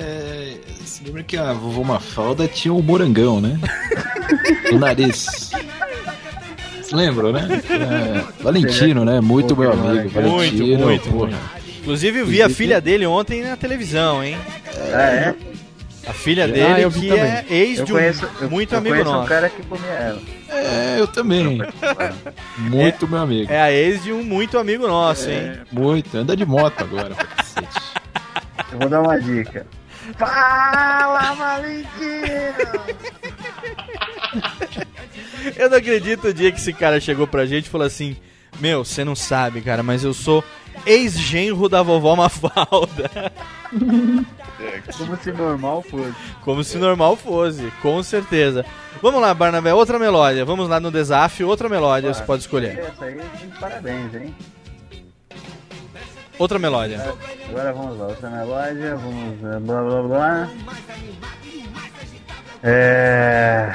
Lembra 1.04 1.22
que 1.22 1.36
a 1.36 1.52
vovó 1.52 1.82
Mafalda 1.84 2.48
tinha 2.48 2.72
o 2.72 2.82
morangão, 2.82 3.40
né? 3.40 3.58
no 4.72 4.78
nariz. 4.78 5.50
Você 6.80 6.94
lembra, 6.96 7.32
né? 7.32 7.62
É, 7.70 8.42
Valentino, 8.42 9.04
né? 9.04 9.20
Muito 9.20 9.56
meu 9.56 9.72
amigo. 9.72 9.92
Muito, 9.94 10.10
Valentino, 10.12 10.78
muito, 10.86 11.10
porra. 11.10 11.26
muito. 11.26 11.64
Inclusive, 11.80 12.18
eu 12.20 12.26
vi 12.26 12.42
a 12.42 12.48
filha 12.48 12.80
dele 12.80 13.04
ontem 13.06 13.42
na 13.42 13.56
televisão, 13.56 14.24
hein? 14.24 14.38
Ah, 14.94 15.02
é? 15.02 15.34
A 16.06 16.12
filha 16.12 16.44
Ah, 16.44 16.48
dele, 16.48 16.82
eu 16.84 16.90
vi 16.90 17.00
que 17.02 17.08
também. 17.08 17.24
é 17.24 17.44
ex 17.50 17.78
Eu 17.78 17.84
de 17.86 17.92
um 17.92 17.96
conheço- 17.96 18.28
eu- 18.40 18.50
muito 18.50 18.72
eu 18.74 18.78
amigo 18.78 18.94
conheço 18.94 19.10
um 19.10 19.14
nosso. 19.14 19.28
cara 19.28 19.48
que 19.50 19.62
comia 19.62 19.90
ela. 19.90 20.22
É, 20.50 21.00
eu 21.00 21.06
também. 21.06 21.58
Muito 22.58 23.08
meu 23.08 23.18
amigo. 23.18 23.50
É 23.52 23.60
a 23.60 23.72
ex 23.72 24.02
de 24.02 24.12
um 24.12 24.22
muito 24.22 24.58
amigo 24.58 24.86
nosso, 24.86 25.28
hein? 25.30 25.36
É, 25.38 25.58
muito. 25.72 26.16
Anda 26.16 26.36
de 26.36 26.44
moto 26.46 26.80
agora, 26.82 27.14
pra 27.14 27.24
cacete. 27.26 27.80
Eu 28.72 28.78
vou 28.78 28.88
dar 28.88 29.00
uma 29.02 29.18
dica. 29.20 29.66
Fala, 30.18 31.34
Valentino! 31.34 32.54
Eu 35.56 35.70
não 35.70 35.78
acredito 35.78 36.28
o 36.28 36.34
dia 36.34 36.50
que 36.52 36.58
esse 36.58 36.72
cara 36.72 37.00
chegou 37.00 37.26
pra 37.26 37.46
gente 37.46 37.66
e 37.66 37.70
falou 37.70 37.86
assim: 37.86 38.16
Meu, 38.60 38.84
você 38.84 39.04
não 39.04 39.14
sabe, 39.14 39.60
cara, 39.60 39.82
mas 39.82 40.04
eu 40.04 40.12
sou 40.12 40.44
ex-genro 40.86 41.68
da 41.68 41.82
vovó 41.82 42.16
Mafalda. 42.16 43.32
Como 44.96 45.16
se 45.16 45.32
normal 45.32 45.82
fosse. 45.82 46.14
Como 46.42 46.64
se 46.64 46.78
normal 46.78 47.16
fosse, 47.16 47.72
com 47.82 48.02
certeza. 48.02 48.64
Vamos 49.02 49.20
lá, 49.20 49.34
Barnabé, 49.34 49.74
outra 49.74 49.98
melódia. 49.98 50.44
Vamos 50.44 50.68
lá 50.68 50.80
no 50.80 50.90
desafio, 50.90 51.48
outra 51.48 51.68
melódia 51.68 52.12
você 52.12 52.22
pode 52.22 52.42
escolher. 52.42 52.78
Essa 52.78 53.04
aí, 53.04 53.20
parabéns, 53.60 54.14
hein? 54.14 54.34
Outra 56.38 56.58
melódia. 56.58 57.14
Agora 57.48 57.72
vamos 57.72 57.98
lá, 57.98 58.06
outra 58.08 58.28
melódia, 58.30 58.96
vamos 58.96 59.34
eh, 59.44 59.58
blá 59.60 59.82
blá 59.82 60.02
blá. 60.02 60.50
É. 62.62 63.72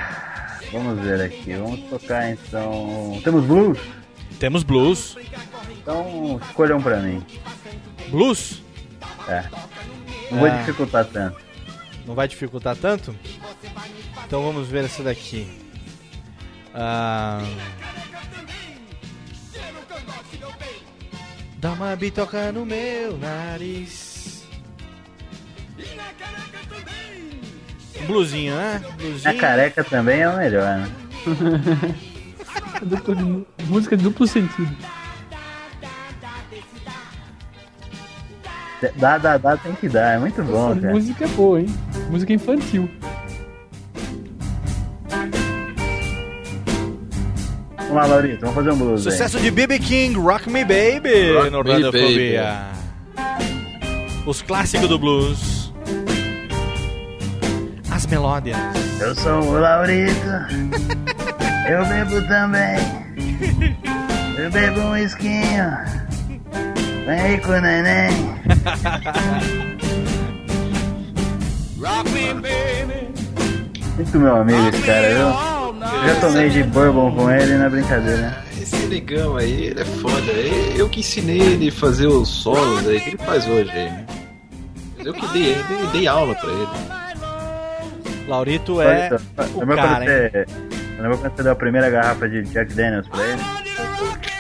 Vamos 0.71 0.99
ver 0.99 1.21
aqui, 1.21 1.53
vamos 1.53 1.79
tocar 1.89 2.29
então. 2.31 3.19
Temos 3.23 3.45
blues? 3.45 3.79
Temos 4.39 4.63
blues. 4.63 5.17
Então 5.81 6.39
escolha 6.47 6.75
um 6.75 6.81
pra 6.81 6.97
mim. 6.97 7.25
Blues? 8.09 8.61
É. 9.27 9.43
Não 10.31 10.39
vou 10.39 10.47
Ah. 10.47 10.57
dificultar 10.57 11.05
tanto. 11.05 11.37
Não 12.05 12.15
vai 12.15 12.27
dificultar 12.27 12.75
tanto? 12.75 13.15
Então 14.25 14.43
vamos 14.43 14.67
ver 14.67 14.85
essa 14.85 15.01
daqui. 15.03 15.47
Ah... 16.73 17.41
Dá 21.59 21.73
uma 21.73 21.93
bitoca 21.93 22.53
no 22.53 22.65
meu 22.65 23.17
nariz. 23.17 24.45
Um 28.01 28.05
Blusinho, 28.07 28.55
né? 28.55 28.81
A 28.81 28.89
Blusinho. 28.93 29.37
careca 29.37 29.83
também 29.83 30.21
é 30.21 30.29
o 30.29 30.37
melhor, 30.37 30.77
né? 30.77 30.89
Música 33.67 33.97
de 33.97 34.03
duplo 34.03 34.25
sentido. 34.25 34.73
Dá, 38.95 39.17
dá, 39.17 39.37
dá, 39.37 39.57
tem 39.57 39.75
que 39.75 39.89
dar, 39.89 40.15
é 40.15 40.17
muito 40.17 40.41
bom, 40.41 40.79
cara. 40.79 40.93
música 40.93 41.25
é 41.25 41.27
boa, 41.27 41.59
hein? 41.59 41.67
Música 42.09 42.31
infantil. 42.31 42.89
Vamos 47.89 48.03
lá, 48.03 48.05
Laurito, 48.05 48.41
vamos 48.41 48.55
fazer 48.55 48.69
um 48.69 48.77
blues 48.77 49.07
aí. 49.07 49.13
Sucesso 49.13 49.39
de 49.39 49.49
BB 49.49 49.79
King, 49.79 50.15
Rock 50.19 50.47
Me 50.47 50.63
Baby, 50.63 51.33
Rock 51.33 51.49
no 51.49 51.63
Radiofobia. 51.63 52.67
Os 54.27 54.43
clássicos 54.43 54.87
do 54.87 54.99
blues. 54.99 55.73
As 57.89 58.05
melódias. 58.05 58.55
Eu 59.01 59.15
sou 59.15 59.41
o 59.41 59.59
Laurito, 59.59 60.13
eu 61.67 61.83
bebo 61.87 62.21
também. 62.27 62.77
Eu 64.37 64.51
bebo 64.51 64.81
um 64.81 64.95
esquinho, 64.95 65.71
vem 67.07 67.19
aí 67.19 67.39
com 67.39 67.53
o 67.53 67.59
neném. 67.59 68.11
Rock 71.81 72.09
me, 72.11 72.33
baby. 72.35 73.09
Muito 73.95 74.19
meu 74.19 74.35
amigo 74.35 74.67
esse 74.69 74.83
cara, 74.83 75.09
viu? 75.09 75.48
Já 76.05 76.19
tomei 76.21 76.49
de 76.49 76.63
bourbon 76.63 77.15
com 77.15 77.29
ele 77.29 77.55
na 77.55 77.69
brincadeira. 77.69 78.43
Esse 78.59 78.75
negão 78.87 79.37
aí, 79.37 79.65
ele 79.65 79.81
é 79.81 79.85
foda. 79.85 80.31
Eu 80.75 80.89
que 80.89 80.99
ensinei 80.99 81.39
ele 81.39 81.69
a 81.69 81.71
fazer 81.71 82.07
os 82.07 82.27
solos 82.27 82.87
aí, 82.87 82.99
que 82.99 83.09
ele 83.09 83.17
faz 83.17 83.47
hoje 83.47 83.69
aí, 83.71 83.85
né? 83.89 84.05
Mas 84.97 85.07
eu 85.07 85.13
que 85.13 85.27
dei, 85.27 85.53
eu 85.53 85.87
dei 85.91 86.07
aula 86.07 86.35
pra 86.35 86.49
ele. 86.51 86.67
Laurito 88.27 88.81
é 88.81 89.09
o 89.55 89.59
lembra 89.59 89.75
cara, 89.75 90.05
quando 90.05 90.09
hein? 90.09 90.29
você, 90.31 90.45
lembra 91.01 91.17
quando 91.17 91.35
você 91.35 91.43
deu 91.43 91.51
a 91.51 91.55
primeira 91.55 91.89
garrafa 91.89 92.29
de 92.29 92.43
Jack 92.43 92.73
Daniels 92.73 93.07
pra 93.07 93.25
ele? 93.25 93.41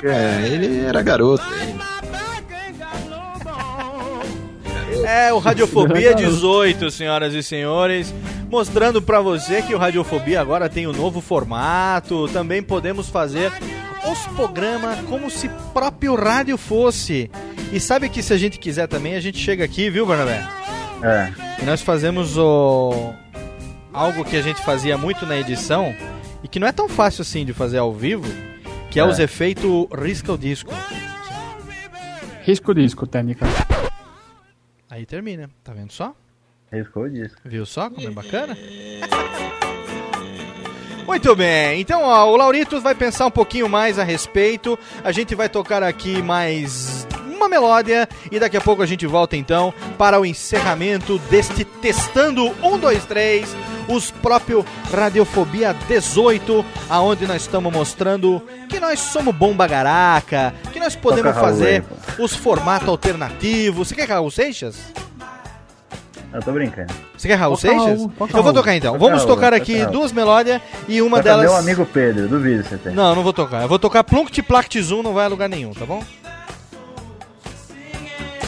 É, 0.03 0.47
ele 0.47 0.85
era 0.85 1.01
garoto 1.01 1.43
ainda. 1.59 1.88
É, 5.09 5.33
o 5.33 5.39
Radiofobia 5.39 6.13
18, 6.13 6.91
senhoras 6.91 7.33
e 7.33 7.41
senhores. 7.41 8.13
Mostrando 8.47 9.01
pra 9.01 9.19
você 9.21 9.61
que 9.63 9.73
o 9.73 9.77
Radiofobia 9.79 10.39
agora 10.39 10.69
tem 10.69 10.85
um 10.85 10.91
novo 10.93 11.19
formato. 11.19 12.27
Também 12.27 12.61
podemos 12.61 13.09
fazer 13.09 13.51
os 14.07 14.19
programas 14.35 14.99
como 15.07 15.27
se 15.31 15.49
próprio 15.73 16.13
rádio 16.13 16.57
fosse. 16.59 17.29
E 17.73 17.79
sabe 17.79 18.07
que 18.07 18.21
se 18.21 18.33
a 18.33 18.37
gente 18.37 18.59
quiser 18.59 18.87
também, 18.87 19.15
a 19.15 19.19
gente 19.19 19.39
chega 19.39 19.63
aqui, 19.65 19.89
viu, 19.89 20.05
Bernabé? 20.05 20.47
É. 21.01 21.31
E 21.61 21.65
nós 21.65 21.81
fazemos 21.81 22.37
o... 22.37 23.11
algo 23.91 24.23
que 24.23 24.37
a 24.37 24.41
gente 24.43 24.61
fazia 24.61 24.95
muito 24.95 25.25
na 25.25 25.37
edição 25.37 25.91
e 26.43 26.47
que 26.47 26.59
não 26.59 26.67
é 26.67 26.71
tão 26.71 26.87
fácil 26.87 27.23
assim 27.23 27.43
de 27.43 27.51
fazer 27.53 27.79
ao 27.79 27.91
vivo, 27.93 28.27
que 28.91 28.99
é, 28.99 29.03
É. 29.03 29.05
os 29.07 29.17
efeitos 29.17 29.87
risca 29.99 30.33
o 30.33 30.37
disco. 30.37 30.71
Risco 32.43 32.73
disco, 32.75 33.07
técnica. 33.07 33.47
Aí 34.99 35.05
termina, 35.05 35.49
tá 35.63 35.71
vendo 35.71 35.93
só? 35.93 36.13
Riscou 36.69 37.03
o 37.03 37.09
disco. 37.09 37.39
Viu 37.45 37.65
só 37.65 37.89
como 37.89 38.05
é 38.05 38.11
bacana? 38.11 38.57
Muito 41.07 41.33
bem, 41.37 41.79
então 41.79 42.03
ó, 42.03 42.29
o 42.29 42.35
Lauritos 42.35 42.83
vai 42.83 42.93
pensar 42.93 43.25
um 43.25 43.31
pouquinho 43.31 43.69
mais 43.69 43.97
a 43.97 44.03
respeito. 44.03 44.77
A 45.01 45.13
gente 45.13 45.33
vai 45.35 45.47
tocar 45.47 45.81
aqui 45.83 46.21
mais 46.21 47.07
uma 47.33 47.47
melódia 47.47 48.09
e 48.29 48.41
daqui 48.41 48.57
a 48.57 48.61
pouco 48.61 48.81
a 48.81 48.85
gente 48.85 49.07
volta 49.07 49.37
então 49.37 49.73
para 49.97 50.19
o 50.19 50.25
encerramento 50.25 51.17
deste 51.29 51.63
Testando 51.63 52.47
1, 52.61 52.77
2, 52.77 53.05
3, 53.05 53.55
os 53.89 54.11
próprios 54.11 54.63
Radiofobia 54.93 55.73
18, 55.73 56.65
aonde 56.89 57.25
nós 57.27 57.41
estamos 57.41 57.73
mostrando 57.73 58.41
que 58.69 58.79
nós 58.79 58.99
somos 58.99 59.35
bom 59.35 59.53
bagaraca, 59.53 60.53
que 60.71 60.79
nós 60.79 60.95
podemos 60.95 61.33
Toca 61.33 61.41
Raul 61.41 61.47
fazer 61.51 61.83
aí, 62.17 62.23
os 62.23 62.35
formatos 62.35 62.87
alternativos. 62.87 63.87
Você 63.87 63.95
quer 63.95 64.07
Raul 64.07 64.31
Seixas? 64.31 64.77
Eu 66.31 66.41
tô 66.43 66.51
brincando. 66.51 66.93
Você 67.17 67.27
quer 67.27 67.35
Raul 67.35 67.55
Toca 67.55 67.61
Seixas? 67.67 67.97
Raul, 67.97 68.09
toca 68.17 68.31
eu 68.31 68.33
vou 68.33 68.43
Raul. 68.43 68.53
tocar 68.53 68.75
então. 68.75 68.93
Toca 68.93 69.03
Vamos 69.05 69.23
Raul, 69.23 69.35
tocar 69.35 69.51
toca 69.51 69.57
aqui 69.57 69.79
Raul. 69.79 69.91
duas 69.91 70.11
melódias 70.11 70.61
e 70.87 71.01
uma 71.01 71.17
Toca 71.17 71.23
delas. 71.29 71.45
Meu 71.45 71.55
amigo 71.55 71.85
Pedro, 71.85 72.27
duvido 72.27 72.63
você 72.63 72.77
tem. 72.77 72.93
Não, 72.93 73.15
não 73.15 73.23
vou 73.23 73.33
tocar. 73.33 73.63
Eu 73.63 73.67
vou 73.67 73.79
tocar 73.79 74.03
Plunct 74.03 74.41
Plact 74.43 74.79
Zoom, 74.81 75.01
não 75.01 75.13
vai 75.13 75.25
a 75.25 75.27
lugar 75.27 75.49
nenhum, 75.49 75.73
tá 75.73 75.85
bom? 75.85 76.03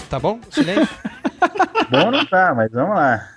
Tá 0.10 0.20
bom? 0.20 0.39
Silêncio. 0.50 0.88
Bom 1.89 2.12
não 2.12 2.26
tá, 2.26 2.54
mas 2.56 2.72
vamos 2.72 2.96
lá. 2.96 3.28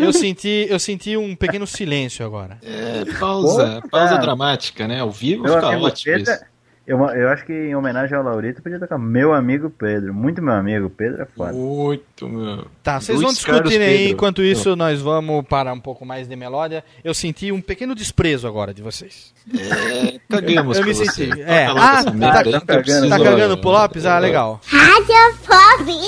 Eu 0.00 0.12
senti, 0.12 0.66
eu 0.68 0.78
senti 0.78 1.16
um 1.16 1.34
pequeno 1.36 1.66
silêncio 1.66 2.24
agora. 2.24 2.58
É, 2.62 3.04
pausa, 3.18 3.80
Pô, 3.82 3.88
pausa 3.88 4.14
tá. 4.16 4.20
dramática, 4.20 4.86
né? 4.88 5.00
Ao 5.00 5.10
vivo 5.10 5.44
Meu 5.44 5.54
fica 5.54 5.66
ótimo 5.78 6.14
Pedro, 6.16 6.32
isso. 6.32 6.44
eu, 6.86 6.98
eu 6.98 7.28
acho 7.28 7.44
que 7.46 7.52
em 7.52 7.74
homenagem 7.76 8.16
ao 8.16 8.22
Laurito 8.24 8.60
podia 8.62 8.78
tocar 8.78 8.98
Meu 8.98 9.32
Amigo 9.32 9.70
Pedro. 9.70 10.12
Muito 10.12 10.42
meu 10.42 10.54
amigo, 10.54 10.90
Pedro 10.90 11.22
é 11.22 11.26
foda. 11.26 11.52
Muito, 11.52 12.28
meu. 12.28 12.66
Tá, 12.82 13.00
vocês 13.00 13.20
vão 13.20 13.32
discutirem 13.32 13.86
aí, 13.86 13.98
Pedro. 13.98 14.12
enquanto 14.14 14.42
isso 14.42 14.74
nós 14.76 15.00
vamos 15.00 15.44
para 15.46 15.72
um 15.72 15.80
pouco 15.80 16.04
mais 16.04 16.26
de 16.28 16.34
melódia. 16.36 16.84
Eu 17.04 17.14
senti 17.14 17.52
um 17.52 17.60
pequeno 17.60 17.94
desprezo 17.94 18.46
agora 18.48 18.74
de 18.74 18.82
vocês. 18.82 19.32
É, 19.54 20.18
cagamos 20.28 20.76
Eu 20.78 20.84
me 20.84 20.94
pra 20.94 21.04
senti. 21.04 21.26
você. 21.30 21.42
É. 21.42 21.66
Ah, 21.66 22.04
tá, 22.04 22.42
tá, 22.42 22.50
eu 22.74 22.82
preciso- 22.82 23.08
tá 23.08 23.18
cagando 23.18 23.58
pro 23.58 23.70
Lopes? 23.70 24.04
Ah, 24.06 24.18
legal. 24.18 24.60
Radiofobia. 24.66 26.02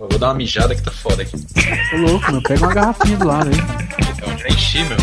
Eu 0.00 0.08
vou 0.08 0.18
dar 0.18 0.28
uma 0.28 0.34
mijada 0.34 0.74
que 0.74 0.80
tá 0.80 0.90
foda 0.90 1.22
aqui. 1.22 1.36
Ô 1.92 1.96
louco, 1.98 2.32
meu, 2.32 2.42
pega 2.42 2.64
uma 2.64 2.72
garrafinha 2.72 3.18
do 3.18 3.26
lado 3.26 3.50
aí. 3.50 3.58
Eu 4.22 4.38
já 4.38 4.48
enchi, 4.48 4.82
meu. 4.84 4.96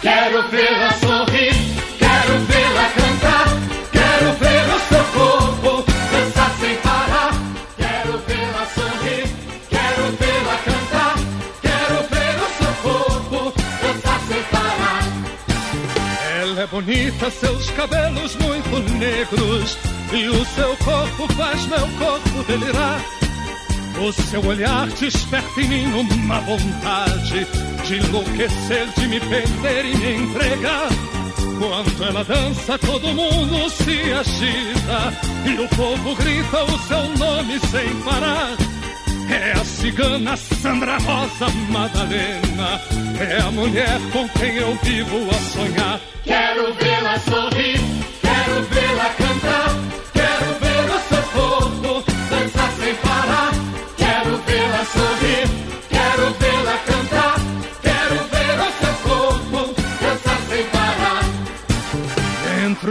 Quero 0.00 0.48
vê-la 0.48 0.92
sorrir, 0.92 1.52
quero 1.98 2.38
vê-la 2.46 2.88
cantar, 2.94 3.48
quero 3.90 4.32
ver 4.34 4.62
o 4.74 4.78
seu 4.88 5.04
corpo 5.12 5.84
dançar 6.12 6.54
sem 6.60 6.76
parar. 6.76 7.32
Quero 7.76 8.18
vê-la 8.28 8.66
sorrir, 8.76 9.28
quero 9.68 10.12
vê-la 10.12 10.56
cantar, 10.64 11.14
quero 11.60 12.08
ver 12.10 12.36
o 12.38 12.48
seu 12.62 12.74
corpo 12.80 13.52
dançar 13.82 14.20
sem 14.28 14.42
parar. 14.52 15.02
Ela 16.42 16.60
é 16.60 16.66
bonita, 16.68 17.28
seus 17.28 17.70
cabelos 17.70 18.36
muito 18.36 18.78
negros. 18.98 19.76
E 20.12 20.28
o 20.28 20.44
seu 20.44 20.76
corpo 20.78 21.32
faz 21.34 21.66
meu 21.66 21.88
corpo 21.98 22.42
delirar. 22.46 23.00
O 23.98 24.12
seu 24.12 24.44
olhar 24.46 24.88
desperta 24.88 25.60
em 25.60 25.68
mim 25.68 25.92
uma 25.92 26.40
vontade 26.40 27.46
de 27.86 27.96
enlouquecer, 27.96 28.88
de 28.96 29.06
me 29.08 29.20
perder 29.20 29.84
e 29.84 29.96
me 29.96 30.14
entregar. 30.16 30.88
Quando 31.58 32.04
ela 32.04 32.24
dança, 32.24 32.78
todo 32.78 33.08
mundo 33.08 33.68
se 33.70 34.12
agita 34.12 35.12
e 35.44 35.60
o 35.60 35.68
povo 35.68 36.16
grita 36.16 36.64
o 36.64 36.78
seu 36.88 37.18
nome 37.18 37.60
sem 37.60 37.94
parar. 38.02 38.56
É 39.30 39.52
a 39.52 39.64
cigana 39.64 40.36
Sandra 40.36 40.98
Rosa 40.98 41.46
Madalena, 41.68 42.80
é 43.20 43.40
a 43.42 43.50
mulher 43.52 44.00
com 44.12 44.28
quem 44.30 44.56
eu 44.56 44.74
vivo 44.82 45.28
a 45.30 45.34
sonhar. 45.34 46.00
Quero 46.24 46.74
vê-la 46.74 47.18
sorrir, 47.20 47.80
quero 48.22 48.62
vê-la 48.70 49.10
cantar, 49.10 49.29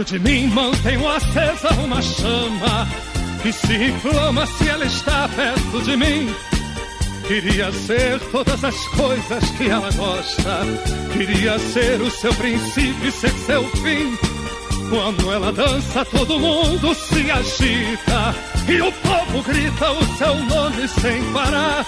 Dentro 0.00 0.18
de 0.18 0.30
mim 0.30 0.46
mantenho 0.46 1.06
acesa 1.10 1.68
uma 1.74 2.00
chama 2.00 2.88
que 3.42 3.52
se 3.52 3.74
inflama 3.74 4.46
se 4.46 4.66
ela 4.66 4.86
está 4.86 5.28
perto 5.28 5.82
de 5.82 5.94
mim. 5.94 6.34
Queria 7.28 7.70
ser 7.70 8.18
todas 8.32 8.64
as 8.64 8.88
coisas 8.88 9.50
que 9.58 9.68
ela 9.68 9.90
gosta. 9.92 10.60
Queria 11.12 11.58
ser 11.58 12.00
o 12.00 12.10
seu 12.10 12.32
princípio 12.32 13.08
e 13.08 13.12
ser 13.12 13.30
seu 13.30 13.62
fim. 13.76 14.16
Quando 14.88 15.32
ela 15.32 15.52
dança, 15.52 16.02
todo 16.06 16.40
mundo 16.40 16.94
se 16.94 17.30
agita 17.30 18.34
e 18.68 18.80
o 18.80 18.90
povo 18.90 19.42
grita 19.42 19.90
o 19.90 20.16
seu 20.16 20.34
nome 20.34 20.88
sem 20.88 21.22
parar. 21.34 21.86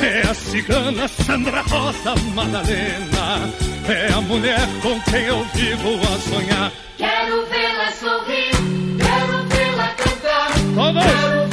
É 0.00 0.20
a 0.20 0.34
cigana 0.34 1.08
Sandra 1.08 1.62
Rosa 1.62 2.14
Madalena. 2.32 3.73
É 3.86 4.10
a 4.12 4.20
mulher 4.22 4.66
com 4.80 4.98
quem 5.02 5.24
eu 5.24 5.44
vivo 5.54 6.00
a 6.02 6.18
sonhar. 6.18 6.72
Quero 6.96 7.44
vê-la 7.46 7.92
sorrir, 7.92 8.50
quero 8.98 9.44
vê-la 9.48 9.88
cantar, 9.88 10.52
Todos! 10.74 11.02
quero 11.04 11.43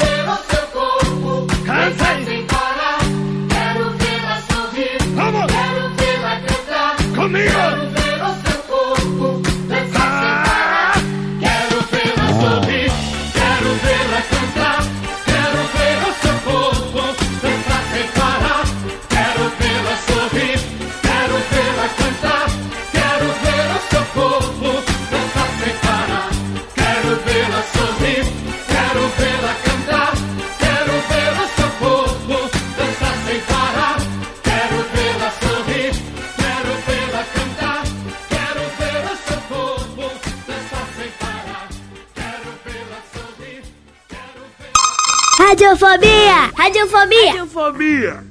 Radiofobia. 45.61 46.51
Radiofobia. 46.57 47.27
Radiofobia. 47.27 48.23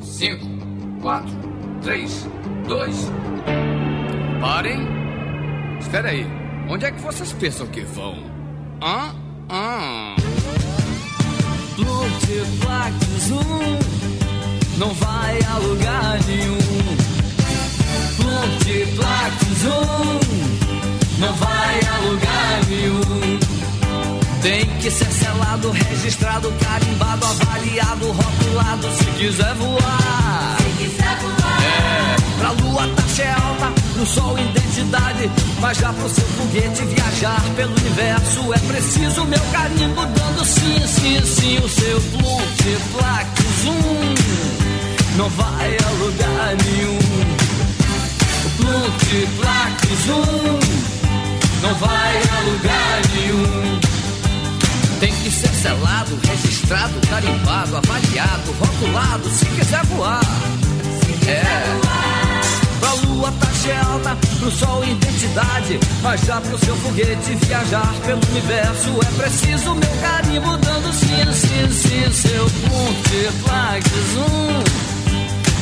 5, 0.00 0.46
4, 1.02 1.28
3, 1.82 2.26
2. 2.66 2.96
Parem. 4.40 4.88
Espera 5.78 6.08
aí. 6.08 6.26
Onde 6.70 6.86
é 6.86 6.90
que 6.90 7.02
vocês 7.02 7.30
pensam 7.34 7.66
que 7.66 7.82
vão? 7.82 8.14
Hã? 8.82 9.14
Hã? 9.50 10.16
Multiplax 11.76 12.94
Zoom. 13.28 13.78
não 14.78 14.94
vai 14.94 15.38
a 15.50 15.58
lugar 15.58 16.18
nenhum. 16.26 16.58
Multiplax 18.24 19.34
Zoom, 19.58 20.20
não 21.18 21.34
vai 21.34 21.80
a 21.80 21.98
lugar 22.08 22.64
nenhum. 22.70 23.47
Tem 24.42 24.64
que 24.78 24.88
ser 24.90 25.10
selado, 25.10 25.70
registrado, 25.72 26.52
carimbado, 26.60 27.26
avaliado, 27.26 28.12
rotulado, 28.12 28.88
se 28.96 29.04
quiser 29.18 29.54
voar. 29.54 30.56
Se 30.58 30.84
quiser 30.84 31.16
voar. 31.18 31.58
É, 31.60 32.38
pra 32.38 32.50
lua 32.52 32.88
taxa 32.94 33.22
é 33.22 33.32
alta, 33.32 33.72
pro 33.92 34.06
sol 34.06 34.38
identidade. 34.38 35.30
Mas 35.60 35.78
já 35.78 35.92
pro 35.92 36.08
seu 36.08 36.24
foguete 36.24 36.84
viajar 36.84 37.42
pelo 37.56 37.72
universo 37.72 38.54
é 38.54 38.58
preciso 38.58 39.24
meu 39.24 39.40
carimbo 39.50 40.06
dando 40.06 40.44
sim, 40.44 40.86
sim, 40.86 41.20
sim. 41.26 41.58
O 41.58 41.68
seu 41.68 42.00
multiplax 42.22 43.28
zoom 43.62 44.14
não 45.16 45.28
vai 45.30 45.76
a 45.84 45.90
lugar 45.98 46.56
nenhum. 46.64 46.98
O 48.44 48.62
multiplax 48.62 49.82
zoom 50.06 50.58
não 51.60 51.74
vai 51.74 52.16
a 52.16 52.40
lugar 52.50 53.00
nenhum. 53.16 53.97
Tem 55.00 55.12
que 55.12 55.30
ser 55.30 55.54
selado, 55.54 56.18
registrado, 56.24 56.94
carimbado, 57.08 57.76
avaliado, 57.76 58.52
rotulado, 58.58 59.28
se 59.30 59.44
quiser 59.46 59.84
voar. 59.86 60.20
é. 61.28 62.08
Pra 62.80 62.92
lua 63.06 63.32
taxa 63.38 63.68
é 63.68 63.80
alta, 63.80 64.16
pro 64.40 64.50
sol 64.50 64.84
identidade. 64.84 65.78
Mas 66.02 66.20
já 66.22 66.40
pro 66.40 66.58
seu 66.58 66.74
foguete 66.76 67.36
viajar 67.46 67.94
pelo 68.04 68.20
universo 68.30 68.90
é 69.00 69.22
preciso 69.22 69.74
meu 69.76 69.90
carimbo 70.00 70.56
dando 70.56 70.92
sim, 70.92 71.32
sim, 71.32 71.70
sim. 71.72 72.12
Seu 72.12 72.50
multiplax 72.68 73.86
zoom 74.14 74.64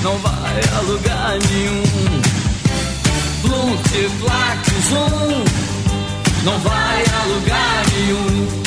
não 0.03 0.17
vai 0.19 0.61
a 0.77 0.81
lugar 0.81 1.39
nenhum. 1.51 1.83
Multiplax 3.45 4.69
zoom 4.89 5.45
não 6.43 6.59
vai 6.61 7.05
a 7.05 7.25
lugar 7.27 7.83
nenhum. 7.93 8.66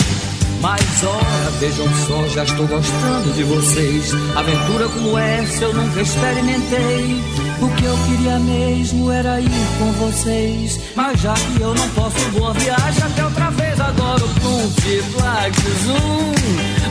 Mas 0.62 1.04
ora, 1.04 1.52
vejam 1.60 1.88
só, 2.06 2.28
já 2.28 2.44
estou 2.44 2.68
gostando 2.68 3.32
de 3.34 3.44
vocês. 3.44 4.12
Aventura 4.36 4.90
como 4.90 5.18
essa 5.18 5.64
eu 5.64 5.74
nunca 5.74 6.02
experimentei. 6.02 7.24
O 7.62 7.70
que 7.76 7.86
eu 7.86 7.98
queria 8.08 8.40
mesmo 8.40 9.10
era 9.12 9.40
ir 9.40 9.68
com 9.78 9.92
vocês. 9.94 10.80
Mas 10.96 11.22
já 11.22 11.34
que 11.34 11.62
eu 11.62 11.74
não 11.74 11.90
posso, 11.90 12.30
boa 12.32 12.54
viagem 12.54 13.04
até 13.04 13.24
outra 13.24 13.50
vez. 13.52 13.80
Agora 13.80 14.24
o 14.24 14.28
Multiplax 14.44 15.58
Zoom 15.86 16.34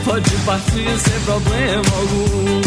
pode 0.03 0.31
partir 0.45 0.99
sem 0.99 1.19
problema 1.25 1.83
algum. 1.95 2.61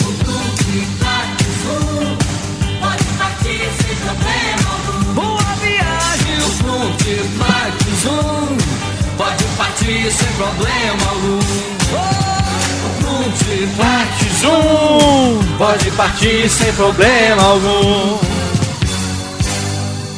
O 0.00 0.10
Multiplax 0.30 1.44
Zoom 1.64 2.16
pode 2.80 3.04
partir 3.18 3.70
sem 3.82 3.96
problema 3.96 4.68
algum. 4.70 5.14
Boa 5.14 5.54
viagem, 5.62 6.36
o 6.40 6.50
Multiplax 6.62 7.74
Zoom. 8.02 8.73
Pode 9.16 9.44
partir 9.56 10.10
sem 10.10 10.28
problema 10.32 11.08
algum. 11.08 11.38
Multiplax 13.00 14.24
Zoom 14.40 15.56
pode 15.56 15.90
partir 15.92 16.48
sem 16.48 16.72
problema 16.72 17.42
algum. 17.42 18.18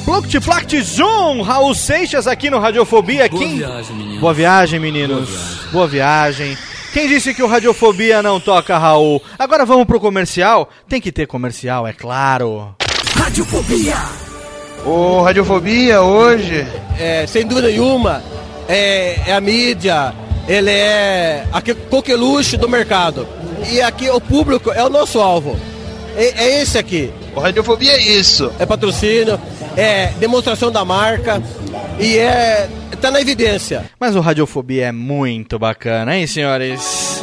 Multiplact 0.07 0.81
Zoom, 0.83 1.43
Raul 1.43 1.75
Seixas 1.75 2.27
aqui 2.27 2.49
no 2.49 2.59
Radiofobia. 2.59 3.29
Boa 3.29 3.43
Quem... 3.43 3.57
viagem, 3.59 3.97
menino. 3.97 4.21
Boa 4.21 4.35
viagem, 4.35 4.81
meninos. 4.81 5.29
Boa 5.73 5.87
viagem. 5.87 6.57
Quem 6.93 7.09
disse 7.09 7.35
que 7.35 7.43
o 7.43 7.47
Radiofobia 7.47 8.23
não 8.23 8.41
toca, 8.41 8.79
Raul? 8.79 9.21
Agora 9.39 9.67
vamos 9.67 9.85
pro 9.85 10.01
comercial? 10.01 10.71
Tem 10.89 11.01
que 11.01 11.13
ter 11.13 11.27
comercial, 11.27 11.87
é 11.87 11.93
claro. 11.93 12.75
Radiofobia. 13.15 13.97
O 14.85 15.21
Radiofobia 15.21 16.01
hoje, 16.01 16.67
é, 16.99 17.27
sem 17.27 17.45
dúvida 17.45 17.69
nenhuma, 17.69 18.23
é, 18.69 19.21
é 19.27 19.33
a 19.33 19.41
mídia, 19.41 20.15
ele 20.49 20.71
é 20.71 21.45
a 21.53 21.61
que- 21.61 21.75
coqueluche 21.75 22.57
do 22.57 22.69
mercado. 22.69 23.27
E 23.71 23.81
aqui 23.81 24.09
o 24.11 24.21
público 24.21 24.71
é 24.73 24.85
o 24.85 24.89
nosso 24.89 25.19
alvo. 25.21 25.59
É, 26.17 26.45
é 26.45 26.63
esse 26.63 26.79
aqui. 26.79 27.13
O 27.35 27.41
Radiofobia 27.41 27.93
é 27.93 28.03
isso. 28.03 28.51
É 28.59 28.65
patrocínio, 28.65 29.39
é 29.77 30.07
demonstração 30.19 30.71
da 30.71 30.85
marca 30.85 31.43
e 31.99 32.17
é. 32.17 32.69
tá 33.01 33.11
na 33.11 33.21
evidência. 33.21 33.85
Mas 34.01 34.17
o 34.17 34.21
Radiofobia 34.21 34.87
é 34.87 34.93
muito 34.93 35.59
bacana, 35.59 36.17
hein, 36.17 36.27
senhores? 36.27 37.23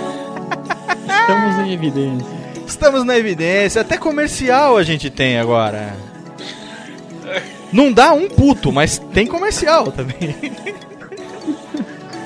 Estamos 1.21 1.67
em 1.67 1.73
evidência. 1.73 2.43
Estamos 2.67 3.03
na 3.05 3.17
evidência, 3.17 3.81
até 3.81 3.97
comercial 3.97 4.77
a 4.77 4.83
gente 4.83 5.09
tem 5.09 5.37
agora. 5.37 5.95
Não 7.71 7.91
dá 7.91 8.13
um 8.13 8.27
puto, 8.29 8.71
mas 8.71 8.99
tem 9.13 9.25
comercial 9.25 9.91
também. 9.91 10.35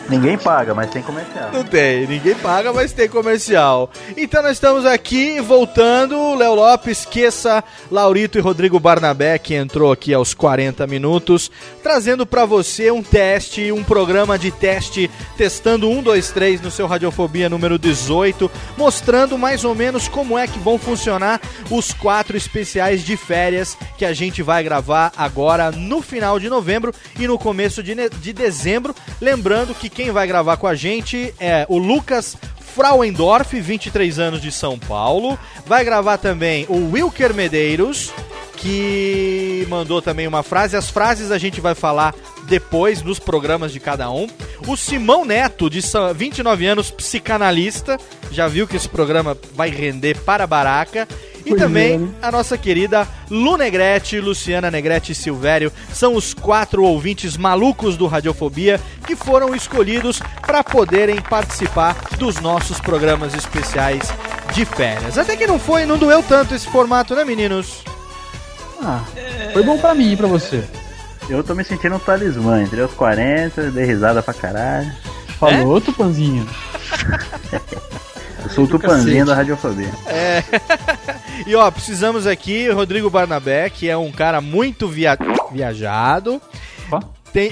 Ninguém 0.09 0.37
paga, 0.37 0.73
mas 0.73 0.89
tem 0.89 1.01
comercial. 1.01 1.49
Não 1.51 1.63
tem, 1.63 2.07
ninguém 2.07 2.35
paga, 2.35 2.71
mas 2.71 2.93
tem 2.93 3.09
comercial. 3.09 3.91
Então 4.15 4.41
nós 4.41 4.53
estamos 4.53 4.85
aqui 4.85 5.41
voltando. 5.41 6.35
Léo 6.35 6.55
Lopes, 6.55 7.05
Queça, 7.05 7.63
Laurito 7.91 8.37
e 8.37 8.41
Rodrigo 8.41 8.79
Barnabé, 8.79 9.37
que 9.37 9.53
entrou 9.53 9.91
aqui 9.91 10.13
aos 10.13 10.33
40 10.33 10.87
minutos, 10.87 11.51
trazendo 11.83 12.25
pra 12.25 12.45
você 12.45 12.89
um 12.89 13.03
teste, 13.03 13.71
um 13.71 13.83
programa 13.83 14.37
de 14.39 14.49
teste, 14.49 15.11
testando 15.35 15.89
1, 15.89 16.03
2, 16.03 16.31
3 16.31 16.61
no 16.61 16.71
seu 16.71 16.87
Radiofobia 16.87 17.49
número 17.49 17.77
18, 17.77 18.49
mostrando 18.77 19.37
mais 19.37 19.65
ou 19.65 19.75
menos 19.75 20.07
como 20.07 20.37
é 20.37 20.47
que 20.47 20.59
vão 20.59 20.77
funcionar 20.77 21.41
os 21.69 21.91
quatro 21.91 22.37
especiais 22.37 23.03
de 23.03 23.17
férias 23.17 23.77
que 23.97 24.05
a 24.05 24.13
gente 24.13 24.41
vai 24.41 24.63
gravar 24.63 25.11
agora 25.17 25.71
no 25.71 26.01
final 26.01 26.39
de 26.39 26.49
novembro 26.49 26.93
e 27.19 27.27
no 27.27 27.37
começo 27.37 27.83
de, 27.83 27.93
de 28.09 28.31
dezembro. 28.33 28.95
Lembrando 29.19 29.73
que 29.73 29.89
quem 29.97 30.11
vai 30.11 30.27
gravar 30.27 30.57
com 30.57 30.67
a 30.67 30.75
gente 30.75 31.33
é 31.39 31.65
o 31.67 31.79
Lucas 31.79 32.37
Frauendorf, 32.75 33.59
23 33.59 34.19
anos 34.19 34.39
de 34.43 34.51
São 34.51 34.77
Paulo. 34.77 35.39
Vai 35.65 35.83
gravar 35.83 36.19
também 36.19 36.67
o 36.69 36.91
Wilker 36.91 37.33
Medeiros, 37.33 38.11
que 38.55 39.65
mandou 39.67 39.99
também 39.99 40.27
uma 40.27 40.43
frase. 40.43 40.77
As 40.77 40.91
frases 40.91 41.31
a 41.31 41.39
gente 41.39 41.59
vai 41.59 41.73
falar 41.73 42.13
depois 42.47 43.01
nos 43.01 43.17
programas 43.17 43.73
de 43.73 43.79
cada 43.79 44.11
um. 44.11 44.27
O 44.67 44.77
Simão 44.77 45.25
Neto, 45.25 45.67
de 45.67 45.81
Sa- 45.81 46.13
29 46.13 46.67
anos, 46.67 46.91
psicanalista. 46.91 47.97
Já 48.31 48.47
viu 48.47 48.67
que 48.67 48.75
esse 48.77 48.87
programa 48.87 49.35
vai 49.55 49.71
render 49.71 50.15
para 50.19 50.45
baraca. 50.45 51.07
E 51.47 51.51
Pois 51.51 51.61
é, 51.61 51.65
também 51.65 51.97
né? 51.97 52.09
a 52.21 52.29
nossa 52.29 52.57
querida 52.57 53.07
Lu 53.31 53.55
Negrete, 53.55 54.19
Luciana 54.19 54.69
Negrete 54.69 55.13
e 55.13 55.15
Silvério 55.15 55.71
são 55.93 56.13
os 56.13 56.33
quatro 56.33 56.83
ouvintes 56.83 57.37
malucos 57.37 57.95
do 57.95 58.05
Radiofobia 58.05 58.81
que 59.05 59.15
foram 59.15 59.55
escolhidos 59.55 60.21
para 60.45 60.61
poderem 60.61 61.21
participar 61.21 61.95
dos 62.19 62.41
nossos 62.41 62.81
programas 62.81 63.33
especiais 63.33 64.11
de 64.53 64.65
férias. 64.65 65.17
Até 65.17 65.37
que 65.37 65.47
não 65.47 65.57
foi, 65.57 65.85
não 65.85 65.97
doeu 65.97 66.21
tanto 66.21 66.53
esse 66.53 66.67
formato, 66.67 67.15
né, 67.15 67.23
meninos? 67.23 67.81
Ah, 68.83 69.05
foi 69.53 69.63
bom 69.63 69.77
pra 69.77 69.95
mim 69.95 70.11
e 70.11 70.17
pra 70.17 70.27
você. 70.27 70.65
Eu 71.29 71.41
tô 71.45 71.55
me 71.55 71.63
sentindo 71.63 71.95
um 71.95 71.99
talismã, 71.99 72.61
entrei 72.61 72.83
aos 72.83 72.93
40, 72.93 73.71
dei 73.71 73.85
risada 73.85 74.21
pra 74.21 74.33
caralho. 74.33 74.91
Falou, 75.39 75.79
Tupanzinho. 75.79 76.45
Eu 78.43 78.49
sou 78.51 78.63
o 78.63 78.67
tupanzinho 78.67 79.25
da 79.25 79.35
radiofobia. 79.35 79.91
É. 80.05 80.41
e 81.45 81.55
ó, 81.55 81.69
precisamos 81.69 82.25
aqui, 82.25 82.69
Rodrigo 82.69 83.09
Barnabé, 83.09 83.69
que 83.69 83.89
é 83.89 83.97
um 83.97 84.11
cara 84.11 84.41
muito 84.41 84.87
via... 84.87 85.17
viajado. 85.51 86.41
Tem... 87.33 87.51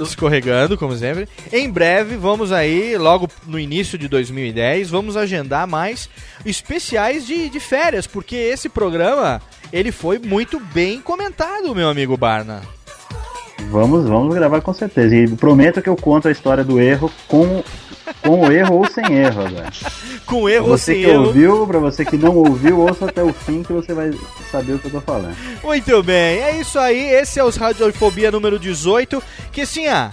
Escorregando, 0.00 0.76
como 0.76 0.96
sempre. 0.96 1.28
Em 1.52 1.68
breve, 1.68 2.16
vamos 2.16 2.52
aí, 2.52 2.96
logo 2.96 3.28
no 3.46 3.58
início 3.58 3.98
de 3.98 4.06
2010, 4.08 4.90
vamos 4.90 5.16
agendar 5.16 5.66
mais 5.66 6.08
especiais 6.44 7.26
de, 7.26 7.48
de 7.48 7.58
férias, 7.58 8.06
porque 8.06 8.36
esse 8.36 8.68
programa, 8.68 9.40
ele 9.72 9.90
foi 9.90 10.18
muito 10.18 10.60
bem 10.72 11.00
comentado, 11.00 11.74
meu 11.74 11.88
amigo 11.88 12.16
Barna. 12.16 12.60
Vamos, 13.70 14.08
vamos 14.08 14.34
gravar 14.34 14.60
com 14.60 14.72
certeza. 14.72 15.14
E 15.14 15.28
prometo 15.36 15.82
que 15.82 15.88
eu 15.88 15.96
conto 15.96 16.28
a 16.28 16.32
história 16.32 16.64
do 16.64 16.80
erro 16.80 17.10
com, 17.28 17.62
com 18.22 18.50
erro 18.50 18.76
ou 18.76 18.86
sem 18.86 19.04
erro 19.14 19.46
agora. 19.46 19.70
Com 20.26 20.48
erro 20.48 20.70
ou 20.70 20.78
você 20.78 20.94
sem 20.94 21.02
que 21.02 21.10
erro. 21.10 21.26
ouviu, 21.26 21.66
pra 21.66 21.78
você 21.78 22.04
que 22.04 22.16
não 22.16 22.36
ouviu, 22.36 22.80
ouça 22.80 23.06
até 23.06 23.22
o 23.22 23.32
fim 23.32 23.62
que 23.62 23.72
você 23.72 23.92
vai 23.94 24.10
saber 24.50 24.74
o 24.74 24.78
que 24.78 24.86
eu 24.86 24.92
tô 24.92 25.00
falando. 25.00 25.36
Muito 25.62 26.02
bem, 26.02 26.40
é 26.40 26.60
isso 26.60 26.78
aí, 26.78 26.98
esse 26.98 27.38
é 27.38 27.44
os 27.44 27.56
Radiofobia 27.56 28.30
número 28.30 28.58
18, 28.58 29.22
que 29.52 29.64
sim, 29.66 29.86
ah, 29.86 30.12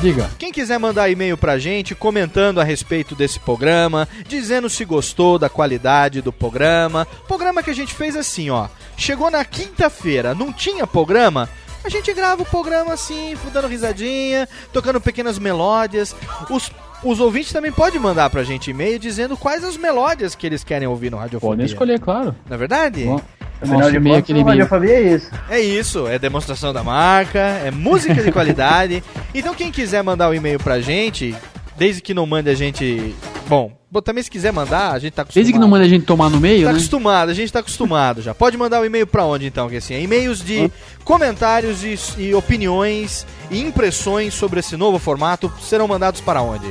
Diga. 0.00 0.30
Quem 0.38 0.50
quiser 0.50 0.78
mandar 0.78 1.10
e-mail 1.10 1.36
pra 1.36 1.58
gente 1.58 1.94
comentando 1.94 2.60
a 2.60 2.64
respeito 2.64 3.14
desse 3.14 3.38
programa, 3.38 4.08
dizendo 4.26 4.68
se 4.68 4.84
gostou 4.84 5.38
da 5.38 5.48
qualidade 5.48 6.20
do 6.20 6.32
programa. 6.32 7.06
Programa 7.28 7.62
que 7.62 7.70
a 7.70 7.74
gente 7.74 7.94
fez 7.94 8.16
assim, 8.16 8.50
ó. 8.50 8.68
Chegou 8.96 9.30
na 9.30 9.44
quinta-feira, 9.44 10.34
não 10.34 10.52
tinha 10.52 10.86
programa? 10.86 11.48
A 11.84 11.88
gente 11.88 12.12
grava 12.12 12.42
o 12.42 12.46
programa 12.46 12.92
assim, 12.92 13.36
dando 13.52 13.68
risadinha, 13.68 14.48
tocando 14.72 15.00
pequenas 15.00 15.38
melódias. 15.38 16.14
Os, 16.50 16.70
os 17.02 17.20
ouvintes 17.20 17.52
também 17.52 17.72
podem 17.72 18.00
mandar 18.00 18.30
pra 18.30 18.42
gente 18.44 18.70
e-mail 18.70 18.98
dizendo 18.98 19.36
quais 19.36 19.64
as 19.64 19.76
melódias 19.76 20.34
que 20.34 20.46
eles 20.46 20.62
querem 20.62 20.86
ouvir 20.88 21.10
no 21.10 21.16
Radiofobia. 21.16 21.50
Podem 21.50 21.66
escolher, 21.66 22.00
claro. 22.00 22.34
Não 22.48 22.54
é 22.54 22.58
verdade? 22.58 23.04
Bom, 23.04 23.20
Afinal 23.60 23.90
de 23.90 23.96
e-mail, 23.96 24.16
contas, 24.16 24.30
aquele 24.30 24.42
radiofobia 24.42 24.94
é 24.94 25.02
isso. 25.02 25.30
É 25.48 25.60
isso, 25.60 26.06
é 26.08 26.18
demonstração 26.18 26.72
da 26.72 26.82
marca, 26.82 27.38
é 27.38 27.70
música 27.70 28.14
de 28.22 28.32
qualidade. 28.32 29.02
Então 29.34 29.54
quem 29.54 29.72
quiser 29.72 30.02
mandar 30.02 30.28
o 30.28 30.34
e-mail 30.34 30.58
pra 30.58 30.78
gente, 30.80 31.34
desde 31.82 32.00
que 32.00 32.14
não 32.14 32.24
mande 32.26 32.48
a 32.48 32.54
gente. 32.54 33.12
Bom, 33.48 33.72
também 34.04 34.22
se 34.22 34.30
quiser 34.30 34.52
mandar, 34.52 34.92
a 34.92 35.00
gente 35.00 35.14
tá 35.14 35.22
acostumado. 35.22 35.42
Desde 35.42 35.52
que 35.52 35.58
não 35.58 35.66
manda 35.66 35.84
a 35.84 35.88
gente 35.88 36.06
tomar 36.06 36.30
no 36.30 36.38
meio, 36.38 36.62
Tá 36.62 36.68
né? 36.72 36.78
acostumado, 36.78 37.30
a 37.30 37.34
gente 37.34 37.52
tá 37.52 37.58
acostumado 37.58 38.22
já. 38.22 38.32
Pode 38.32 38.56
mandar 38.56 38.80
o 38.80 38.84
e-mail 38.84 39.04
pra 39.04 39.24
onde 39.24 39.46
então, 39.46 39.68
que 39.68 39.78
assim? 39.78 39.94
É 39.94 40.00
e-mails 40.00 40.44
de 40.44 40.70
comentários 41.02 41.82
e, 41.82 41.98
e 42.18 42.32
opiniões 42.36 43.26
e 43.50 43.60
impressões 43.60 44.32
sobre 44.32 44.60
esse 44.60 44.76
novo 44.76 45.00
formato 45.00 45.52
serão 45.60 45.88
mandados 45.88 46.20
para 46.20 46.40
onde? 46.40 46.68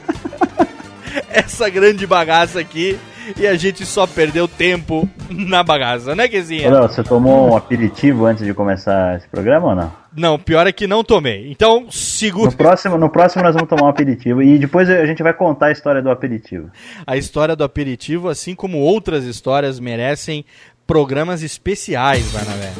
essa 1.29 1.69
grande 1.69 2.05
bagaça 2.07 2.59
aqui 2.59 2.97
e 3.37 3.47
a 3.47 3.55
gente 3.55 3.85
só 3.85 4.05
perdeu 4.05 4.47
tempo 4.47 5.07
na 5.29 5.63
bagaça, 5.63 6.15
né? 6.15 6.27
Léo, 6.27 6.87
você 6.87 7.03
tomou 7.03 7.51
um 7.51 7.55
aperitivo 7.55 8.25
antes 8.25 8.45
de 8.45 8.53
começar 8.53 9.17
esse 9.17 9.27
programa 9.27 9.67
ou 9.67 9.75
não? 9.75 10.03
Não, 10.15 10.37
pior 10.37 10.67
é 10.67 10.71
que 10.71 10.85
não 10.85 11.03
tomei. 11.03 11.49
Então, 11.51 11.87
segura 11.89 12.51
No 12.51 12.55
próximo, 12.55 12.97
no 12.97 13.09
próximo 13.09 13.43
nós 13.43 13.55
vamos 13.55 13.69
tomar 13.69 13.83
um 13.83 13.89
aperitivo 13.89 14.43
e 14.43 14.59
depois 14.59 14.89
a 14.89 15.05
gente 15.05 15.23
vai 15.23 15.33
contar 15.33 15.67
a 15.67 15.71
história 15.71 16.01
do 16.01 16.09
aperitivo. 16.09 16.69
a 17.07 17.17
história 17.17 17.55
do 17.55 17.63
aperitivo, 17.63 18.29
assim 18.29 18.53
como 18.53 18.77
outras 18.77 19.23
histórias, 19.23 19.79
merecem 19.79 20.45
programas 20.93 21.41
especiais, 21.41 22.23
Barnabé. 22.27 22.71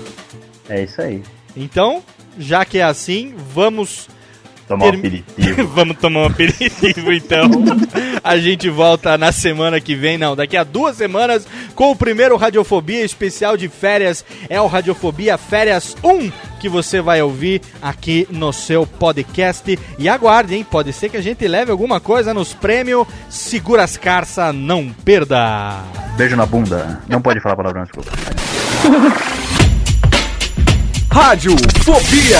É 0.70 0.84
isso 0.84 1.02
aí. 1.02 1.24
Então, 1.56 2.04
já 2.38 2.64
que 2.64 2.78
é 2.78 2.84
assim, 2.84 3.34
vamos 3.36 4.08
Tomar 4.68 4.86
um 4.86 4.92
Termi- 4.92 5.24
aperitivo. 5.38 5.68
Vamos 5.76 5.98
tomar 5.98 6.22
um 6.22 6.26
aperitivo 6.26 7.12
então. 7.12 7.50
A 8.24 8.38
gente 8.38 8.70
volta 8.70 9.18
na 9.18 9.32
semana 9.32 9.82
que 9.82 9.96
vem, 9.96 10.18
não, 10.18 10.36
daqui 10.36 10.56
a 10.56 10.64
duas 10.64 10.96
semanas 10.96 11.46
com 11.76 11.92
o 11.92 11.96
primeiro 11.96 12.38
Radiofobia 12.38 13.04
especial 13.04 13.58
de 13.58 13.68
férias. 13.68 14.24
É 14.50 14.60
o 14.62 14.68
Radiofobia 14.68 15.38
Férias 15.38 15.96
1 16.04 16.32
que 16.60 16.70
você 16.70 17.02
vai 17.02 17.22
ouvir 17.22 17.62
aqui 17.82 18.26
no 18.32 18.54
seu 18.54 18.88
podcast. 18.88 19.78
E 20.00 20.08
aguarde, 20.08 20.56
hein? 20.56 20.64
Pode 20.70 20.94
ser 20.94 21.10
que 21.10 21.18
a 21.18 21.22
gente 21.22 21.46
leve 21.46 21.70
alguma 21.72 22.00
coisa 22.00 22.34
nos 22.34 22.54
prêmios. 22.54 23.06
Segura 23.30 23.84
as 23.84 23.98
carças, 23.98 24.56
não 24.56 24.88
perda! 25.04 25.82
Beijo 26.16 26.38
na 26.38 26.46
bunda. 26.46 27.02
Não 27.10 27.22
pode 27.22 27.42
falar 27.42 27.58
palavrão, 27.58 27.84
desculpa. 27.84 28.12
Rádio 31.12 31.56
Fobia. 31.84 32.40